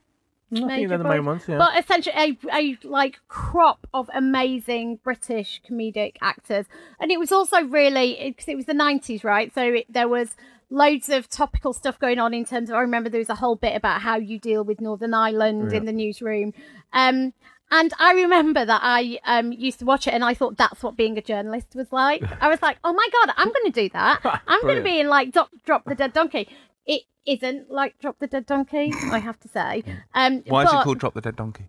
[0.53, 1.45] I think they're the main ones.
[1.49, 1.59] Yeah.
[1.59, 6.67] But essentially, a, a like crop of amazing British comedic actors,
[7.01, 9.53] and it was also really because it was the nineties, right?
[9.55, 10.37] So it, there was
[10.71, 12.77] loads of topical stuff going on in terms of.
[12.77, 15.87] I remember there was a whole bit about how you deal with Northern Ireland in
[15.87, 16.53] the newsroom.
[16.93, 17.33] Um,
[17.71, 20.97] and I remember that I um, used to watch it, and I thought that's what
[20.97, 22.23] being a journalist was like.
[22.41, 24.21] I was like, "Oh my god, I'm going to do that.
[24.47, 26.49] I'm going to be in like drop, drop the dead donkey."
[26.87, 29.83] It isn't like drop the dead donkey, I have to say.
[30.15, 31.67] Um, Why is it called Drop the Dead Donkey?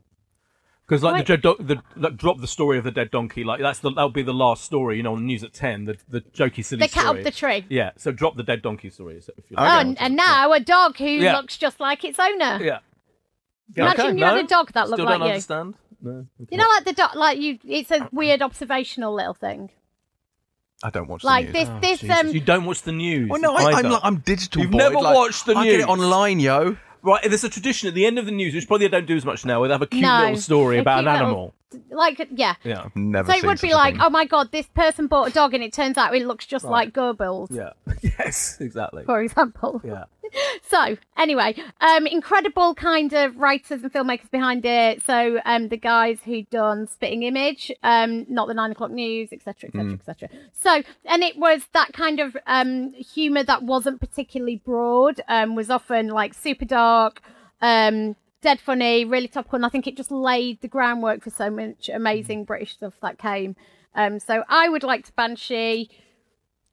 [0.88, 1.26] Because like Wait.
[1.28, 4.10] the, dead the like, drop the story of the dead donkey, like that's the that'll
[4.12, 5.86] be the last story, you know, on the news at ten.
[5.86, 7.20] The the jokey silly The cat story.
[7.20, 7.66] up the tree.
[7.70, 9.20] Yeah, so drop the dead donkey story.
[9.22, 11.38] So if you Oh, and, and now a dog who Yeah.
[11.38, 12.60] looks just like its owner.
[12.62, 12.80] yeah.
[13.76, 15.34] Imagine Okay, you had a dog that Still looked don't like you.
[15.34, 15.74] understand.
[16.04, 16.28] No.
[16.52, 17.58] You know, like the dog, like you.
[17.64, 19.72] It's a weird observational little thing.
[20.86, 21.68] I don't watch Like the news.
[21.82, 22.00] this, this.
[22.02, 23.28] Jesus, um, you don't watch the news.
[23.30, 24.62] Well, no, I, I'm like, I'm digital.
[24.62, 24.78] You've boy.
[24.78, 25.64] never Like, watched the news.
[25.64, 26.78] I get it online, yo.
[27.02, 29.16] Right, there's a tradition at the end of the news, which probably they don't do
[29.16, 31.14] as much now, where they have a cute no, little story a about an cute
[31.14, 31.54] little- animal.
[31.92, 32.56] Like, yeah.
[32.64, 32.88] Yeah.
[32.96, 33.32] Never.
[33.32, 34.02] So it seen would be such a like, thing.
[34.02, 36.64] oh my god, this person bought a dog, and it turns out it looks just
[36.66, 37.72] like Goebbels, Yeah.
[38.02, 39.04] yes, exactly.
[39.06, 39.82] for example.
[39.84, 40.06] Yeah.
[40.68, 45.04] So anyway, um, incredible kind of writers and filmmakers behind it.
[45.06, 49.70] So um, the guys who'd done Spitting Image, um, not the Nine O'clock News, etc.,
[49.70, 50.30] etc., etc.
[50.52, 55.22] So and it was that kind of um, humor that wasn't particularly broad.
[55.28, 57.22] Um, was often like super dark.
[57.62, 61.50] Um, Dead funny, really topical, and I think it just laid the groundwork for so
[61.50, 63.56] much amazing British stuff that came.
[63.96, 65.90] Um, so I would like to Banshee,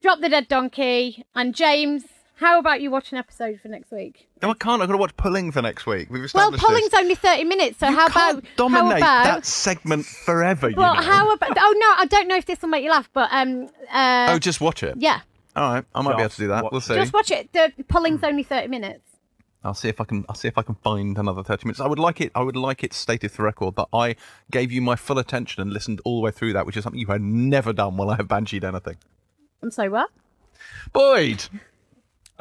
[0.02, 2.04] drop the dead donkey, and James.
[2.36, 4.28] How about you watch an episode for next week?
[4.42, 4.82] No, I can't.
[4.82, 6.08] I've got to watch Pulling for next week.
[6.10, 7.00] We've Well, established Pulling's this.
[7.00, 9.24] only thirty minutes, so how can't about dominate how about?
[9.24, 10.70] that segment forever?
[10.70, 11.02] You well, know.
[11.02, 11.50] how about?
[11.56, 14.38] Oh no, I don't know if this will make you laugh, but um, uh, Oh,
[14.38, 14.96] just watch it.
[14.98, 15.20] yeah,
[15.54, 16.72] All right, I might be able to do that.
[16.72, 16.94] We'll see.
[16.94, 17.52] just watch it.
[17.52, 19.02] The Pulling's only thirty minutes.
[19.64, 20.24] I'll see if I can.
[20.28, 21.78] I'll see if I can find another thirty minutes.
[21.80, 22.32] I would like it.
[22.34, 24.16] I would like it stated for record that I
[24.50, 26.98] gave you my full attention and listened all the way through that, which is something
[26.98, 28.96] you had never done while I have bansheed anything.
[29.62, 30.10] I'm sorry, what?
[30.92, 31.44] Boyd,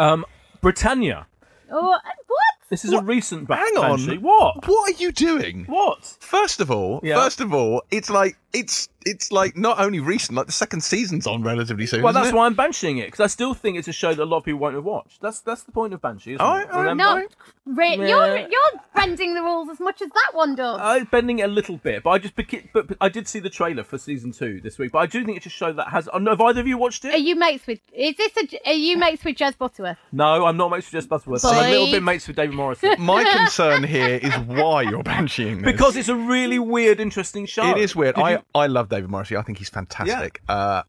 [0.02, 0.26] Um,
[0.61, 1.28] Britannia.
[1.72, 2.53] Oh, uh, what?
[2.69, 3.98] This is a recent ba- hang on.
[3.98, 4.18] Banshee.
[4.18, 4.68] What?
[4.68, 5.65] what are you doing?
[5.65, 6.18] What?
[6.19, 7.15] First of all, Yeah.
[7.22, 11.26] first of all, it's like it's it's like not only recent, like the second season's
[11.26, 12.03] on relatively soon.
[12.03, 12.36] Well, that's it?
[12.36, 14.44] why I'm bansheeing it because I still think it's a show that a lot of
[14.45, 15.22] people won't have watched.
[15.22, 16.34] That's that's the point of Banshee.
[16.34, 16.60] Isn't All it?
[16.60, 17.28] right, all right, Remember?
[17.65, 18.06] No, re- Yeah.
[18.07, 20.80] you're you're bending the rules as much as that one does.
[20.82, 23.49] I'm bending it a little bit, but I just but, but I did see the
[23.49, 24.91] trailer for season two this week.
[24.91, 26.07] But I do think it's a show that has.
[26.14, 27.14] Know, have either of you watched it?
[27.15, 27.80] are you mates with?
[27.94, 28.69] Is this a?
[28.69, 29.98] Are you mates with Jez Butterworth?
[30.11, 31.44] No, I'm not mates with Jez Butterworth.
[31.44, 35.64] I'm a little bit mates with David Morrissey My concern here is why you're bansheeing
[35.64, 35.72] this.
[35.72, 37.72] because it's a really weird, interesting show.
[37.76, 38.15] it is weird.
[38.15, 39.35] Did I, you- I love David Morrissey.
[39.38, 40.41] I think he's fantastic.
[40.47, 40.84] Uh,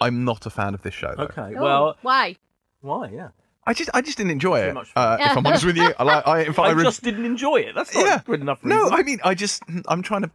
[0.00, 1.14] I'm not a fan of this show.
[1.16, 1.24] Though.
[1.24, 2.36] Okay, Oh, well, why?
[2.80, 3.08] why?
[3.08, 3.28] Yeah,
[3.66, 4.74] I just I just didn't enjoy it.
[4.74, 5.20] much fun.
[5.20, 6.26] Uh, if I'm honest with you, I like.
[6.26, 7.74] I, in fact, I, I, re- just didn't enjoy it.
[7.74, 8.20] That's not yeah.
[8.24, 8.64] good enough.
[8.64, 8.90] No.
[8.90, 10.30] I mean I just I'm trying to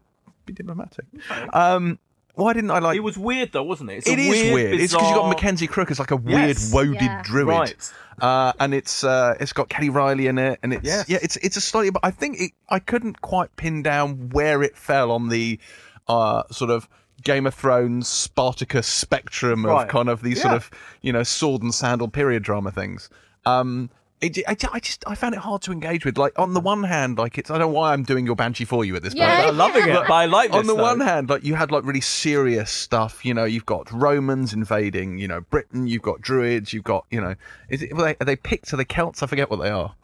[0.45, 1.05] be diplomatic.
[1.53, 1.99] Um,
[2.33, 2.95] why didn't I like?
[2.97, 3.97] it was weird though, wasn't it?
[3.97, 4.53] It's It a is weird.
[4.53, 4.79] weird.
[4.79, 6.73] It's because you've got bizarre- Mackenzie Crook as like a weird Yes.
[6.73, 7.21] woaded Yeah.
[7.23, 7.91] druid, Right.
[8.21, 11.07] uh, and it's uh, it's got Kelly Reilly in it, and it's Yes.
[11.09, 11.91] yeah, it's it's a slightly.
[11.91, 15.59] But I think it, I couldn't quite pin down where it fell on the
[16.07, 16.87] uh, sort of
[17.23, 19.87] Game of Thrones Spartacus spectrum of Right.
[19.89, 20.69] kind of these sort of
[21.01, 23.09] you know sword and sandal period drama things.
[23.45, 23.89] Um,
[24.21, 26.15] It, I, I just I found it hard to engage with.
[26.17, 28.65] Like on the one hand, like it's I don't know why I'm doing your banshee
[28.65, 29.35] for you at this Yeah.
[29.35, 29.49] point.
[29.49, 30.59] I'm loving it, but I like this.
[30.59, 30.81] on the though.
[30.83, 33.25] one hand, like you had like really serious stuff.
[33.25, 35.17] You know, you've got Romans invading.
[35.17, 35.87] You know, Britain.
[35.87, 36.71] You've got Druids.
[36.73, 37.33] You've got you know,
[37.69, 38.73] is it are they, are they Picts?
[38.73, 39.23] Are they Celts?
[39.23, 39.95] I forget what they are.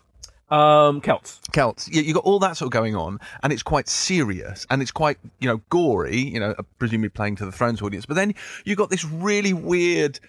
[0.49, 1.41] Um, Celts.
[1.51, 1.87] Celts.
[1.89, 4.91] You, you got all that sort of going on, and it's quite serious and it's
[4.91, 6.17] quite you know gory.
[6.17, 8.05] You know, presumably playing to the Thrones audience.
[8.05, 8.33] But then
[8.65, 10.19] you got this really weird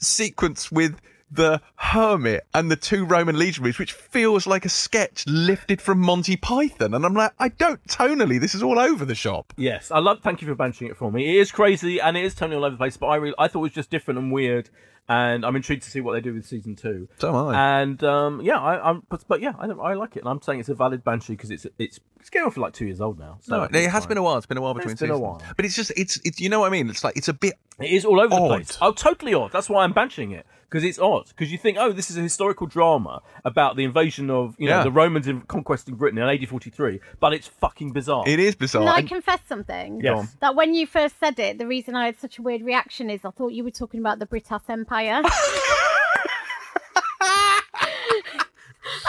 [0.00, 5.80] sequence with the hermit and the two Roman legionaries, which feels like a sketch lifted
[5.82, 6.94] from Monty Python.
[6.94, 8.40] And I'm like, I don't tonally.
[8.40, 9.52] This is all over the shop.
[9.56, 10.20] Yes, I love.
[10.22, 11.36] Thank you for banishing it for me.
[11.36, 13.48] It is crazy and it is tonally all over the place, but I really, I
[13.48, 14.70] thought it was just different and weird,
[15.08, 17.08] and I'm intrigued to see what they do with season two.
[17.18, 17.80] So am I.
[17.80, 20.60] And um, yeah, I, I'm, but, but yeah, I, I like it, and I'm saying
[20.60, 23.18] it's a valid banshee because it's it's it's getting on for like two years old
[23.18, 23.38] now.
[23.42, 24.08] So No, it has fine.
[24.08, 24.36] been a while.
[24.38, 25.20] It's been a while between been a seasons.
[25.20, 25.42] while.
[25.56, 26.90] But it's just, it's, it's, you know what I mean?
[26.90, 28.48] It's like, it's a bit It is all over the Odd.
[28.48, 28.76] place.
[28.82, 29.52] Oh, totally odd.
[29.52, 31.28] That's why I'm banishing it because it's odd.
[31.28, 34.78] Because you think, oh, this is a historical drama about the invasion of you know
[34.78, 34.82] Yeah.
[34.84, 38.24] the Romans in conquesting Britain in AD 43, but it's fucking bizarre.
[38.26, 38.82] It is bizarre.
[38.84, 40.00] Can I And- confess something?
[40.02, 40.36] Yes.
[40.40, 43.24] That when you first said it, the reason I had such a weird reaction is
[43.24, 45.22] I thought you were talking about the British Empire.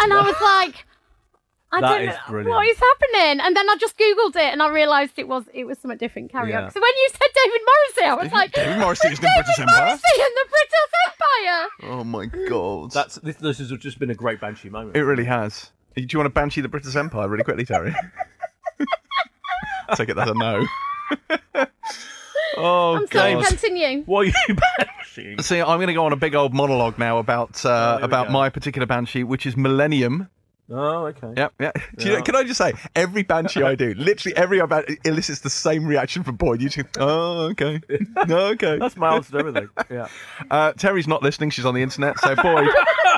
[0.02, 0.86] and I was like,
[1.72, 2.50] I That don't is know brilliant.
[2.50, 3.46] what is happening.
[3.46, 6.32] And then I just googled it and I realised it was it was something different.
[6.32, 6.64] Carry Yeah.
[6.66, 6.72] on.
[6.72, 9.58] So when you said David Morrissey, I was like, David Morrissey is in the British
[9.58, 9.86] David Empire.
[9.86, 11.68] Morrissey in the British Empire.
[11.84, 12.92] Oh my god.
[12.92, 14.98] That's this, this has just been a great banshee moment.
[14.98, 15.72] It really has.
[15.96, 17.94] Do you want to banshee the British Empire really quickly, Terry?
[19.96, 20.66] Take it that's a no.
[22.58, 23.34] oh, I'm sorry.
[23.34, 23.46] God.
[23.46, 24.04] Continue.
[24.04, 25.42] what are you banishing?
[25.42, 28.06] See, I'm going to go on a big old monologue now about uh, here we
[28.06, 28.34] about go.
[28.34, 30.30] my particular banshee, which is Millennium.
[30.72, 31.34] Oh, okay.
[31.36, 31.72] Yep, yeah.
[31.98, 32.22] Do you know, Yeah.
[32.24, 36.24] can I just say, every banshee I do, literally every about elicits the same reaction
[36.24, 36.62] from Boyd.
[36.62, 37.82] You just, go, oh, okay,
[38.28, 38.78] no, okay.
[38.78, 39.70] That's my answer to everything.
[39.90, 40.08] Yeah.
[40.52, 42.20] Uh, Terry's not listening; she's on the internet.
[42.20, 42.68] So, Boyd,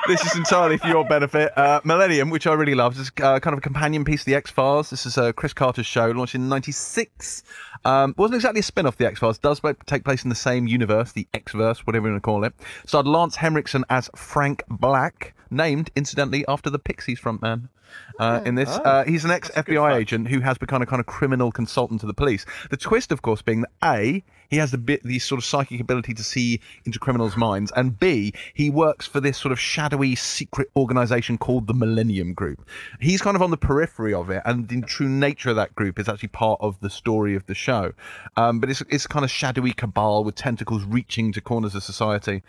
[0.08, 1.52] this is entirely for your benefit.
[1.58, 4.36] Uh, Millennium, which I really love, is uh, kind of a companion piece to the
[4.36, 4.90] X Files.
[4.90, 7.44] This is uh, Chris Carter's show, launched in '96.
[7.84, 9.38] Um, wasn't exactly a spin-off the X Files.
[9.40, 12.44] Does take place in the same universe, the X verse, whatever you want to call
[12.44, 12.54] it.
[12.86, 17.70] Starred Lance Henriksen as Frank Black, named incidentally after the Pixies frontman.
[18.20, 21.06] Uh, in this, uh, he's an ex FBI agent who has become a kind of
[21.06, 22.46] criminal consultant to the police.
[22.70, 25.80] The twist, of course, being that a he has the bit the sort of psychic
[25.80, 30.14] ability to see into criminals' minds, and b he works for this sort of shadowy
[30.14, 32.68] secret organization called the Millennium Group.
[33.00, 35.98] He's kind of on the periphery of it, and the true nature of that group
[35.98, 37.94] is actually part of the story of the show.
[38.36, 42.44] Um, but it's it's kind of shadowy cabal with tentacles reaching to corners of society.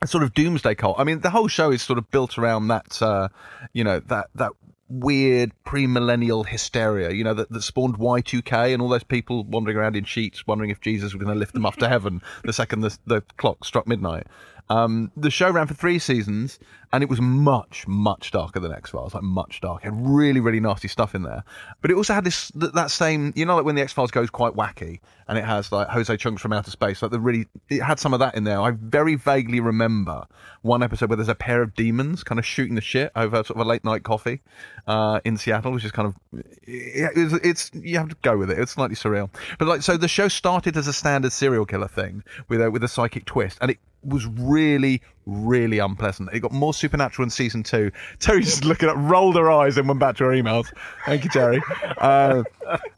[0.00, 0.98] A sort of doomsday cult.
[0.98, 3.28] I mean, the whole show is sort of built around that, uh,
[3.72, 4.52] you know, that that
[4.88, 9.96] weird pre-millennial hysteria, you know, that, that spawned Y2K and all those people wandering around
[9.96, 12.80] in sheets, wondering if Jesus was going to lift them up to heaven the second
[12.80, 14.26] the, the clock struck midnight.
[14.70, 16.58] Um, the show ran for three seasons,
[16.92, 19.90] and it was much, much darker than X Files, like much darker.
[19.92, 21.44] Really, really nasty stuff in there.
[21.80, 24.10] But it also had this th- that same, you know, like when the X Files
[24.10, 27.46] goes quite wacky, and it has like Jose Chung's from Outer Space, like the really,
[27.68, 28.60] it had some of that in there.
[28.60, 30.26] I very vaguely remember
[30.62, 33.50] one episode where there's a pair of demons kind of shooting the shit over sort
[33.50, 34.40] of a late night coffee
[34.86, 36.14] uh, in Seattle, which is kind of,
[36.62, 38.58] it, it's, it's you have to go with it.
[38.58, 42.22] It's slightly surreal, but like so, the show started as a standard serial killer thing
[42.48, 46.30] with a with a psychic twist, and it was really, really unpleasant.
[46.32, 47.90] It got more supernatural in season two.
[48.18, 50.66] Terry just looking up, rolled her eyes and went back to her emails.
[51.06, 51.60] Thank you, Terry.
[51.98, 52.44] Uh,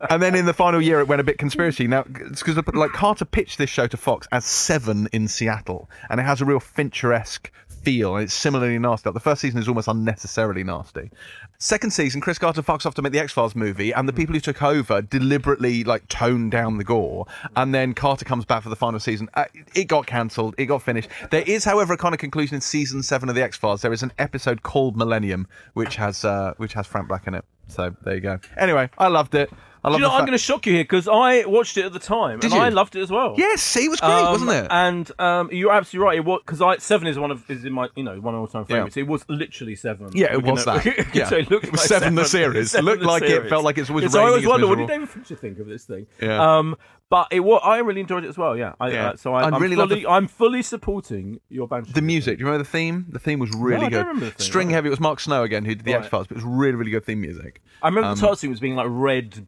[0.09, 1.87] and then in the final year, it went a bit conspiracy.
[1.87, 6.21] Now, it's because like Carter pitched this show to Fox as Seven in Seattle, and
[6.21, 7.51] it has a real Fincher-esque
[7.83, 9.09] feel, and it's similarly nasty.
[9.09, 11.11] Like, the first season is almost unnecessarily nasty.
[11.59, 14.35] Second season, Chris Carter fucks off to make the X Files movie, and the people
[14.35, 17.27] who took over deliberately like toned down the gore.
[17.57, 19.29] And then Carter comes back for the final season.
[19.35, 19.45] Uh,
[19.75, 20.55] it got cancelled.
[20.59, 21.09] It got finished.
[21.31, 23.83] There is, however, a kind of conclusion in season seven of the X Files.
[23.83, 27.45] There is an episode called Millennium, which has uh, which has Frank Black in it.
[27.69, 28.41] So there you go.
[28.57, 29.51] Anyway, I loved it.
[29.83, 31.93] I love you know, I'm going to shock you here because I watched it at
[31.95, 32.67] the time Did and you?
[32.67, 33.35] I loved it as well.
[33.39, 34.67] Yes, it was great, Um, wasn't it?
[34.71, 36.17] And um, you're absolutely right.
[36.19, 38.41] It was because I seven is one of is in my you know one of
[38.41, 38.77] all-time Yeah.
[38.77, 38.97] favorites.
[38.99, 40.11] It was literally seven.
[40.13, 40.85] Yeah, it was that.
[41.15, 41.29] Yeah.
[41.29, 42.73] so it, looked It was like Seven the series.
[42.73, 43.49] Seven Looked the like it series.
[43.49, 44.87] felt like it was So I always raining as wonder what did miserable.
[45.07, 46.07] David Fincher think of this thing.
[46.21, 46.59] Yeah.
[46.59, 46.77] Um,
[47.09, 48.57] but it was, I really enjoyed it as well.
[48.57, 48.75] Yeah.
[48.79, 49.09] I, Yeah.
[49.11, 51.87] Uh, so I, I I'm really love fully, I'm fully supporting your band.
[51.87, 53.07] The music, do you remember the theme?
[53.09, 53.99] The theme was really I don't good.
[53.99, 54.89] remember the theme, String heavy.
[54.89, 56.01] It was Mark Snow again who did the Right.
[56.03, 57.63] X Files, but it was really, really good theme music.
[57.83, 59.47] I remember um, the title scene was being like red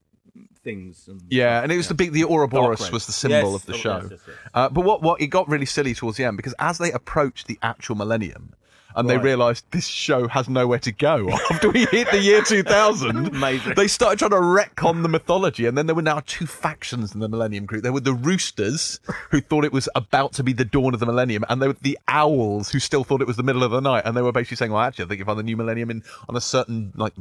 [0.62, 1.06] things.
[1.08, 3.74] And, Yeah, and it was the big, the Ouroboros was the symbol Yes, of the
[3.74, 4.00] show.
[4.10, 4.36] yes, yes.
[4.54, 7.46] Uh, but what, what it got really silly towards the end because as they approached
[7.46, 8.54] the actual millennium,
[8.94, 13.28] and they realised this show has nowhere to go after we hit the year 2000.
[13.34, 13.72] Amazing.
[13.74, 17.20] They started trying to retcon the mythology, and then there were now two factions in
[17.20, 17.84] the Millennium Group.
[17.84, 21.06] There were the Roosters, who thought it was about to be the dawn of the
[21.06, 23.80] Millennium, and there were the Owls, who still thought it was the middle of the
[23.80, 25.90] night, and they were basically saying, "Well, actually, I think if I'm the new Millennium
[25.90, 27.14] in on a certain like."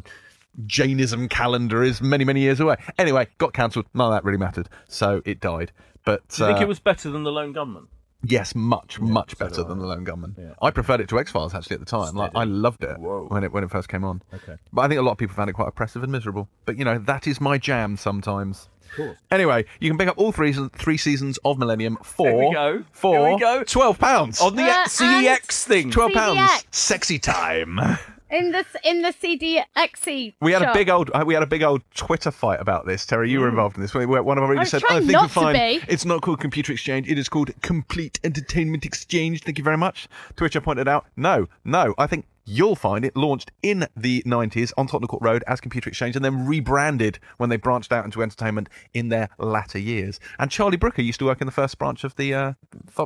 [0.65, 2.75] Jainism calendar is many, many years away.
[2.97, 3.85] Anyway, got cancelled.
[3.93, 4.69] None of that really mattered.
[4.87, 5.71] So it died.
[6.03, 7.87] But Do you think uh, it was better than the Lone Gunman?
[8.23, 10.35] Yes, much, much so better do than the Lone Gunman.
[10.37, 10.53] Yeah.
[10.61, 12.15] I preferred it to X Files actually at the time.
[12.15, 13.25] Like I loved it Whoa.
[13.29, 14.21] when it when it first came on.
[14.33, 14.57] Okay.
[14.71, 16.47] But I think a lot of people found it quite oppressive and miserable.
[16.65, 18.69] But you know, that is my jam sometimes.
[18.91, 19.17] Of course.
[19.31, 22.83] Anyway, you can pick up all three three seasons of Millennium for Here we go.
[22.91, 23.63] for Here we go.
[23.63, 24.39] twelve pounds.
[24.39, 25.89] On the Uh, CEX thing.
[25.89, 26.39] twelve pounds.
[26.39, 26.63] CDX.
[26.75, 27.79] Sexy time.
[28.31, 30.35] In the in the CDXE.
[30.39, 33.05] We had a big old uh, we had a big old Twitter fight about this.
[33.05, 33.93] Terry, you were involved in this.
[33.93, 35.53] One of our readers said, "I think to fine.
[35.53, 37.09] be." It's not called Computer Exchange.
[37.09, 39.43] It is called Complete Entertainment Exchange.
[39.43, 41.93] Thank you very much." To which I pointed out, "No, no.
[41.97, 45.89] I think you'll find it launched in the 90s on Tottenham Court Road as Computer
[45.89, 50.19] Exchange and then rebranded when they branched out into entertainment in their latter years.
[50.37, 52.53] And Charlie Brooker used to work in the first branch of the uh,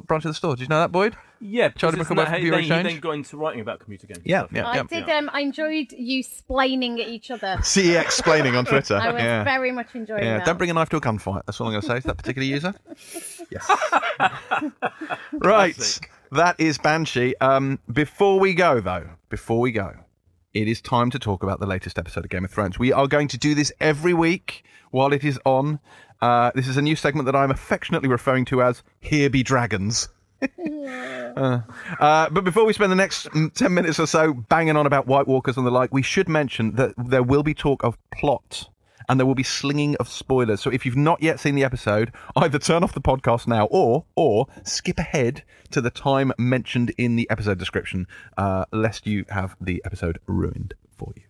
[0.07, 0.55] branch of the store.
[0.55, 1.15] Did you know that, Boyd?
[1.39, 2.93] Yeah, Charlie Brooker isn't worked that for how Computer then, you Exchange?
[2.95, 4.17] then got into writing about computer games.
[4.19, 5.09] and Yeah, yeah, I did.
[5.09, 7.59] Um, I enjoyed you splaining at each other.
[7.63, 8.95] CE explaining on Twitter.
[9.01, 9.43] I was yeah.
[9.43, 10.45] very much enjoying Yeah, that.
[10.45, 11.43] don't bring a knife to a gunfight.
[11.45, 12.73] That's all I'm going to say to that particular user.
[13.51, 13.69] Yes.
[15.33, 15.99] right.
[16.31, 17.35] That is Banshee.
[17.39, 19.93] Um, before we go, though, before we go,
[20.53, 22.79] it is time to talk about the latest episode of Game of Thrones.
[22.79, 25.79] We are going to do this every week while it is on.
[26.21, 30.09] Uh, this is a new segment that I'm affectionately referring to as Here Be Dragons.
[31.35, 31.59] Uh,
[31.99, 35.05] uh, but before we spend the next mm, 10 minutes or so banging on about
[35.05, 38.69] White Walkers and the like, we should mention that there will be talk of plot
[39.07, 40.61] and there will be slinging of spoilers.
[40.61, 44.05] So if you've not yet seen the episode, either turn off the podcast now or
[44.15, 48.07] or skip ahead to the time mentioned in the episode description,
[48.37, 51.23] uh, lest you have the episode ruined for you.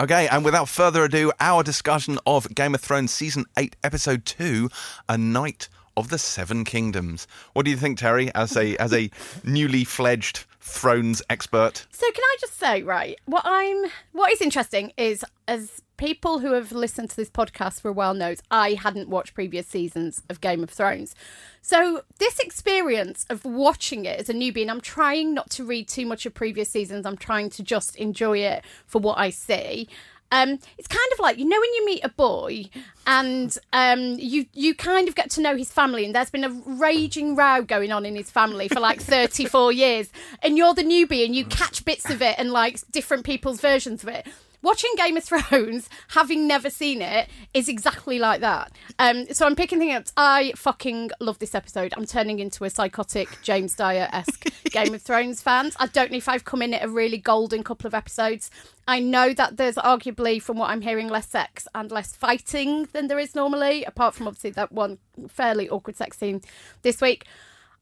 [0.00, 4.70] Okay, and without further ado, our discussion of Game of Thrones Season 8, Episode 2,
[5.10, 7.26] A Knight of the Seven Kingdoms.
[7.52, 9.10] What do you think, Terry, as a as a
[9.44, 11.86] newly fledged Thrones expert?
[11.90, 13.18] So can I just say, right?
[13.26, 17.88] What I'm what is interesting is as people who have listened to this podcast for
[17.88, 21.14] a while knows, I hadn't watched previous seasons of Game of Thrones.
[21.60, 25.88] So this experience of watching it as a newbie, and I'm trying not to read
[25.88, 27.04] too much of previous seasons.
[27.04, 29.88] I'm trying to just enjoy it for what I see.
[30.32, 32.66] Um, it's kind of like you know when you meet a boy
[33.06, 36.50] and um, you you kind of get to know his family and there's been a
[36.50, 40.10] raging row going on in his family for like 34 years
[40.42, 44.02] and you're the newbie and you catch bits of it and like different people's versions
[44.04, 44.26] of it
[44.62, 48.72] watching Game of Thrones, having never seen it, is exactly like that.
[48.98, 50.06] Um, so I'm picking things up.
[50.16, 51.94] I fucking love this episode.
[51.96, 55.76] I'm turning into a psychotic James Dyer esque Game of Thrones fans.
[55.78, 58.50] I don't know if I've come in at a really golden couple of episodes.
[58.86, 63.06] I know that there's arguably, from what I'm hearing, less sex and less fighting than
[63.06, 66.42] there is normally, apart from obviously that one fairly awkward sex scene
[66.82, 67.26] this week.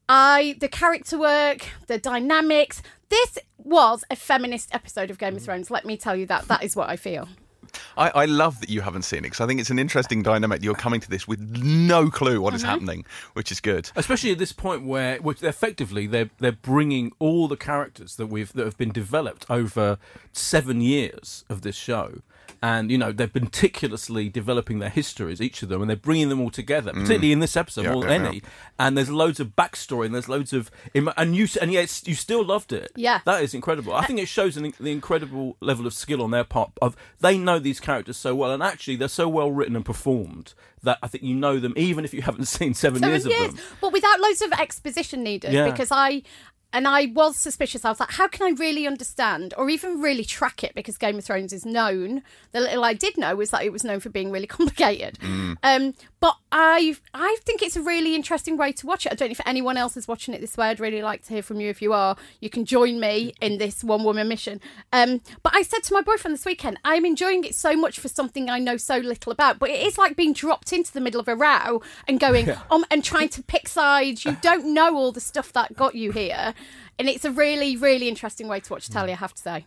[0.09, 2.83] I the character work, the dynamics.
[3.11, 5.71] This was a feminist episode of Game of Thrones.
[5.71, 6.49] Let me tell you that.
[6.49, 7.29] That is what I feel.
[7.99, 10.63] I, I love that you haven't seen it because I think it's an interesting dynamic.
[10.63, 12.73] You're coming to this with no clue what is Uh-huh.
[12.75, 13.05] happening,
[13.35, 13.91] which is good.
[13.95, 18.53] Especially at this point where, which effectively they're they're bringing all the characters that we've
[18.55, 19.99] that have been developed over
[20.33, 22.21] seven years of this show,
[22.63, 26.29] and you know they've been meticulously developing their histories, each of them, and they're bringing
[26.29, 27.85] them all together, particularly in this episode Mm.
[27.85, 28.43] Yeah, more than yeah, any.
[28.79, 32.45] And there's loads of backstory, and there's loads of and you and yet you still
[32.45, 32.91] loved it.
[32.97, 33.21] Yeah.
[33.25, 33.95] that is incredible.
[33.95, 36.73] I think it shows an, the incredible level of skill on their part.
[36.83, 40.55] Of they know these characters so well, and actually they're so well written and performed
[40.83, 43.57] that I think you know them even if you haven't seen seven, Seven years of
[43.57, 43.65] them.
[43.81, 45.53] but without loads of exposition needed.
[45.53, 45.71] Yeah.
[45.71, 46.23] Because I.
[46.73, 47.85] And I was suspicious.
[47.85, 50.75] I was like, how can I really understand or even really track it?
[50.75, 52.23] Because Game of Thrones is known.
[52.53, 55.19] The little I did know was that it was known for being really complicated.
[55.63, 59.13] Um, but I, I think it's a really interesting way to watch it.
[59.13, 60.69] I don't know if anyone else is watching it this way.
[60.69, 61.71] I'd really like to hear from you.
[61.71, 64.61] If you are, you can join me in this one woman mission.
[64.93, 68.09] Um, but I said to my boyfriend this weekend, I'm enjoying it so much for
[68.09, 69.59] something I know so little about.
[69.59, 72.85] But it is like being dropped into the middle of a row and going um,
[72.91, 74.25] and trying to pick sides.
[74.25, 76.55] You don't know all the stuff that got you here.
[76.99, 78.93] And it's a really, really interesting way to watch hmm.
[78.95, 79.67] Talia, I have to say.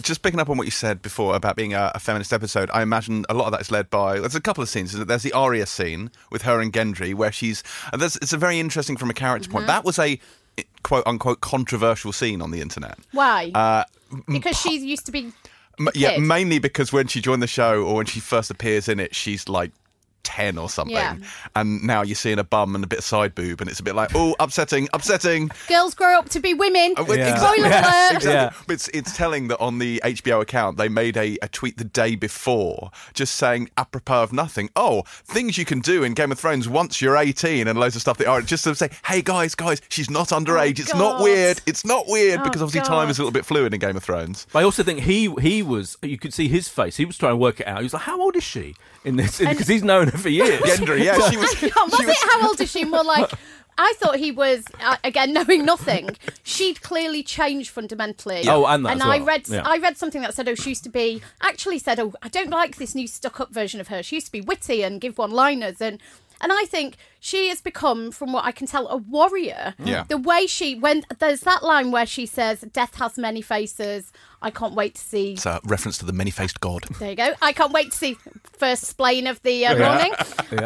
[0.00, 2.82] Just picking up on what you said before about being a, a feminist episode, I
[2.82, 4.18] imagine a lot of that is led by.
[4.20, 4.92] There's a couple of scenes.
[4.92, 7.62] There's the Arya scene with her and Gendry, where she's.
[7.92, 9.62] And there's, it's a very interesting from a character point.
[9.62, 9.68] Mm-hmm.
[9.68, 10.18] That was a
[10.82, 12.98] quote unquote controversial scene on the internet.
[13.12, 13.50] Why?
[13.54, 13.84] Uh,
[14.28, 15.32] because she used to be.
[15.94, 19.14] Yeah, mainly because when she joined the show or when she first appears in it,
[19.14, 19.72] she's like
[20.24, 20.94] 10 or something.
[20.96, 21.16] Yeah.
[21.56, 23.82] And now you're seeing a bum and a bit of side boob, and it's a
[23.82, 25.50] bit like, oh, upsetting, upsetting.
[25.68, 26.94] Girls grow up to be women.
[26.96, 27.32] Oh, Yeah.
[27.32, 27.62] Exactly.
[27.62, 28.12] Spoiler alert.
[28.16, 28.30] exactly.
[28.32, 28.50] Yeah.
[28.66, 31.84] But it's, it's telling that on the HBO account, they made a, a tweet the
[31.84, 36.38] day before just saying, apropos of nothing, oh, things you can do in Game of
[36.38, 39.22] Thrones once you're 18 and loads of stuff that are just sort of say, hey,
[39.22, 40.78] guys, guys, she's not oh underage.
[40.78, 41.60] it's not weird.
[41.66, 44.02] It's not weird Oh, because obviously time is a little bit fluid in Game of
[44.04, 44.46] Thrones.
[44.52, 45.96] But I also think he he was.
[46.02, 46.96] You could see his face.
[46.96, 47.78] He was trying to work it out.
[47.78, 48.74] He was like, "How old is she
[49.04, 50.60] in this?" Because he's known her for years.
[50.62, 51.54] Gendry, yeah, she was.
[51.74, 52.84] God, was she it how old is she?
[52.84, 53.32] More like.
[53.78, 56.16] I thought he was uh, again knowing nothing.
[56.42, 58.44] She'd clearly changed fundamentally.
[58.46, 59.62] Oh, and that and as I read Yeah.
[59.64, 62.50] I read something that said oh she used to be actually said oh I don't
[62.50, 64.02] like this new stuck up version of her.
[64.02, 65.98] She used to be witty and give one liners and
[66.42, 69.74] and I think she has become, from what I can tell, a warrior.
[69.78, 70.04] Yeah.
[70.08, 74.12] The way she when there's that line where she says, "Death has many faces.
[74.42, 76.84] I can't wait to see." It's a reference to the many-faced god.
[76.98, 77.34] There you go.
[77.40, 78.16] I can't wait to see
[78.58, 80.12] first splain of the uh, morning.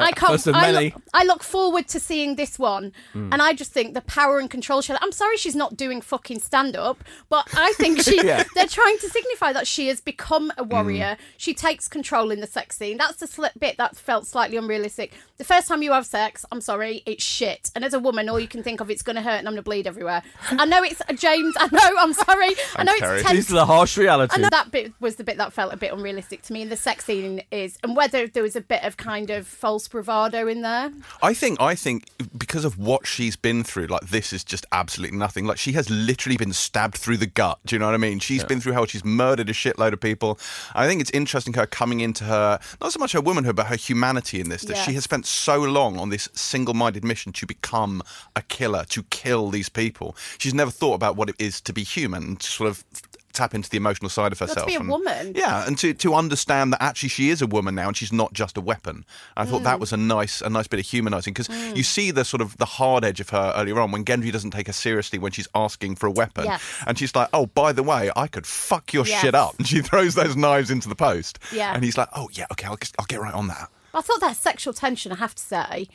[0.03, 0.33] I can't.
[0.33, 0.87] First of I, many.
[0.91, 4.51] look, I look forward to seeing this one, and I just think the power and
[4.51, 4.93] control she.
[5.01, 8.17] I'm sorry she's not doing fucking stand up, but I think she.
[8.27, 8.43] Yeah.
[8.55, 11.17] They're trying to signify that she has become a warrior.
[11.37, 12.97] She takes control in the sex scene.
[12.97, 15.13] That's the sli- bit that felt slightly unrealistic.
[15.39, 17.71] The first time you have sex, I'm sorry, it's shit.
[17.75, 19.53] And as a woman, all you can think of it's going to hurt and I'm
[19.53, 20.23] going to bleed everywhere.
[20.51, 21.55] I know it's uh, James.
[21.59, 21.97] I know.
[21.99, 22.55] I'm sorry.
[22.77, 23.17] I know Terry.
[23.17, 24.35] it's tense These are the harsh reality.
[24.35, 26.63] I know that bit was the bit that felt a bit unrealistic to me.
[26.63, 29.87] And the sex scene is, and whether there was a bit of kind of false
[29.89, 30.91] bravado in there.
[31.23, 35.19] I think I think because of what she's been through, like this is just absolutely
[35.19, 35.45] nothing.
[35.45, 37.59] Like she has literally been stabbed through the gut.
[37.67, 38.21] Do you know what I mean?
[38.21, 38.87] She's been through hell.
[38.87, 40.39] She's murdered a shitload of people.
[40.75, 43.77] I think it's interesting her coming into her not so much her womanhood, but her
[43.77, 44.63] humanity in this.
[44.63, 48.03] That she has spent so long on this single-minded mission to become
[48.35, 50.17] a killer, to kill these people.
[50.39, 52.85] She's never thought about what it is to be human, and to sort of
[53.33, 54.61] tap into the emotional side of herself.
[54.61, 55.35] to be a and- woman.
[55.37, 58.33] yeah, and to, to understand that actually she is a woman now and she's not
[58.33, 59.05] just a weapon.
[59.37, 59.65] I thought Mm.
[59.65, 62.57] that was a nice a nice bit of humanising because you see the sort of
[62.57, 65.49] the hard edge of her earlier on when Gendry doesn't take her seriously when she's
[65.55, 66.63] asking for a weapon, Yes.
[66.87, 69.21] and she's like, "Oh, by the way, I could fuck your Yes.
[69.21, 71.39] shit up," and she throws those knives into the post.
[71.53, 71.75] Yeah.
[71.75, 74.37] and he's like, "Oh yeah, okay, I'll, I'll get right on that." I thought that
[74.37, 75.89] sexual tension, I have to say,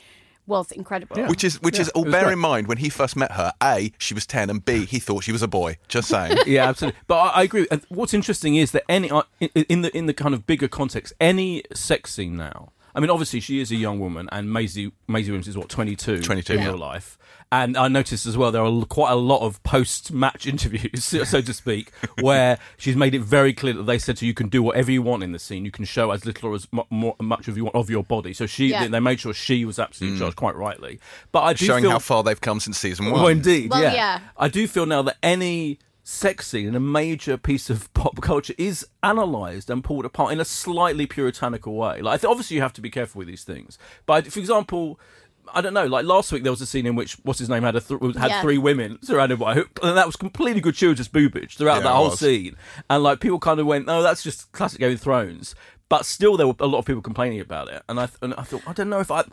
[0.46, 1.24] was incredible.
[1.26, 2.32] Which is which is all bear great.
[2.32, 3.52] in mind when he first met her.
[3.62, 5.78] A, she was ten, and B, he thought she was a boy.
[5.88, 6.36] Just saying.
[6.46, 6.98] yeah, absolutely.
[7.06, 7.66] But I, I agree.
[7.70, 10.68] And what's interesting is that any uh, in, in the in the kind of bigger
[10.68, 12.72] context, any sex scene now.
[12.94, 15.96] I mean, obviously she is a young woman, and Maisie Maisie Williams is what twenty
[15.96, 16.66] two, 22, in yeah.
[16.68, 17.18] real life.
[17.50, 21.52] And I noticed as well there are quite a lot of post-match interviews, so to
[21.52, 21.92] speak,
[22.22, 24.90] where she's made it very clear that they said to her, you can do whatever
[24.90, 25.66] you want in the scene.
[25.66, 28.04] You can show as little or as mu- more, much of you want of your
[28.04, 28.32] body.
[28.32, 28.88] So she, Yeah.
[28.88, 30.98] they made sure she was absolutely in charge, quite rightly.
[31.30, 31.66] But I do Mm.
[31.66, 33.14] Showing feel how far they've come since season one.
[33.20, 33.92] well, indeed, Well, yeah.
[33.92, 34.20] yeah.
[34.38, 38.54] I do feel now that any sex scene in a major piece of pop culture
[38.58, 42.00] is analysed and pulled apart in a slightly puritanical way.
[42.02, 43.78] Like, obviously, you have to be careful with these things.
[44.06, 44.98] But for example.
[45.52, 45.86] I don't know.
[45.86, 48.00] Like last week, there was a scene in which what's his name had a th-
[48.16, 48.40] had Yeah.
[48.42, 51.94] three women surrounded by, who, and that was completely gratuitous boobage throughout Yeah, that it
[51.96, 52.20] whole was.
[52.20, 52.54] scene.
[52.88, 55.56] And like people kind of went, "Oh, that's just classic Game of Thrones."
[55.88, 58.34] But still, there were a lot of people complaining about it, and I th- and
[58.34, 59.24] I thought, I don't know if I,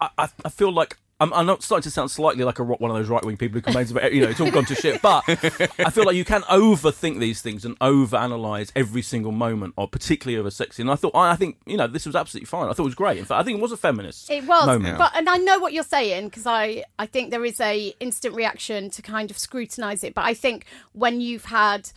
[0.00, 2.76] I, I- I feel like I'm, I'm not starting to sound slightly like a ro-
[2.78, 4.74] one of those right wing people who complains about you know it's all gone to
[4.76, 5.02] shit.
[5.02, 9.88] But I feel like you can overthink these things and overanalyze every single moment, or
[9.88, 10.84] particularly of a sex scene.
[10.84, 12.68] And I thought, I, I think you know this was absolutely fine.
[12.68, 13.18] I thought it was great.
[13.18, 14.30] In fact, I think it was a feminist.
[14.30, 14.98] It was, moment.
[14.98, 18.34] but and I know what you're saying because I I think there is a instant
[18.36, 20.14] reaction to kind of scrutinise it.
[20.14, 21.90] But I think when you've had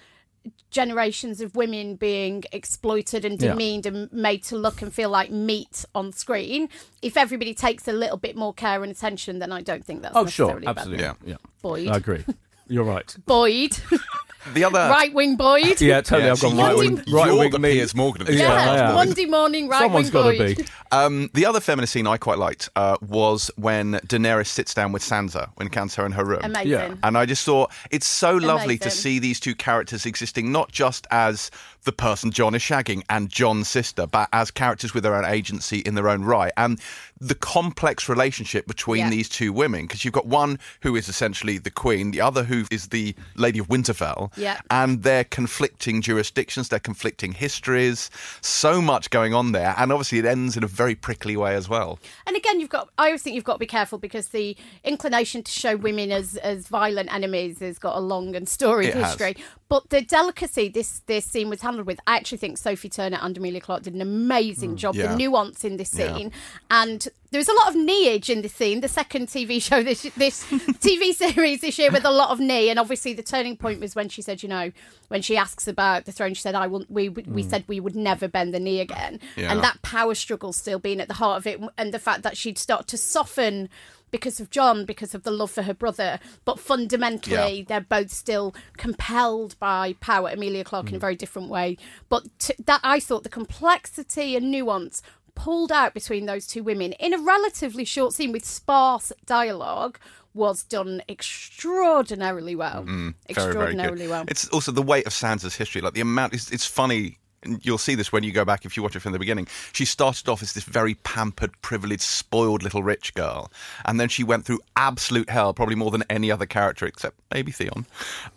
[0.69, 3.51] generations of women being exploited and Yeah.
[3.51, 6.69] demeaned and made to look and feel like meat on screen,
[7.01, 10.15] if everybody takes a little bit more care and attention, then I don't think that's
[10.15, 11.15] Oh sure, necessarily bad absolutely, thing.
[11.26, 11.88] yeah, Boyd.
[11.89, 12.23] I agree.
[12.72, 13.15] You're right.
[13.26, 13.77] Boyd,
[14.53, 15.80] The other right wing Boyd.
[15.81, 16.26] Yeah, totally.
[16.26, 17.73] Yeah, I've gone right wing, right wing me.
[17.73, 20.57] Piers Morgan of Yeah, Yeah, Monday morning, right Someone's wing got to Boyd.
[20.57, 20.65] be.
[20.91, 25.03] Um, the other feminist scene I quite liked uh, was when Daenerys sits down with
[25.03, 26.39] Sansa when Sansa are in her room.
[26.43, 26.72] Amazing.
[26.72, 26.95] Yeah.
[27.03, 31.06] And I just thought it's so lovely to see these two characters existing not just
[31.11, 31.52] as
[31.84, 35.80] the person Jon is shagging and Jon's sister, but as characters with their own agency
[35.80, 36.52] in their own right.
[36.56, 36.80] And
[37.20, 39.10] the complex relationship between Yeah.
[39.10, 42.66] these two women, because you've got one who is essentially the queen, the other who
[42.72, 44.60] is the Lady of Winterfell, Yeah.
[44.70, 48.10] and they're conflicting jurisdictions, they're conflicting histories,
[48.41, 49.74] so much going on there.
[49.78, 51.99] And obviously, it ends in a very prickly way as well.
[52.28, 52.90] And again, you've got.
[52.98, 56.38] I always think you've got to be careful because the inclination to show women as
[56.38, 59.12] as violent enemies has got a long and storied It has.
[59.14, 59.36] history.
[59.70, 63.35] But the delicacy this this scene was handled with, I actually think Sophie Turner and
[63.38, 64.95] Emilia Clarke did an amazing mm, job.
[64.95, 65.07] yeah.
[65.07, 66.15] The nuance in this Yeah.
[66.15, 66.31] scene
[66.69, 68.81] and there was a lot of kneeage in this scene.
[68.81, 72.69] The second TV show this this TV series this year with a lot of knee,
[72.69, 74.72] and obviously the turning point was when she said, you know,
[75.07, 77.49] when she asks about the throne, she said, "I will." We we mm.
[77.49, 79.52] said we would never bend the knee again, Yeah.
[79.52, 82.35] and that power struggle still being at the heart of it, and the fact that
[82.38, 83.69] she'd start to soften.
[84.11, 87.63] Because of Jon, because of the love for her brother, but fundamentally Yeah.
[87.67, 90.29] they're both still compelled by power.
[90.29, 91.01] Emilia Clarke in a mm.
[91.01, 91.77] very different way,
[92.09, 95.01] but t- that I thought the complexity and nuance
[95.33, 99.97] pulled out between those two women in a relatively short scene with sparse dialogue
[100.33, 102.83] was done extraordinarily well.
[102.83, 104.09] Mm, very, very extraordinarily good.
[104.09, 104.25] well.
[104.27, 105.81] It's also the weight of Sansa's history.
[105.81, 107.17] Like the amount, it's, it's funny.
[107.43, 109.47] And you'll see this when you go back if you watch it from the beginning.
[109.73, 113.51] She started off as this very pampered, privileged, spoiled little rich girl,
[113.85, 117.51] and then she went through absolute hell, probably more than any other character except maybe
[117.51, 117.85] Theon.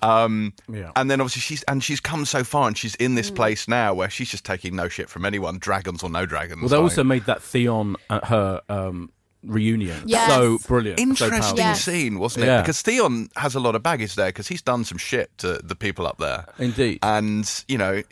[0.03, 0.91] Um, Yeah.
[0.97, 3.17] And then obviously she's and she's come so far, and she's in Mm.
[3.17, 6.63] this place now where she's just taking no shit from anyone, dragons or no dragons.
[6.63, 9.11] Well, they like- also made that Theon at her um,
[9.43, 10.31] reunion Yes.
[10.31, 11.59] so brilliant, interesting powerful.
[11.59, 11.75] Yeah.
[11.75, 12.47] scene, wasn't it?
[12.49, 12.63] Yeah.
[12.63, 15.77] Because Theon has a lot of baggage there because he's done some shit to the
[15.77, 16.47] people up there.
[16.59, 17.01] Indeed.
[17.03, 18.03] and you know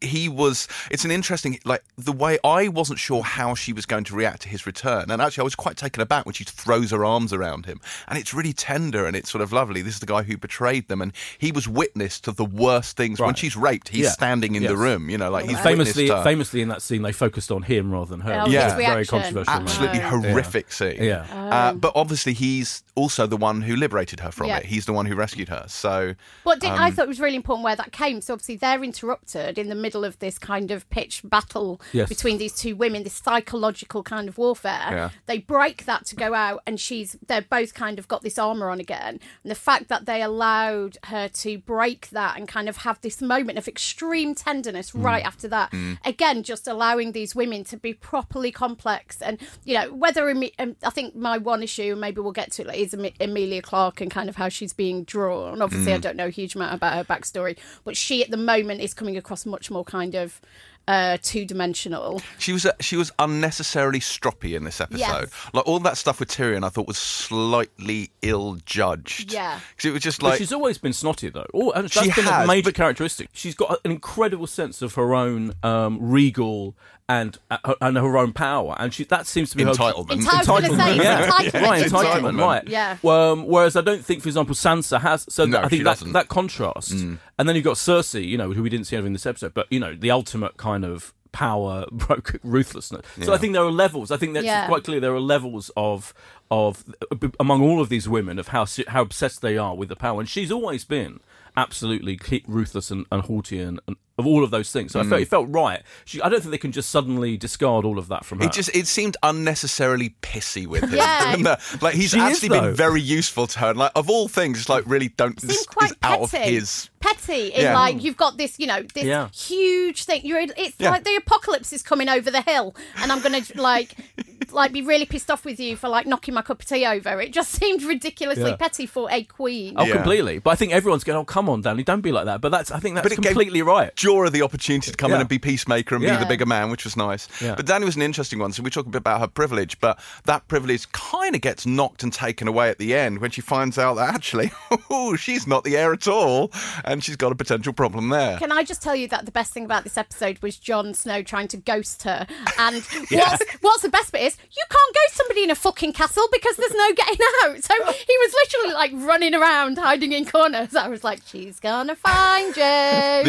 [0.00, 4.04] he was it's an interesting like the way i wasn't sure how she was going
[4.04, 6.90] to react to his return and actually i was quite taken aback when she throws
[6.90, 10.00] her arms around him and it's really tender and it's sort of lovely this is
[10.00, 13.56] the guy who betrayed them and he was witness to the worst things when she's
[13.56, 14.10] raped he's Yeah.
[14.10, 17.12] standing in the room you know like he's famously, witnessed famously in that scene, they
[17.12, 18.32] focused on him rather than her.
[18.40, 19.52] Oh, which his was very controversial.
[19.52, 20.08] absolutely Oh.
[20.20, 21.24] horrific scene Yeah.
[21.32, 24.58] uh, but obviously he's also the one who liberated her from Yeah.
[24.58, 26.14] it he's the one who rescued her so
[26.44, 28.20] But did, Um, I thought it was really important where that came.
[28.20, 32.08] So obviously they're interrupted in the middle of this kind of pitch battle Yes.
[32.08, 34.88] between these two women, this psychological kind of warfare.
[34.90, 35.10] Yeah.
[35.26, 38.68] They break that to go out, and she's they're both kind of got this armor
[38.70, 39.20] on again.
[39.42, 43.20] And the fact that they allowed her to break that and kind of have this
[43.20, 45.04] moment of extreme tenderness Mm.
[45.10, 45.68] right after that,
[46.04, 49.20] again, just allowing these women to be properly complex.
[49.22, 52.74] And you know whether um, I think my one issue, maybe we'll get to it,
[52.84, 55.62] is Emilia Clarke and kind of how she's being drawn.
[55.62, 55.96] Obviously, Mm.
[55.96, 58.92] I don't know a huge amount about her backstory, but she at the moment is
[58.94, 60.40] coming across much more kind of
[60.88, 62.22] uh, two dimensional.
[62.38, 64.98] She was she was unnecessarily stroppy in this episode.
[65.00, 65.30] Yes.
[65.52, 69.32] Like all that stuff with Tyrion, I thought was slightly ill judged.
[69.32, 69.60] Yeah.
[69.76, 71.46] because it was just But like she's always been snotty, though.
[71.54, 73.28] Oh, and She that's been a major but- characteristic.
[73.32, 76.76] She's got an incredible sense of her own um, regal
[77.08, 80.24] and uh, and her own power, and she that seems to be Entitlement.
[80.24, 82.66] Her, Enti- I was gonna say, it's yeah, entitlement, right, entitlement, right?
[82.68, 82.96] Yeah.
[83.04, 85.24] Um, whereas I don't think, for example, Sansa has.
[85.28, 86.08] So No, I think she that doesn't.
[86.08, 86.12] Mm.
[86.14, 89.12] that contrast, and then you've got Cersei, you know, who we didn't see over in
[89.12, 91.84] this episode, but you know, the ultimate kind of power,
[92.42, 93.04] ruthlessness.
[93.22, 94.10] So I think there are levels.
[94.10, 94.66] I think that's Yeah.
[94.66, 95.00] quite clear.
[95.00, 96.14] There are levels of
[96.50, 99.96] of uh, among all of these women of how how obsessed they are with the
[99.96, 101.20] power, and she's always been
[101.56, 104.92] absolutely ke- ruthless and, and haughty and, and of all of those things.
[104.92, 105.22] So I felt mm.
[105.22, 105.82] it felt right.
[106.04, 108.46] She, I don't think they can just suddenly discard all of that from her.
[108.46, 110.96] It just it seemed unnecessarily pissy with him.
[111.06, 111.36] Yeah.
[111.36, 113.70] didn't like he's She is, actually been very useful to her.
[113.70, 116.30] And like of all things, it's like really don't this seemed quite is out of
[116.30, 116.54] petty.
[116.54, 117.74] his Petty in Yeah.
[117.78, 119.28] like you've got this, you know, this Yeah.
[119.28, 120.22] huge thing.
[120.24, 120.90] You're it's Yeah.
[120.90, 123.94] like the apocalypse is coming over the hill, and I'm gonna like
[124.52, 127.20] like be really pissed off with you for like knocking my cup of tea over.
[127.20, 128.56] It just seemed ridiculously Yeah.
[128.56, 129.74] petty for a queen.
[129.76, 129.94] Oh, Yeah.
[129.94, 130.38] completely.
[130.38, 132.70] But I think everyone's going, "Oh, come on, Dany, don't be like that." But that's,
[132.70, 133.94] I think that's But it gave completely right.
[134.06, 136.16] Jorah the opportunity to come in and be peacemaker and Yeah.
[136.18, 137.28] be the bigger man, which was nice.
[137.40, 137.54] Yeah.
[137.56, 138.52] But Dany was an interesting one.
[138.52, 142.02] So we talk a bit about her privilege, but that privilege kind of gets knocked
[142.02, 144.50] and taken away at the end when she finds out that actually,
[144.90, 146.50] oh, she's not the heir at all,
[146.84, 148.38] and she's got a potential problem there.
[148.38, 151.22] Can I just tell you that the best thing about this episode was Jon Snow
[151.22, 152.26] trying to ghost her?
[152.58, 152.76] And
[153.10, 156.56] what's, what's the best bit is you can't ghost somebody in a fucking castle because
[156.56, 157.62] there's no getting out.
[157.64, 160.74] So he was literally like running around, hiding in corners.
[160.74, 162.62] I was like, she's gonna find you.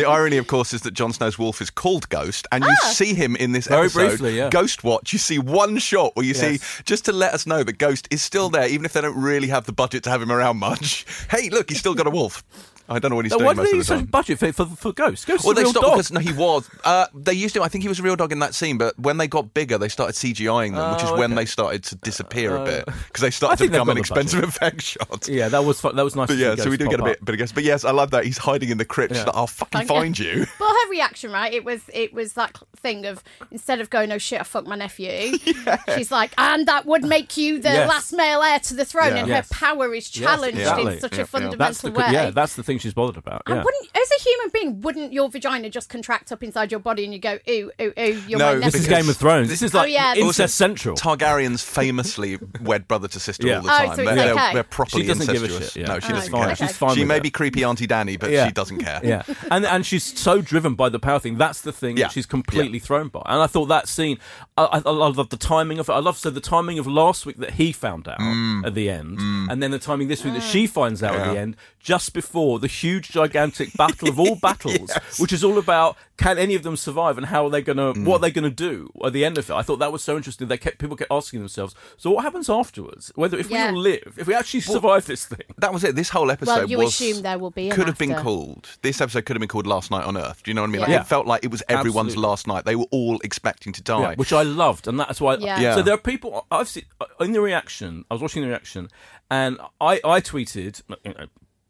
[0.01, 2.87] The irony, of course, is that Jon Snow's wolf is called Ghost, and you Ah.
[2.89, 4.07] see him in this Very episode.
[4.09, 4.49] briefly, yeah.
[4.49, 5.13] Ghost Watch.
[5.13, 6.61] You see one shot where you Yes.
[6.61, 9.17] see just to let us know that Ghost is still there, even if they don't
[9.19, 11.05] really have the budget to have him around much.
[11.29, 12.43] Hey, look, he's still got a wolf.
[12.89, 13.99] I don't know what he's So doing why do most they of use the such
[13.99, 14.05] time.
[14.07, 15.27] budget for, for, for Ghost?
[15.27, 15.93] Ghost Well, is they real stopped dog.
[15.95, 16.69] because no, he was.
[16.85, 17.63] Uh, they used him.
[17.63, 18.77] I think he was a real dog in that scene.
[18.77, 21.83] But when they got bigger, they started CGIing them, which is Oh, when they started
[21.85, 22.65] to disappear a Oh.
[22.65, 25.27] bit because they I started to become an got the expensive effect shot.
[25.27, 25.95] yeah, that was fun.
[25.95, 26.27] that was nice.
[26.27, 27.25] But yeah, see so we Ghost do get a bit, up.
[27.25, 27.51] bit of guess.
[27.51, 29.13] But yes, I love that he's hiding in the crypt.
[29.13, 29.19] Yeah.
[29.19, 30.45] She's like, I'll fucking Thank find you.
[30.59, 31.53] Well, her reaction, right?
[31.53, 34.75] It was it was that thing of instead of going, "Oh shit, I fucked my
[34.75, 35.37] nephew,"
[35.95, 37.89] she's like, "And that would make you the Yes.
[37.89, 39.19] last male heir to the throne," Yeah.
[39.19, 39.49] and Yes.
[39.49, 40.93] her power is Yes, challenged exactly.
[40.93, 41.23] in such Yeah, yeah.
[41.23, 42.07] a fundamental way.
[42.11, 43.43] yeah, that's the thing she's bothered about.
[43.45, 47.03] And wouldn't, as a human being, wouldn't your vagina just contract up inside your body
[47.03, 48.87] and you go, ooh, ooh, ooh, you're No, my This is?
[48.87, 49.49] Game of Thrones.
[49.49, 50.15] This is like Oh, yeah.
[50.15, 50.95] incest central.
[50.97, 51.17] central.
[51.17, 53.57] Targaryens famously wed brother to sister Yeah.
[53.57, 53.95] all the Oh, time.
[53.95, 54.53] so they're, they're- okay.
[54.53, 55.71] they're properly She doesn't give a incestuous.
[55.73, 55.87] shit, yeah.
[55.93, 56.43] No, she Oh, doesn't okay.
[56.43, 56.51] care.
[56.53, 56.67] Okay.
[56.67, 57.23] She's fine She with may it.
[57.23, 58.47] be creepy Auntie Dany, but Yeah.
[58.47, 58.99] she doesn't care.
[59.03, 61.37] Yeah, and and she's so driven by the power thing.
[61.37, 62.05] That's the thing Yeah.
[62.05, 63.21] that she's completely thrown by.
[63.25, 64.17] And I thought that scene,
[64.57, 65.93] I, I, I love the timing of it.
[65.93, 68.19] I love so the timing of last week that he found out
[68.65, 71.33] at the end, and then the timing this week that she finds out at Mm.
[71.33, 75.97] The end, just before the huge, gigantic battle of all battles, which is all about
[76.17, 78.05] can any of them survive and how are they gonna, Mm.
[78.05, 79.53] what are they gonna do at the end of it.
[79.53, 80.47] I thought that was so interesting.
[80.47, 83.11] They kept people kept asking themselves, so what happens afterwards?
[83.15, 83.69] Whether if Yeah.
[83.71, 85.43] we all live, if we actually survive this thing.
[85.59, 85.95] That was it.
[85.95, 88.67] This whole episode Well, you was assume there will be an could have been called.
[88.81, 90.41] This episode could have been called Last Night on Earth.
[90.43, 90.81] Do you know what I mean?
[90.81, 91.01] Like Yeah.
[91.01, 92.29] it felt like it was everyone's Absolutely.
[92.29, 92.65] last night.
[92.65, 94.01] They were all expecting to die.
[94.01, 95.35] Yeah, which I loved, and that's why.
[95.35, 95.59] Yeah.
[95.59, 95.75] Yeah.
[95.75, 98.05] So there are people I've seen uh, in the reaction.
[98.09, 98.89] I was watching the reaction,
[99.29, 100.81] and I I tweeted.
[101.05, 101.27] You know,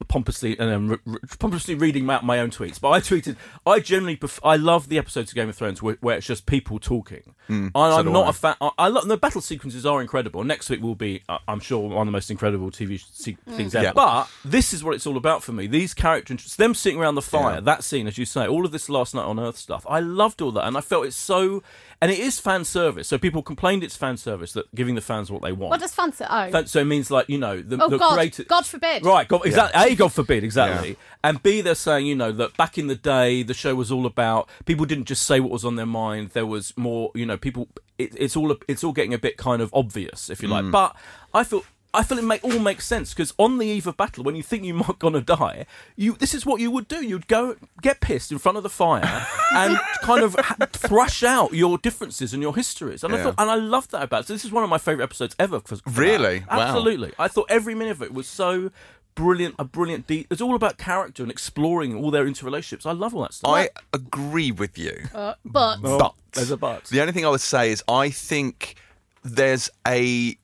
[0.08, 3.36] Pompously and um, re- re- pompously reading out my own tweets, but I tweeted.
[3.66, 6.46] I generally pref- I love the episodes of Game of Thrones where, where it's just
[6.46, 7.36] people talking.
[7.50, 8.30] and I'm not I.
[8.30, 8.56] a fan.
[8.62, 10.44] I, I love the battle sequences are incredible.
[10.46, 13.76] Next week will be, uh, I'm sure, one of the most incredible TV se- things
[13.76, 13.86] ever.
[13.88, 13.94] Yeah.
[13.94, 15.68] But this is what it's all about for me.
[15.68, 17.60] These character interests, them sitting around the fire, Yeah.
[17.62, 19.86] that scene, as you say, all of this last night on Earth stuff.
[19.90, 21.62] I loved all that, and I felt it's so.
[22.00, 23.08] And it is fan service.
[23.08, 25.72] So people complained it's fan service that giving the fans what they want.
[25.72, 26.26] What does fancy?
[26.30, 28.44] Oh, Fan- so it means like you know the, oh the God, creator.
[28.44, 29.04] God forbid.
[29.04, 29.94] Right, God, exactly.
[29.94, 30.90] A, God forbid, exactly.
[30.90, 30.96] Yeah.
[31.24, 34.06] And B, they're saying, you know, that back in the day, the show was all
[34.06, 36.30] about people didn't just say what was on their mind.
[36.34, 37.68] There was more, you know, people.
[37.98, 40.52] It, it's all it's all getting a bit kind of obvious, if you Mm.
[40.52, 40.72] like.
[40.72, 40.96] But
[41.34, 41.64] I feel.
[41.94, 44.44] I feel it make, all makes sense because on the eve of battle, when you
[44.44, 45.66] think you might gonna die,
[45.96, 47.04] you this is what you would do.
[47.04, 51.54] You'd go get pissed in front of the fire and kind of ha- thrush out
[51.54, 53.04] your differences and your histories.
[53.04, 53.24] And I Yeah.
[53.24, 54.22] thought, and I love that about.
[54.22, 54.28] it.
[54.28, 55.60] So this is one of my favorite episodes ever.
[55.62, 56.00] For, for that.
[56.00, 56.40] Really?
[56.52, 56.60] Wow.
[56.60, 57.14] Absolutely.
[57.18, 58.70] I thought every minute of it was so
[59.16, 60.06] brilliant, a brilliant.
[60.08, 62.86] De- it's all about character and exploring all their interrelationships.
[62.86, 63.50] I love all that stuff.
[63.52, 65.06] I agree with you.
[65.16, 66.84] Uh, but but there's a but.
[66.86, 68.76] The only thing I would say is I think
[69.24, 70.38] there's a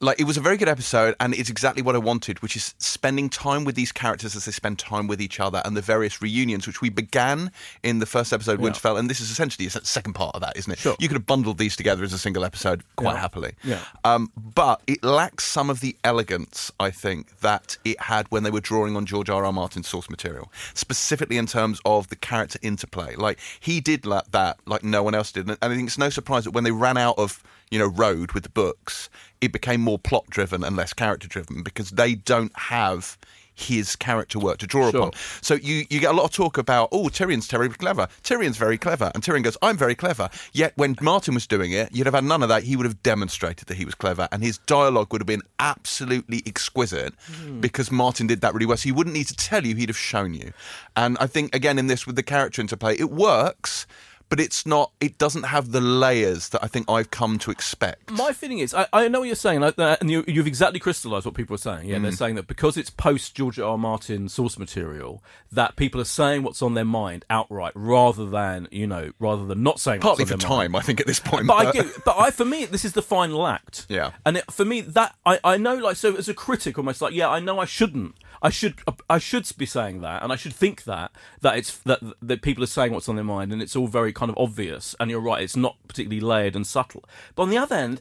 [0.00, 2.74] like it was a very good episode and it's exactly what I wanted, which is
[2.78, 6.22] spending time with these characters as they spend time with each other and the various
[6.22, 7.50] reunions, which we began
[7.82, 10.72] in the first episode, Winterfell, and this is essentially a second part of that, isn't
[10.72, 10.78] it?
[10.78, 10.96] Sure.
[10.98, 13.20] You could have bundled these together as a single episode quite Yeah.
[13.20, 13.52] happily.
[13.64, 13.80] Yeah.
[14.04, 18.50] Um, but it lacks some of the elegance, I think, that it had when they
[18.50, 19.44] were drawing on George R.
[19.44, 19.52] R.
[19.52, 23.14] Martin's source material, specifically in terms of the character interplay.
[23.16, 26.44] Like he did that, like no one else did, and I think it's no surprise
[26.44, 29.98] that when they ran out of you know road with the books, it became more
[29.98, 33.18] plot driven and less character driven because they don't have
[33.58, 35.00] his character work to draw Sure.
[35.00, 35.12] upon.
[35.40, 38.06] So you, you get a lot of talk about, oh, Tyrion's terribly clever.
[38.22, 39.10] Tyrion's very clever.
[39.14, 40.30] And Tyrion goes, I'm very clever.
[40.52, 42.62] Yet when Martin was doing it, you'd have had none of that.
[42.62, 44.28] He would have demonstrated that he was clever.
[44.30, 47.60] And his dialogue would have been absolutely exquisite hmm.
[47.60, 48.76] because Martin did that really well.
[48.76, 50.52] So he wouldn't need to tell you, he'd have shown you.
[50.94, 53.86] And I think, again, in this with the character interplay, it works.
[54.30, 54.92] But it's not.
[55.00, 58.10] It doesn't have the layers that I think I've come to expect.
[58.10, 60.78] My feeling is, I, I know what you're saying, like that, and you, you've exactly
[60.78, 61.88] crystallised what people are saying.
[61.88, 62.02] Yeah, Mm.
[62.02, 63.70] they're saying that because it's post George R.
[63.70, 63.78] R.
[63.78, 68.86] Martin source material, that people are saying what's on their mind outright, rather than you
[68.86, 70.00] know, rather than not saying.
[70.00, 70.72] Partly what's for on their mind.
[70.72, 71.46] time, I think, at this point.
[71.46, 73.86] But I get, but I for me this is the final act.
[73.88, 74.10] Yeah.
[74.26, 77.14] And it, for me that I, I know like so as a critic almost like
[77.14, 80.54] yeah I know I shouldn't I should I should be saying that and I should
[80.54, 81.10] think that
[81.40, 84.12] that it's that that people are saying what's on their mind and it's all very
[84.12, 87.04] kind of obvious and you're right it's not particularly layered and subtle.
[87.34, 88.00] But on the other end.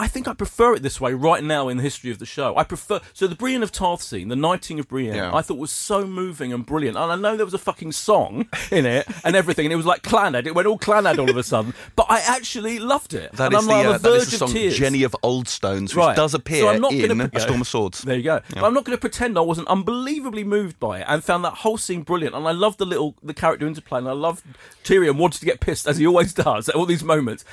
[0.00, 2.56] I think I prefer it this way right now in the history of the show.
[2.56, 5.14] I prefer so the Brienne of Tarth scene, the knighting of Brienne.
[5.16, 5.34] Yeah.
[5.34, 6.96] I thought was so moving and brilliant.
[6.96, 9.84] And I know there was a fucking song in it and everything, and it was
[9.84, 10.46] like Clannad.
[10.46, 13.30] It went all Clannad all of a sudden, but I actually loved it.
[13.32, 14.78] That and is I'm the, like uh, the that is verge the of song tears.
[14.78, 16.16] Jenny of Oldstones, which Right.
[16.16, 18.00] does appear So I'm not in gonna- A Storm of Swords.
[18.00, 18.40] There you go.
[18.54, 21.54] But I'm not going to pretend I wasn't unbelievably moved by it and found that
[21.58, 22.34] whole scene brilliant.
[22.34, 24.44] And I loved the little the character interplay, and I loved
[24.82, 27.44] Tyrion wanted to get pissed as he always does at all these moments.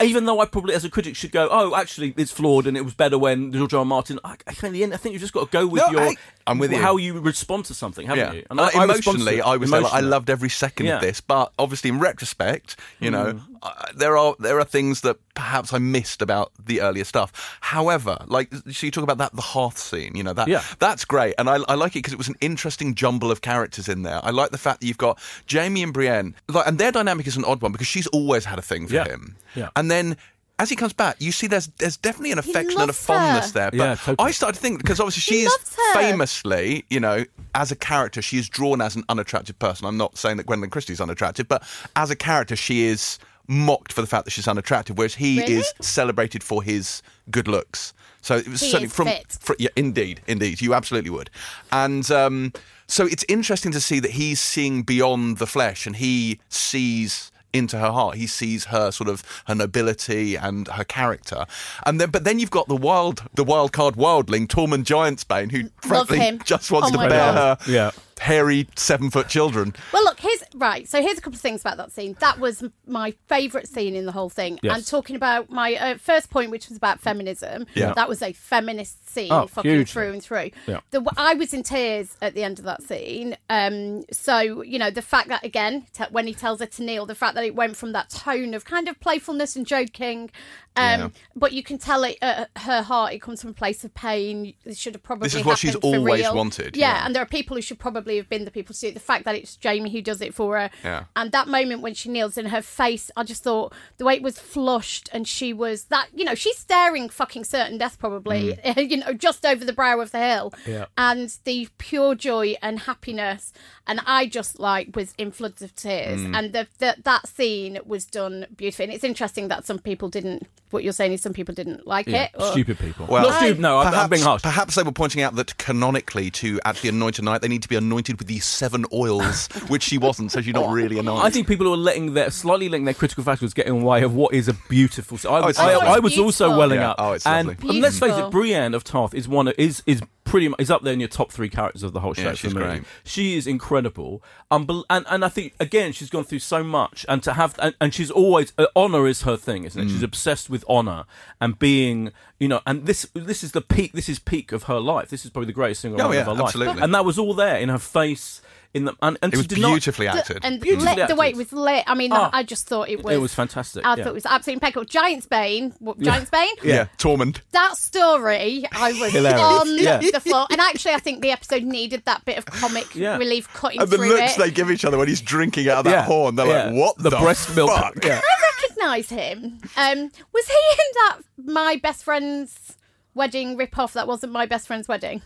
[0.00, 2.82] Even though I probably, as a critic, should go, oh, actually, it's flawed, and it
[2.82, 3.80] was better when George R.
[3.80, 3.84] R.
[3.84, 4.20] Martin.
[4.22, 6.00] I, I, in the end, I think you've just got to go with No, your.
[6.02, 6.14] I-
[6.46, 6.78] I'm with you.
[6.78, 8.32] How you respond to something, haven't Yeah.
[8.40, 8.46] you?
[8.48, 10.94] And I- I to emotionally, I was like, I loved every second Yeah.
[10.96, 13.57] of this, but obviously, in retrospect, you know, Mm.
[13.62, 17.32] Uh, there are there are things that perhaps I missed about the earlier stuff.
[17.60, 20.62] However, like so, you talk about that the hearth scene, you know, that Yeah.
[20.78, 23.88] that's great, and I, I like it because it was an interesting jumble of characters
[23.88, 24.20] in there.
[24.24, 25.18] I like the fact that you've got
[25.50, 28.58] Jaime and Brienne, like, and their dynamic is an odd one because she's always had
[28.58, 29.04] a thing for Yeah.
[29.08, 29.68] him, Yeah.
[29.76, 30.16] and then.
[30.60, 33.52] As he comes back, you see there's there's definitely an affection and a fondness her.
[33.52, 33.70] there.
[33.70, 34.28] But Yeah, totally.
[34.28, 35.56] I started to think because obviously she is
[35.92, 37.24] famously, you know,
[37.54, 39.86] as a character, she is drawn as an unattractive person.
[39.86, 41.62] I'm not saying that Gwendoline Christie's unattractive, but
[41.96, 43.18] as a character, she is
[43.48, 45.54] mocked for the fact that she's unattractive, whereas he Really?
[45.54, 47.92] is celebrated for his good looks.
[48.20, 49.36] So it was He certainly is from, fit.
[49.40, 51.30] fr- yeah, indeed, indeed, you absolutely would.
[51.72, 52.52] And um,
[52.86, 57.78] so it's interesting to see that he's seeing beyond the flesh, and he sees into
[57.78, 58.16] her heart.
[58.16, 61.46] He sees her sort of her nobility and her character,
[61.86, 65.70] and then but then you've got the wild the wild card wildling Tormund Giantsbane who
[65.80, 67.58] frankly just wants Oh to my bear God.
[67.62, 67.90] her Yeah.
[68.18, 69.74] Hairy seven foot children.
[69.92, 70.88] Well, look, here's right.
[70.88, 72.16] So here's a couple of things about that scene.
[72.20, 74.58] That was my favourite scene in the whole thing.
[74.62, 74.76] Yes.
[74.76, 77.66] And talking about my uh, first point, which was about feminism.
[77.74, 77.92] Yeah.
[77.94, 79.84] that was a feminist scene, Oh, fucking hugely.
[79.92, 80.50] through and through.
[80.66, 80.80] Yeah.
[80.90, 83.36] The, I was in tears at the end of that scene.
[83.48, 87.06] Um, so you know the fact that again, t- when he tells her to kneel,
[87.06, 90.30] the fact that it went from that tone of kind of playfulness and joking.
[90.78, 91.08] Um, Yeah.
[91.36, 93.12] But you can tell it, uh, her heart.
[93.12, 94.54] It comes from a place of pain.
[94.64, 95.26] This should have probably.
[95.26, 96.34] This is what she's always real.
[96.34, 97.06] wanted, Yeah, yeah.
[97.06, 98.94] and there are people who should probably have been the people to do it.
[98.94, 101.04] The fact that it's Jaime who does it for her, Yeah.
[101.16, 104.22] and that moment when she kneels in her face, I just thought the way it
[104.22, 108.90] was flushed, and she was that you know she's staring fucking certain death probably, Mm.
[108.90, 110.86] you know, just over the brow of the hill, Yeah.
[110.96, 113.52] and the pure joy and happiness,
[113.86, 116.36] and I just like was in floods of tears, Mm.
[116.36, 120.46] and the, the that scene was done beautifully, and it's interesting that some people didn't.
[120.70, 122.30] What you're saying is some people didn't like Yeah, it.
[122.38, 123.06] or- stupid people.
[123.08, 123.60] Well, Not stupid.
[123.60, 124.42] No, I'm, I'm perhaps, being harsh.
[124.42, 127.68] perhaps they were pointing out that canonically, to actually anoint a knight, they need to
[127.68, 131.24] be anointed with these seven oils, which she wasn't, so she's not really anointed.
[131.24, 133.84] I think people who are letting their slightly letting their critical factors get in the
[133.84, 135.16] way of what is a beautiful.
[135.18, 135.88] So I, oh, it's I, lovely.
[135.88, 136.90] I Oh, was it's also welling Yeah.
[136.90, 136.96] up.
[136.98, 137.68] Oh, it's and, lovely.
[137.70, 138.30] and let's face it, Beautiful.
[138.30, 141.08] Brienne of Tarth is one of, is is pretty much is up there in your
[141.08, 142.52] top three characters of the whole show Yeah, for me.
[142.54, 142.82] great.
[143.04, 144.22] She is incredible.
[144.50, 147.74] Unbel- and and I think again she's gone through so much, and to have and,
[147.80, 149.86] and she's always uh, honor is her thing, isn't it?
[149.86, 149.90] Mm.
[149.90, 151.04] She's obsessed with honor
[151.40, 152.12] and being.
[152.40, 153.92] You know, and this this is the peak.
[153.92, 155.08] This is peak of her life.
[155.08, 156.42] This is probably the greatest single Oh, yeah, of her life.
[156.44, 156.82] absolutely.
[156.82, 158.40] And that was all there in her face.
[158.74, 160.44] In the and, and it was she did not- beautifully acted.
[160.44, 161.84] and Beautifully lit, the way it was lit.
[161.86, 162.28] I mean, Oh.
[162.32, 163.14] I just thought it was.
[163.14, 164.04] It was fantastic, I yeah.
[164.04, 164.84] thought it was absolutely impeccable.
[164.84, 166.54] Giant's Bane, what, Giant's Bane.
[166.62, 167.40] yeah, Tormund.
[167.52, 169.40] That story, I was Hilarious.
[169.40, 169.98] on Yeah.
[170.12, 173.16] the floor, and actually, I think the episode needed that bit of comic Yeah.
[173.16, 174.38] relief cutting And the through looks it.
[174.38, 176.02] they give each other when he's drinking out of that Yeah.
[176.04, 176.64] horn, they're Yeah.
[176.66, 177.70] like, what the, the breast milk?
[177.70, 178.04] fuck?
[178.04, 178.20] Yeah.
[178.22, 179.60] I recognise him.
[179.78, 181.18] Um, was he in that
[181.54, 182.76] my best friend's
[183.14, 183.94] wedding rip-off?
[183.94, 185.22] That wasn't my best friend's wedding.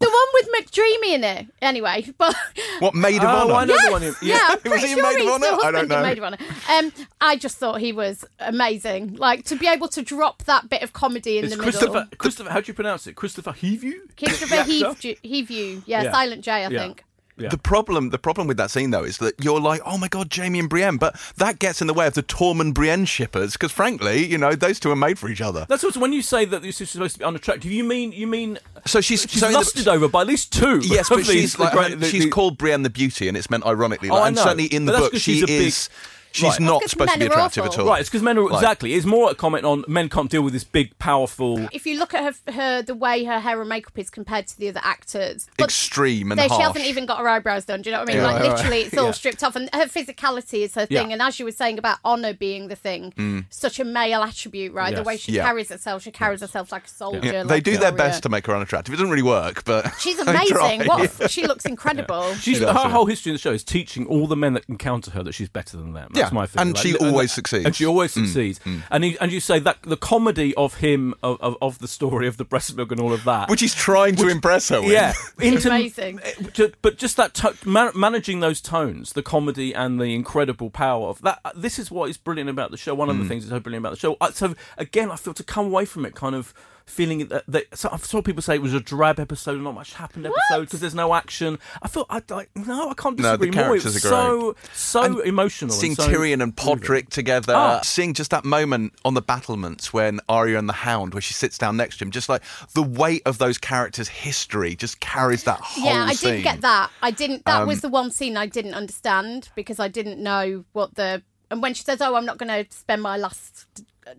[0.00, 1.46] The one with McDreamy in it.
[1.60, 2.34] Anyway, but
[2.78, 3.54] What, Maid of Oh, Honor?
[3.54, 4.02] I know the one.
[4.02, 5.40] you- yeah, I'm Was pretty he sure Maid of he's Honor?
[5.40, 6.02] the I don't husband in know.
[6.02, 6.38] Maid of Honor.
[6.70, 9.16] Um, I just thought he was amazing.
[9.16, 11.92] Like to be able to drop that bit of comedy in It's the Christopher.
[11.92, 12.08] middle.
[12.16, 12.50] Christopher.
[12.50, 13.14] How do you pronounce it?
[13.14, 13.92] Christopher Heavey.
[14.16, 15.08] Christopher The actor?
[15.08, 15.18] Heave,
[15.48, 15.82] Heaveview.
[15.84, 16.12] Yeah, Yeah.
[16.12, 16.78] Silent J, I Yeah.
[16.78, 17.04] think.
[17.40, 17.48] Yeah.
[17.48, 20.32] The problem, the problem with that scene though, is that you're like, oh my god,
[20.34, 23.72] Jaime and Brienne, but that gets in the way of the Tormund Brienne shippers because,
[23.72, 25.66] frankly, you know, those two are made for each other.
[25.68, 27.70] That's also when you say that this is supposed to be unattractive.
[27.72, 30.52] You mean you mean So she's she's so in the- lusted over by at least
[30.52, 30.80] two.
[30.82, 33.36] Yes, but these- she's the like great- uh, the- she's called Brienne the Beauty, and
[33.36, 34.10] it's meant ironically.
[34.10, 35.88] Oh, like, I and certainly in the But book, she a big- is.
[36.32, 36.60] She's Right.
[36.60, 37.86] not supposed to be attractive at all.
[37.86, 38.94] Right, it's because men are Like- exactly.
[38.94, 41.68] It's more a comment on men can't deal with this big, powerful.
[41.72, 44.58] If you look at her, her the way her hair and makeup is compared to
[44.58, 46.66] the other actors, but Extreme and there, she harsh.
[46.68, 47.82] hasn't even got her eyebrows done.
[47.82, 48.22] Do you know what I mean?
[48.22, 48.56] Yeah, like right, right.
[48.56, 49.10] literally, it's all Yeah.
[49.12, 51.08] stripped off, and her physicality is her thing.
[51.08, 51.12] Yeah.
[51.14, 54.94] And as you were saying about honor being the thing, such a male attribute, right?
[54.94, 55.34] The way she Mm.
[55.36, 55.44] Yeah.
[55.46, 57.20] carries herself, she carries herself like a soldier.
[57.22, 58.94] Yeah, like they do their best to make her unattractive.
[58.94, 60.86] It doesn't really work, but She's amazing.
[60.86, 62.34] What she looks incredible.
[62.36, 65.10] She's She her whole history in the show is teaching all the men that encounter
[65.12, 66.10] her that she's better than them.
[66.20, 66.60] That's Yeah, my thing.
[66.62, 67.64] and she always succeeds.
[67.66, 68.60] And she always succeeds.
[68.90, 72.26] And he, and you say that the comedy of him of, of, of the story
[72.28, 73.48] of the breast milk and all of that.
[73.50, 74.92] Which he's trying to impress her with.
[74.92, 76.20] yeah, into, amazing.
[76.22, 81.08] eh, But just that to- ma- managing those tones, the comedy and the incredible power
[81.08, 81.40] of that.
[81.44, 82.94] uh, This is what is brilliant about the show.
[82.94, 83.22] One of Mm.
[83.22, 84.16] the things that's so brilliant about the show.
[84.20, 86.52] Uh, So again, I feel to come away from it kind of
[86.90, 89.94] feeling that, that so I saw people say it was a drab episode, not much
[89.94, 91.58] happened episode because there's no action.
[91.82, 93.76] I feel I like no, I can't No, the disagree more.
[93.76, 95.70] It characters was are so so And emotional.
[95.72, 97.80] Seeing and so Tyrion and Podrick together, Oh.
[97.82, 101.56] seeing just that moment on the battlements when Arya and the Hound, where she sits
[101.58, 102.42] down next to him, just like
[102.74, 106.30] the weight of those characters' history just carries that whole Yeah, I scene.
[106.30, 106.90] didn't get that.
[107.02, 107.44] I didn't.
[107.44, 111.22] That Um, was the one scene I didn't understand because I didn't know what the.
[111.50, 113.66] And when she says, "Oh, I'm not going to spend my last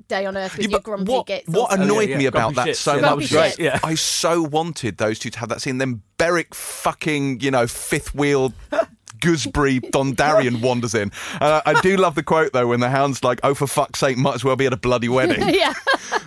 [0.08, 1.90] day on Earth with Yeah, you but grumpy what, gits," what something.
[1.90, 3.80] annoyed yeah, me about Grumpy that shits, so yeah, much that was great, yeah.
[3.84, 5.78] I so wanted those two to have that scene.
[5.78, 8.54] Then Beric fucking, you know, fifth wheel
[9.22, 11.12] gooseberry Dondarrion wanders in.
[11.40, 14.18] Uh, I do love the quote though when the hound's like, "Oh, for fuck's sake,
[14.18, 15.74] might as well be at a bloody wedding." yeah.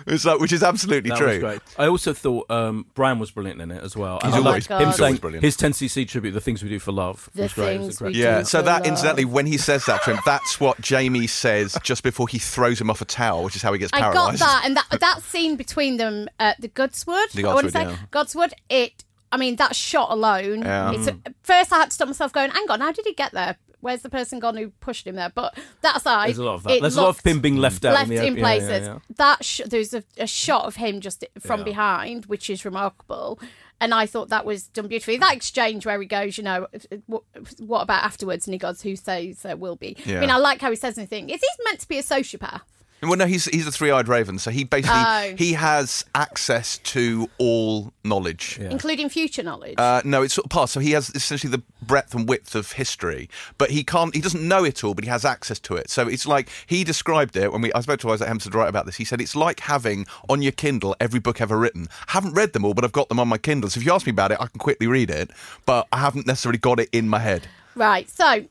[0.07, 1.27] it's like, which is absolutely That true.
[1.27, 1.61] was great.
[1.77, 4.19] I also thought um, Bran was brilliant in it as well.
[4.23, 5.43] He's I always- him he's saying always brilliant.
[5.43, 7.75] his 10cc tribute, "The Things We Do for Love," The was great.
[7.75, 8.87] It was Things great We Yeah, Do so for that love.
[8.87, 12.79] incidentally, when he says that to him, that's what Jaime says just before he throws
[12.79, 15.21] him off a tower, which is how he gets I got that, and that that
[15.23, 17.31] scene between them at the Godswood.
[17.33, 17.97] The I want to Godswood, say yeah.
[18.11, 18.51] Godswood.
[18.69, 19.03] It.
[19.35, 20.61] I mean, that shot alone.
[20.61, 20.93] Yeah.
[20.93, 21.09] It's
[21.43, 22.51] first, I had to stop myself going.
[22.51, 23.57] Hang on, how did he get there?
[23.85, 25.31] where's the person gone who pushed him there?
[25.33, 26.81] But that aside, There's a lot of that.
[26.81, 28.69] There's a lot of looked him being left out left in, the, in places.
[28.87, 28.99] yeah, yeah.
[29.17, 31.65] That sh- there's a, a shot of him just from Yeah.
[31.65, 33.39] behind, which is remarkable.
[33.79, 35.17] And I thought that was done beautifully.
[35.17, 36.67] That exchange where he goes, you know,
[37.05, 37.23] what,
[37.59, 38.47] what about afterwards?
[38.47, 40.97] And he goes, "Who says there will be?" I mean, I like how he says
[40.97, 41.29] anything.
[41.29, 42.61] Is he meant to be a sociopath?
[43.07, 45.35] Well, no, he's he's a three-eyed raven, so he basically Oh.
[45.37, 48.57] he has access to all knowledge.
[48.59, 49.75] including future knowledge.
[49.77, 50.73] Uh, no, it's sort of past.
[50.73, 54.13] So he has essentially the breadth and width of history, but he can't.
[54.15, 55.89] He doesn't know it all, but he has access to it.
[55.89, 57.71] So it's like he described it when we.
[57.73, 58.95] I spoke to Isaac Hempstead Wright about this.
[58.97, 61.87] He said it's like having on your Kindle every book ever written.
[62.07, 63.69] I haven't read them all, but I've got them on my Kindle.
[63.69, 65.29] So if you ask me about it, I can quickly read it,
[65.65, 67.47] but I haven't necessarily got it in my head.
[67.75, 68.09] Right.
[68.09, 68.45] So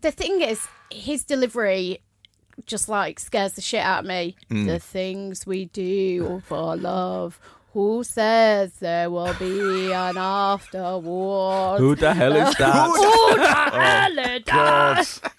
[0.00, 2.00] the thing is, his delivery
[2.66, 4.36] just like scares the shit out of me.
[4.50, 4.66] Mm.
[4.66, 7.38] The things we do for love.
[7.74, 11.78] Who says there will be an afterward?
[11.78, 12.86] Who the hell is that?
[12.86, 14.18] Who the hell
[14.98, 15.32] is that?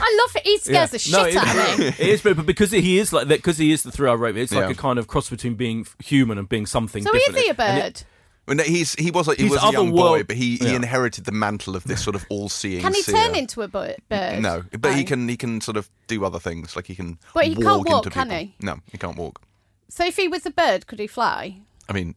[0.00, 0.42] I love it.
[0.44, 1.86] He scares the shit no, it, out of me.
[1.86, 4.42] it is, but but because he is like that, because he is the three-eyed raven,
[4.42, 4.70] it's like Yeah.
[4.70, 7.02] a kind of cross between being human and being something.
[7.02, 7.44] So is different.
[7.44, 8.02] he a bird?
[8.46, 10.74] Well, no, he's he was a, he He's was a young boy, but he, he
[10.74, 12.82] inherited the mantle of this sort of all-seeing.
[12.82, 13.14] Can he seer.
[13.14, 13.96] turn into a bird?
[14.10, 15.06] No, but he Oh.
[15.06, 17.18] can he can sort of do other things like he can.
[17.34, 18.36] But he can't walk walk, can people.
[18.38, 18.54] he?
[18.60, 19.40] No, he can't walk.
[19.88, 21.58] So if he was a bird, could he fly?
[21.88, 22.14] I mean,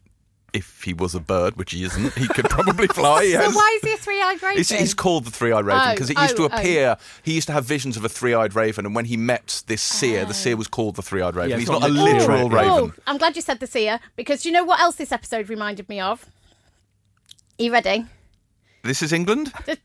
[0.55, 3.23] if he was a bird, which he isn't, he could probably fly.
[3.35, 3.51] Yes.
[3.51, 4.57] So why is he a three-eyed raven?
[4.57, 6.57] He's, he's called the three-eyed raven Oh, because it used oh, to oh.
[6.57, 6.97] appear.
[7.23, 10.25] He used to have visions of a three-eyed raven, and when he met this seer,
[10.25, 10.57] the seer oh.
[10.57, 11.51] was called the three-eyed raven.
[11.51, 12.51] Yeah, He's not, not a literal a raven.
[12.51, 12.93] raven.
[12.97, 15.89] Oh, I'm glad you said the seer because you know what else this episode reminded
[15.89, 16.25] me of?
[17.59, 18.05] Are you ready?
[18.85, 19.51] This is England.
[19.65, 19.77] The,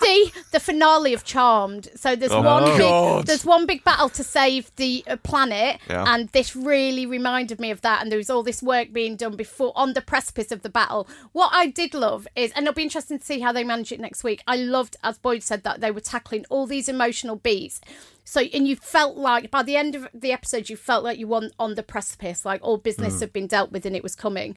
[0.00, 1.88] the, the finale of Charmed.
[1.96, 3.18] So there's Oh, one God.
[3.22, 6.04] big there's one big battle to save the uh, planet, Yeah.
[6.06, 8.02] and this really reminded me of that.
[8.02, 11.08] And there was all this work being done before on the precipice of the battle.
[11.32, 13.98] What I did love is, and it'll be interesting to see how they manage it
[13.98, 14.42] next week.
[14.46, 17.80] I loved, as Boyd said, that they were tackling all these emotional beats.
[18.22, 21.26] So, and you felt like by the end of the episode, you felt like you
[21.26, 24.14] were on, on the precipice, like all business had been dealt with and it was
[24.14, 24.56] coming.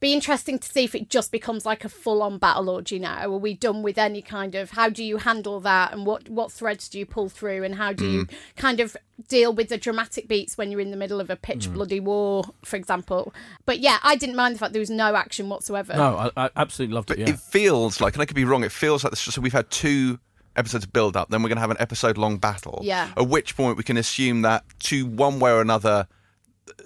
[0.00, 3.22] Be interesting to see if it just becomes like a full-on battle orgy now.
[3.22, 4.70] Are we done with any kind of?
[4.70, 7.92] How do you handle that, and what what threads do you pull through, and how
[7.92, 8.34] do you mm.
[8.56, 8.96] kind of
[9.28, 11.74] deal with the dramatic beats when you're in the middle of a pitch mm.
[11.74, 13.34] bloody war, for example?
[13.66, 15.94] But yeah, I didn't mind the fact there was no action whatsoever.
[15.94, 17.18] No, I, I absolutely loved it.
[17.18, 17.28] Yeah.
[17.28, 18.64] It feels like, and I could be wrong.
[18.64, 19.20] It feels like this.
[19.20, 20.18] So we've had two
[20.56, 21.28] episodes of build up.
[21.28, 22.80] Then we're going to have an episode long battle.
[22.82, 23.10] Yeah.
[23.18, 26.08] At which point we can assume that to one way or another.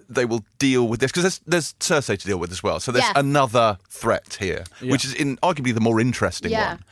[0.08, 2.80] They will deal with this because there's, there's Cersei to deal with as well.
[2.80, 3.12] So there's Yes.
[3.16, 6.68] another threat here, which is in arguably the more interesting Yeah.
[6.74, 6.84] one,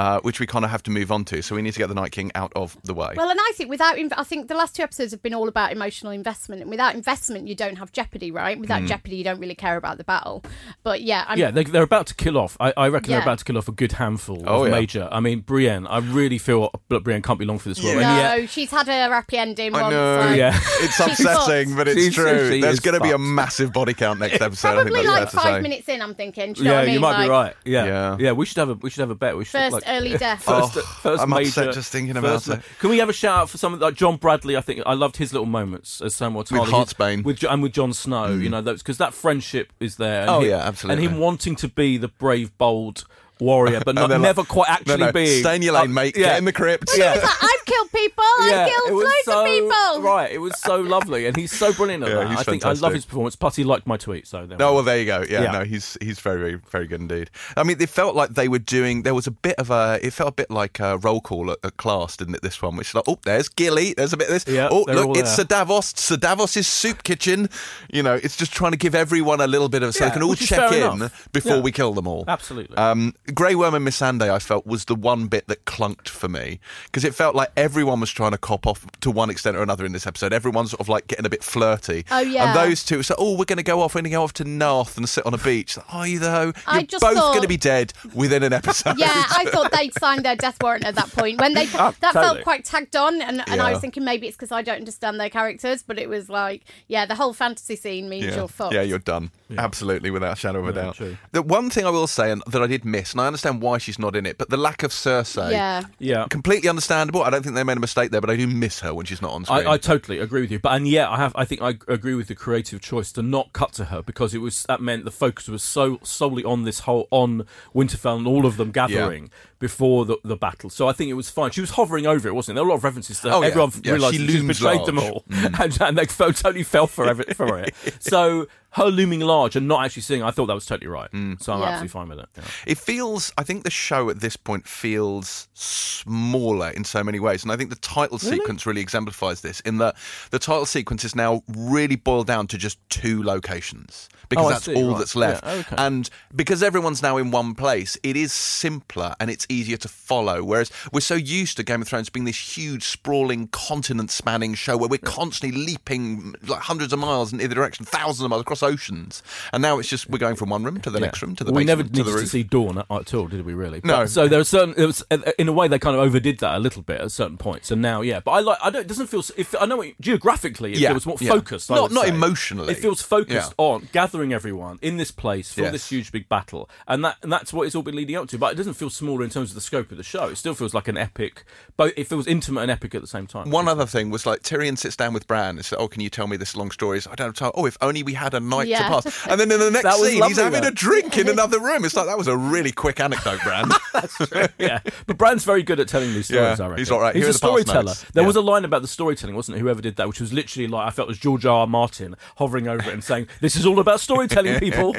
[0.00, 1.42] uh, which we kind of have to move on to.
[1.42, 3.12] So we need to get the Night King out of the way.
[3.16, 5.46] Well, and I think without, inv- I think the last two episodes have been all
[5.48, 8.56] about emotional investment, and without investment, you don't have jeopardy, right?
[8.56, 8.60] Mm.
[8.62, 10.42] Without jeopardy, you don't really care about the battle.
[10.82, 12.56] But yeah, I'm, Yeah, they, they're about to kill off.
[12.60, 13.18] I, I reckon Yeah.
[13.18, 14.74] they're about to kill off a good handful Oh, of yeah.
[14.80, 15.08] major.
[15.12, 15.86] I mean, Brienne.
[15.86, 17.96] I really feel that Brienne can't be long for this world.
[17.96, 19.92] no, And yet, she's had her happy ending I once.
[19.92, 20.16] know.
[20.20, 20.58] like- Yeah.
[20.80, 22.50] It's upsetting, but it's She's- true.
[22.50, 24.68] she There's going to be a massive body count next episode.
[24.68, 26.54] I Probably think like that's fair to five minutes in, I'm thinking.
[26.54, 26.94] Do you know yeah, what I mean?
[26.94, 27.54] you might be right.
[27.64, 27.84] Yeah.
[27.84, 28.16] Yeah.
[28.18, 29.36] yeah, We should have a we should have a bet.
[29.36, 30.42] We should First like, early death.
[30.44, 32.62] First, Oh, first I'm major, upset just thinking about first- it.
[32.78, 34.56] Can we have a shout out for someone like John Bradley?
[34.56, 36.64] I think I loved his little moments as Samwell Tarly.
[36.64, 37.24] His- Heartsbane.
[37.24, 38.28] with Jo- and with Jon Snow.
[38.28, 38.50] You mm.
[38.50, 40.22] know, because that friendship is there.
[40.22, 41.04] And Oh, him- yeah, absolutely.
[41.04, 43.04] And him wanting to be the brave, bold
[43.40, 45.40] warrior, but not, they're like, never quite actually no, being.
[45.42, 46.16] stay in your lane, Uh, mate.
[46.16, 46.26] yeah.
[46.30, 46.90] Get in the crypt.
[46.96, 47.14] Yeah.
[47.14, 48.24] It's like, I've killed people.
[48.42, 50.02] Yeah, I've killed loads so, of people.
[50.02, 52.28] Right, it was so lovely, and he's so brilliant at Yeah, that.
[52.30, 53.36] he's I think I love his performance.
[53.36, 54.58] Plus, he liked my tweet, so there.
[54.58, 55.24] No, well, there you go.
[55.28, 55.50] Yeah, Yeah.
[55.52, 57.30] no, he's he's very, very, very good indeed.
[57.56, 59.02] I mean, it felt like they were doing.
[59.02, 59.98] There was a bit of a.
[60.02, 62.42] It felt a bit like a roll call at, at class, didn't it?
[62.42, 63.94] This one, which is like, oh, there's Gilly.
[63.94, 64.46] There's a bit of this.
[64.54, 65.60] Yeah, oh, look, it's Sir there.
[65.60, 65.92] Davos.
[65.96, 67.48] Sir Davos's soup kitchen.
[67.92, 70.14] You know, it's just trying to give everyone a little bit of so Yeah, they
[70.14, 71.28] can all check in enough.
[71.32, 71.62] before Yeah.
[71.62, 72.24] we kill them all.
[72.28, 72.76] Absolutely.
[72.76, 76.60] Um, Grey Worm and Missandei, I felt, was the one bit that clunked for me
[76.86, 79.84] because it felt like everyone was trying to cop off to one extent or another
[79.84, 80.32] in this episode.
[80.32, 82.04] Everyone's sort of like getting a bit flirty.
[82.10, 82.48] Oh, yeah.
[82.48, 83.94] And those two, so oh, we're going to go off.
[83.94, 85.76] We're going to go off to North and sit on a beach.
[85.76, 86.44] Like, Are you though?
[86.46, 88.98] You're I just both thought- going to be dead within an episode.
[88.98, 91.40] Yeah, I thought they'd signed their death warrant at that point.
[91.40, 94.36] When they oh, that felt quite tagged on, and, and I was thinking maybe it's
[94.36, 98.08] because I don't understand their characters, but it was like, yeah, the whole fantasy scene
[98.08, 98.36] means Yeah.
[98.36, 98.74] you're fucked.
[98.74, 99.30] Yeah, you're done.
[99.56, 100.94] Absolutely, without a shadow of a Yeah, doubt.
[100.96, 101.16] true.
[101.32, 103.78] The one thing I will say, and that I did miss, and I understand why
[103.78, 105.52] she's not in it, but the lack of Cersei.
[105.52, 105.84] Yeah.
[105.98, 106.26] yeah.
[106.28, 107.22] Completely understandable.
[107.22, 109.22] I don't think they made a mistake there, but I do miss her when she's
[109.22, 109.66] not on screen.
[109.66, 111.32] I, I totally agree with you, but and yeah, I have.
[111.36, 114.38] I think I agree with the creative choice to not cut to her because it
[114.38, 118.46] was that meant the focus was so solely on this whole on Winterfell and all
[118.46, 119.30] of them gathering.
[119.58, 120.70] before the, the battle.
[120.70, 121.50] So I think it was fine.
[121.50, 122.56] She was hovering over it, wasn't it?
[122.56, 123.48] There were a lot of references to Oh, yeah.
[123.48, 125.10] everyone Yeah, realised she that she's looms betrayed them large.
[125.12, 125.60] all, mm.
[125.64, 127.74] and, and they felt, totally fell for, every, for it.
[128.00, 131.10] So her looming large and not actually seeing, I thought that was totally right.
[131.12, 131.42] Mm.
[131.42, 131.66] So I'm Yeah.
[131.66, 132.26] absolutely fine with it.
[132.36, 132.44] Yeah.
[132.66, 137.42] It feels, I think the show at this point feels smaller in so many ways.
[137.42, 139.96] And I think the title sequence really exemplifies this in that
[140.30, 144.64] the title sequence is now really boiled down to just two locations because Oh, that's
[144.64, 144.98] see, all right.
[144.98, 145.44] that's left.
[145.44, 145.76] Yeah, okay.
[145.76, 150.42] And because everyone's now in one place, it is simpler and it's easier to follow.
[150.42, 154.76] Whereas we're so used to Game of Thrones being this huge, sprawling, continent spanning show
[154.78, 158.62] where we're constantly leaping like hundreds of miles in either direction, thousands of miles across
[158.62, 159.22] oceans.
[159.52, 161.52] And now it's just we're going from one room to the next room to the
[161.52, 163.52] we never to needed to see Dorne at, at all, did we?
[163.52, 163.80] Really?
[163.84, 163.98] No.
[163.98, 164.74] But- so there are certain.
[164.76, 167.10] It was, uh, in a way, they kind of overdid that a little bit at
[167.10, 168.20] certain points, and now, yeah.
[168.20, 168.58] But I like.
[168.62, 168.82] I don't.
[168.82, 169.22] It doesn't feel.
[169.36, 171.30] If I know what, geographically, it Yeah, feels more yeah.
[171.32, 171.68] focused.
[171.70, 172.10] Not- not say.
[172.10, 172.72] emotionally.
[172.72, 173.64] It feels focused Yeah.
[173.64, 175.72] on gathering everyone in this place for Yes.
[175.72, 178.38] this huge big battle, and that and that's what it's all been leading up to.
[178.38, 180.24] But it doesn't feel smaller in terms of the scope of the show.
[180.28, 181.44] It still feels like an epic.
[181.76, 183.50] But if it feels intimate and epic at the same time.
[183.50, 186.10] One other thing was like Tyrion sits down with Bran and says, "Oh, can you
[186.10, 187.50] tell me this long story?" I don't know.
[187.54, 188.82] Oh, if only we had a night Yeah.
[188.88, 189.26] to pass.
[189.26, 190.68] And then in the next That was scene, he's having though.
[190.68, 191.84] a drink in another room.
[191.84, 193.68] It's like that was a really quick anecdote, Bran.
[193.92, 194.46] that's true.
[194.58, 196.58] yeah, but Bran's very good at telling these stories.
[196.58, 196.78] Yeah, I reckon.
[196.78, 197.14] he's all right.
[197.14, 197.94] He's Here a the storyteller.
[198.12, 198.26] There Yeah.
[198.26, 199.60] was a line about the storytelling, wasn't it?
[199.60, 201.60] Whoever did that, which was literally like I felt it was George R.
[201.60, 201.66] R.
[201.66, 204.94] Martin hovering over it and saying, "This is all about storytelling, people."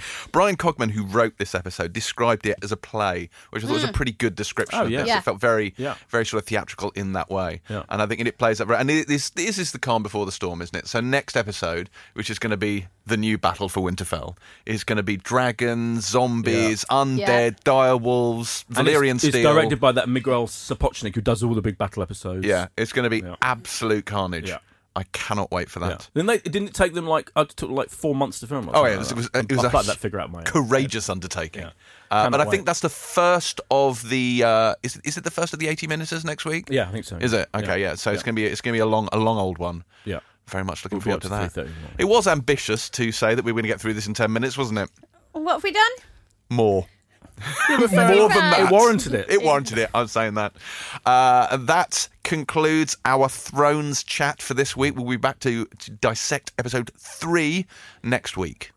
[0.32, 3.84] Bryan Cogman, who wrote this episode, described it as a play, which I thought was
[3.84, 3.92] a hmm.
[3.92, 4.78] pretty good description.
[4.78, 5.00] Oh, of yeah.
[5.00, 5.08] this.
[5.08, 5.18] Yeah.
[5.18, 5.94] It felt very, Yeah.
[6.08, 7.60] very sort of theatrical in that way.
[7.68, 7.84] Yeah.
[7.88, 8.78] And I think it plays that very.
[8.78, 10.86] And it, this, this is the calm before the storm, isn't it?
[10.86, 14.36] So next episode, which is going to be the new battle for Winterfell,
[14.66, 17.50] is going to be dragons, zombies, undead, Yeah.
[17.64, 19.52] dire wolves, And Valyrian it's, it's steel.
[19.52, 22.46] directed by that Miguel Sapochnik who does all the big battle episodes.
[22.46, 23.36] Yeah, it's going to be Yeah.
[23.42, 24.48] absolute carnage.
[24.48, 24.58] Yeah.
[24.96, 25.88] I cannot wait for Yeah.
[25.90, 26.10] that.
[26.14, 28.68] Then they it didn't take them like uh, it took like four months to film.
[28.68, 29.62] or Oh yeah, something it was, like it was, that.
[29.62, 30.46] a I'll pluck that figure out of my head.
[30.48, 31.62] courageous undertaking.
[31.62, 31.70] Yeah.
[32.10, 32.50] Uh, but I wait.
[32.50, 34.42] think that's the first of the.
[34.44, 36.66] Uh, is is it the first of the eighty minutes next week?
[36.70, 37.16] Yeah, I think so.
[37.18, 37.80] Is it okay?
[37.80, 37.94] Yeah.
[37.94, 39.84] So it's gonna be it's gonna be a long a long old one.
[40.04, 40.20] Yeah.
[40.48, 41.54] Very much looking Look forward to that.
[41.54, 41.96] to 3:30 in the morning.
[41.98, 44.32] It was ambitious to say that we were going to get through this in ten
[44.32, 44.90] minutes, wasn't it?
[45.30, 45.92] What have we done?
[46.50, 46.86] More.
[47.68, 48.60] More than that.
[48.60, 49.30] It warranted it.
[49.30, 49.90] It warranted it.
[49.94, 50.52] I'm saying that.
[51.04, 54.96] Uh, that concludes our Thrones chat for this week.
[54.96, 57.66] We'll be back to, to dissect episode three
[58.02, 58.72] next week.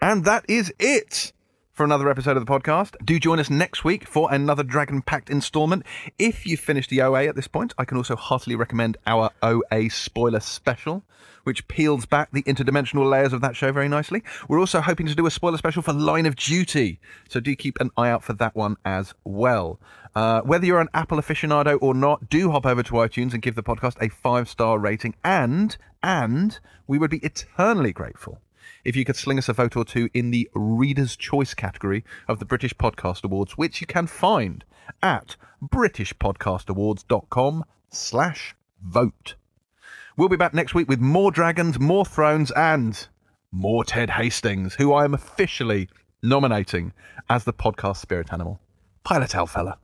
[0.00, 1.32] And that is it
[1.74, 2.94] for another episode of the podcast.
[3.04, 5.84] Do join us next week for another Dragon Pact installment.
[6.20, 9.90] If you've finished the OA at this point, I can also heartily recommend our OA
[9.90, 11.02] spoiler special,
[11.42, 14.22] which peels back the interdimensional layers of that show very nicely.
[14.48, 17.80] We're also hoping to do a spoiler special for Line of Duty, so do keep
[17.80, 19.80] an eye out for that one as well.
[20.14, 23.56] Uh, whether you're an Apple aficionado or not, do hop over to iTunes and give
[23.56, 28.38] the podcast a five star rating, and and we would be eternally grateful
[28.84, 32.38] if you could sling us a vote or two in the Reader's Choice category of
[32.38, 34.64] the British Podcast Awards, which you can find
[35.02, 39.34] at britishpodcastawards.com slash vote.
[40.16, 43.06] We'll be back next week with more dragons, more thrones, and
[43.50, 45.88] more Ted Hastings, who I am officially
[46.22, 46.92] nominating
[47.28, 48.60] as the podcast spirit animal.
[49.02, 49.78] Pilot Fella.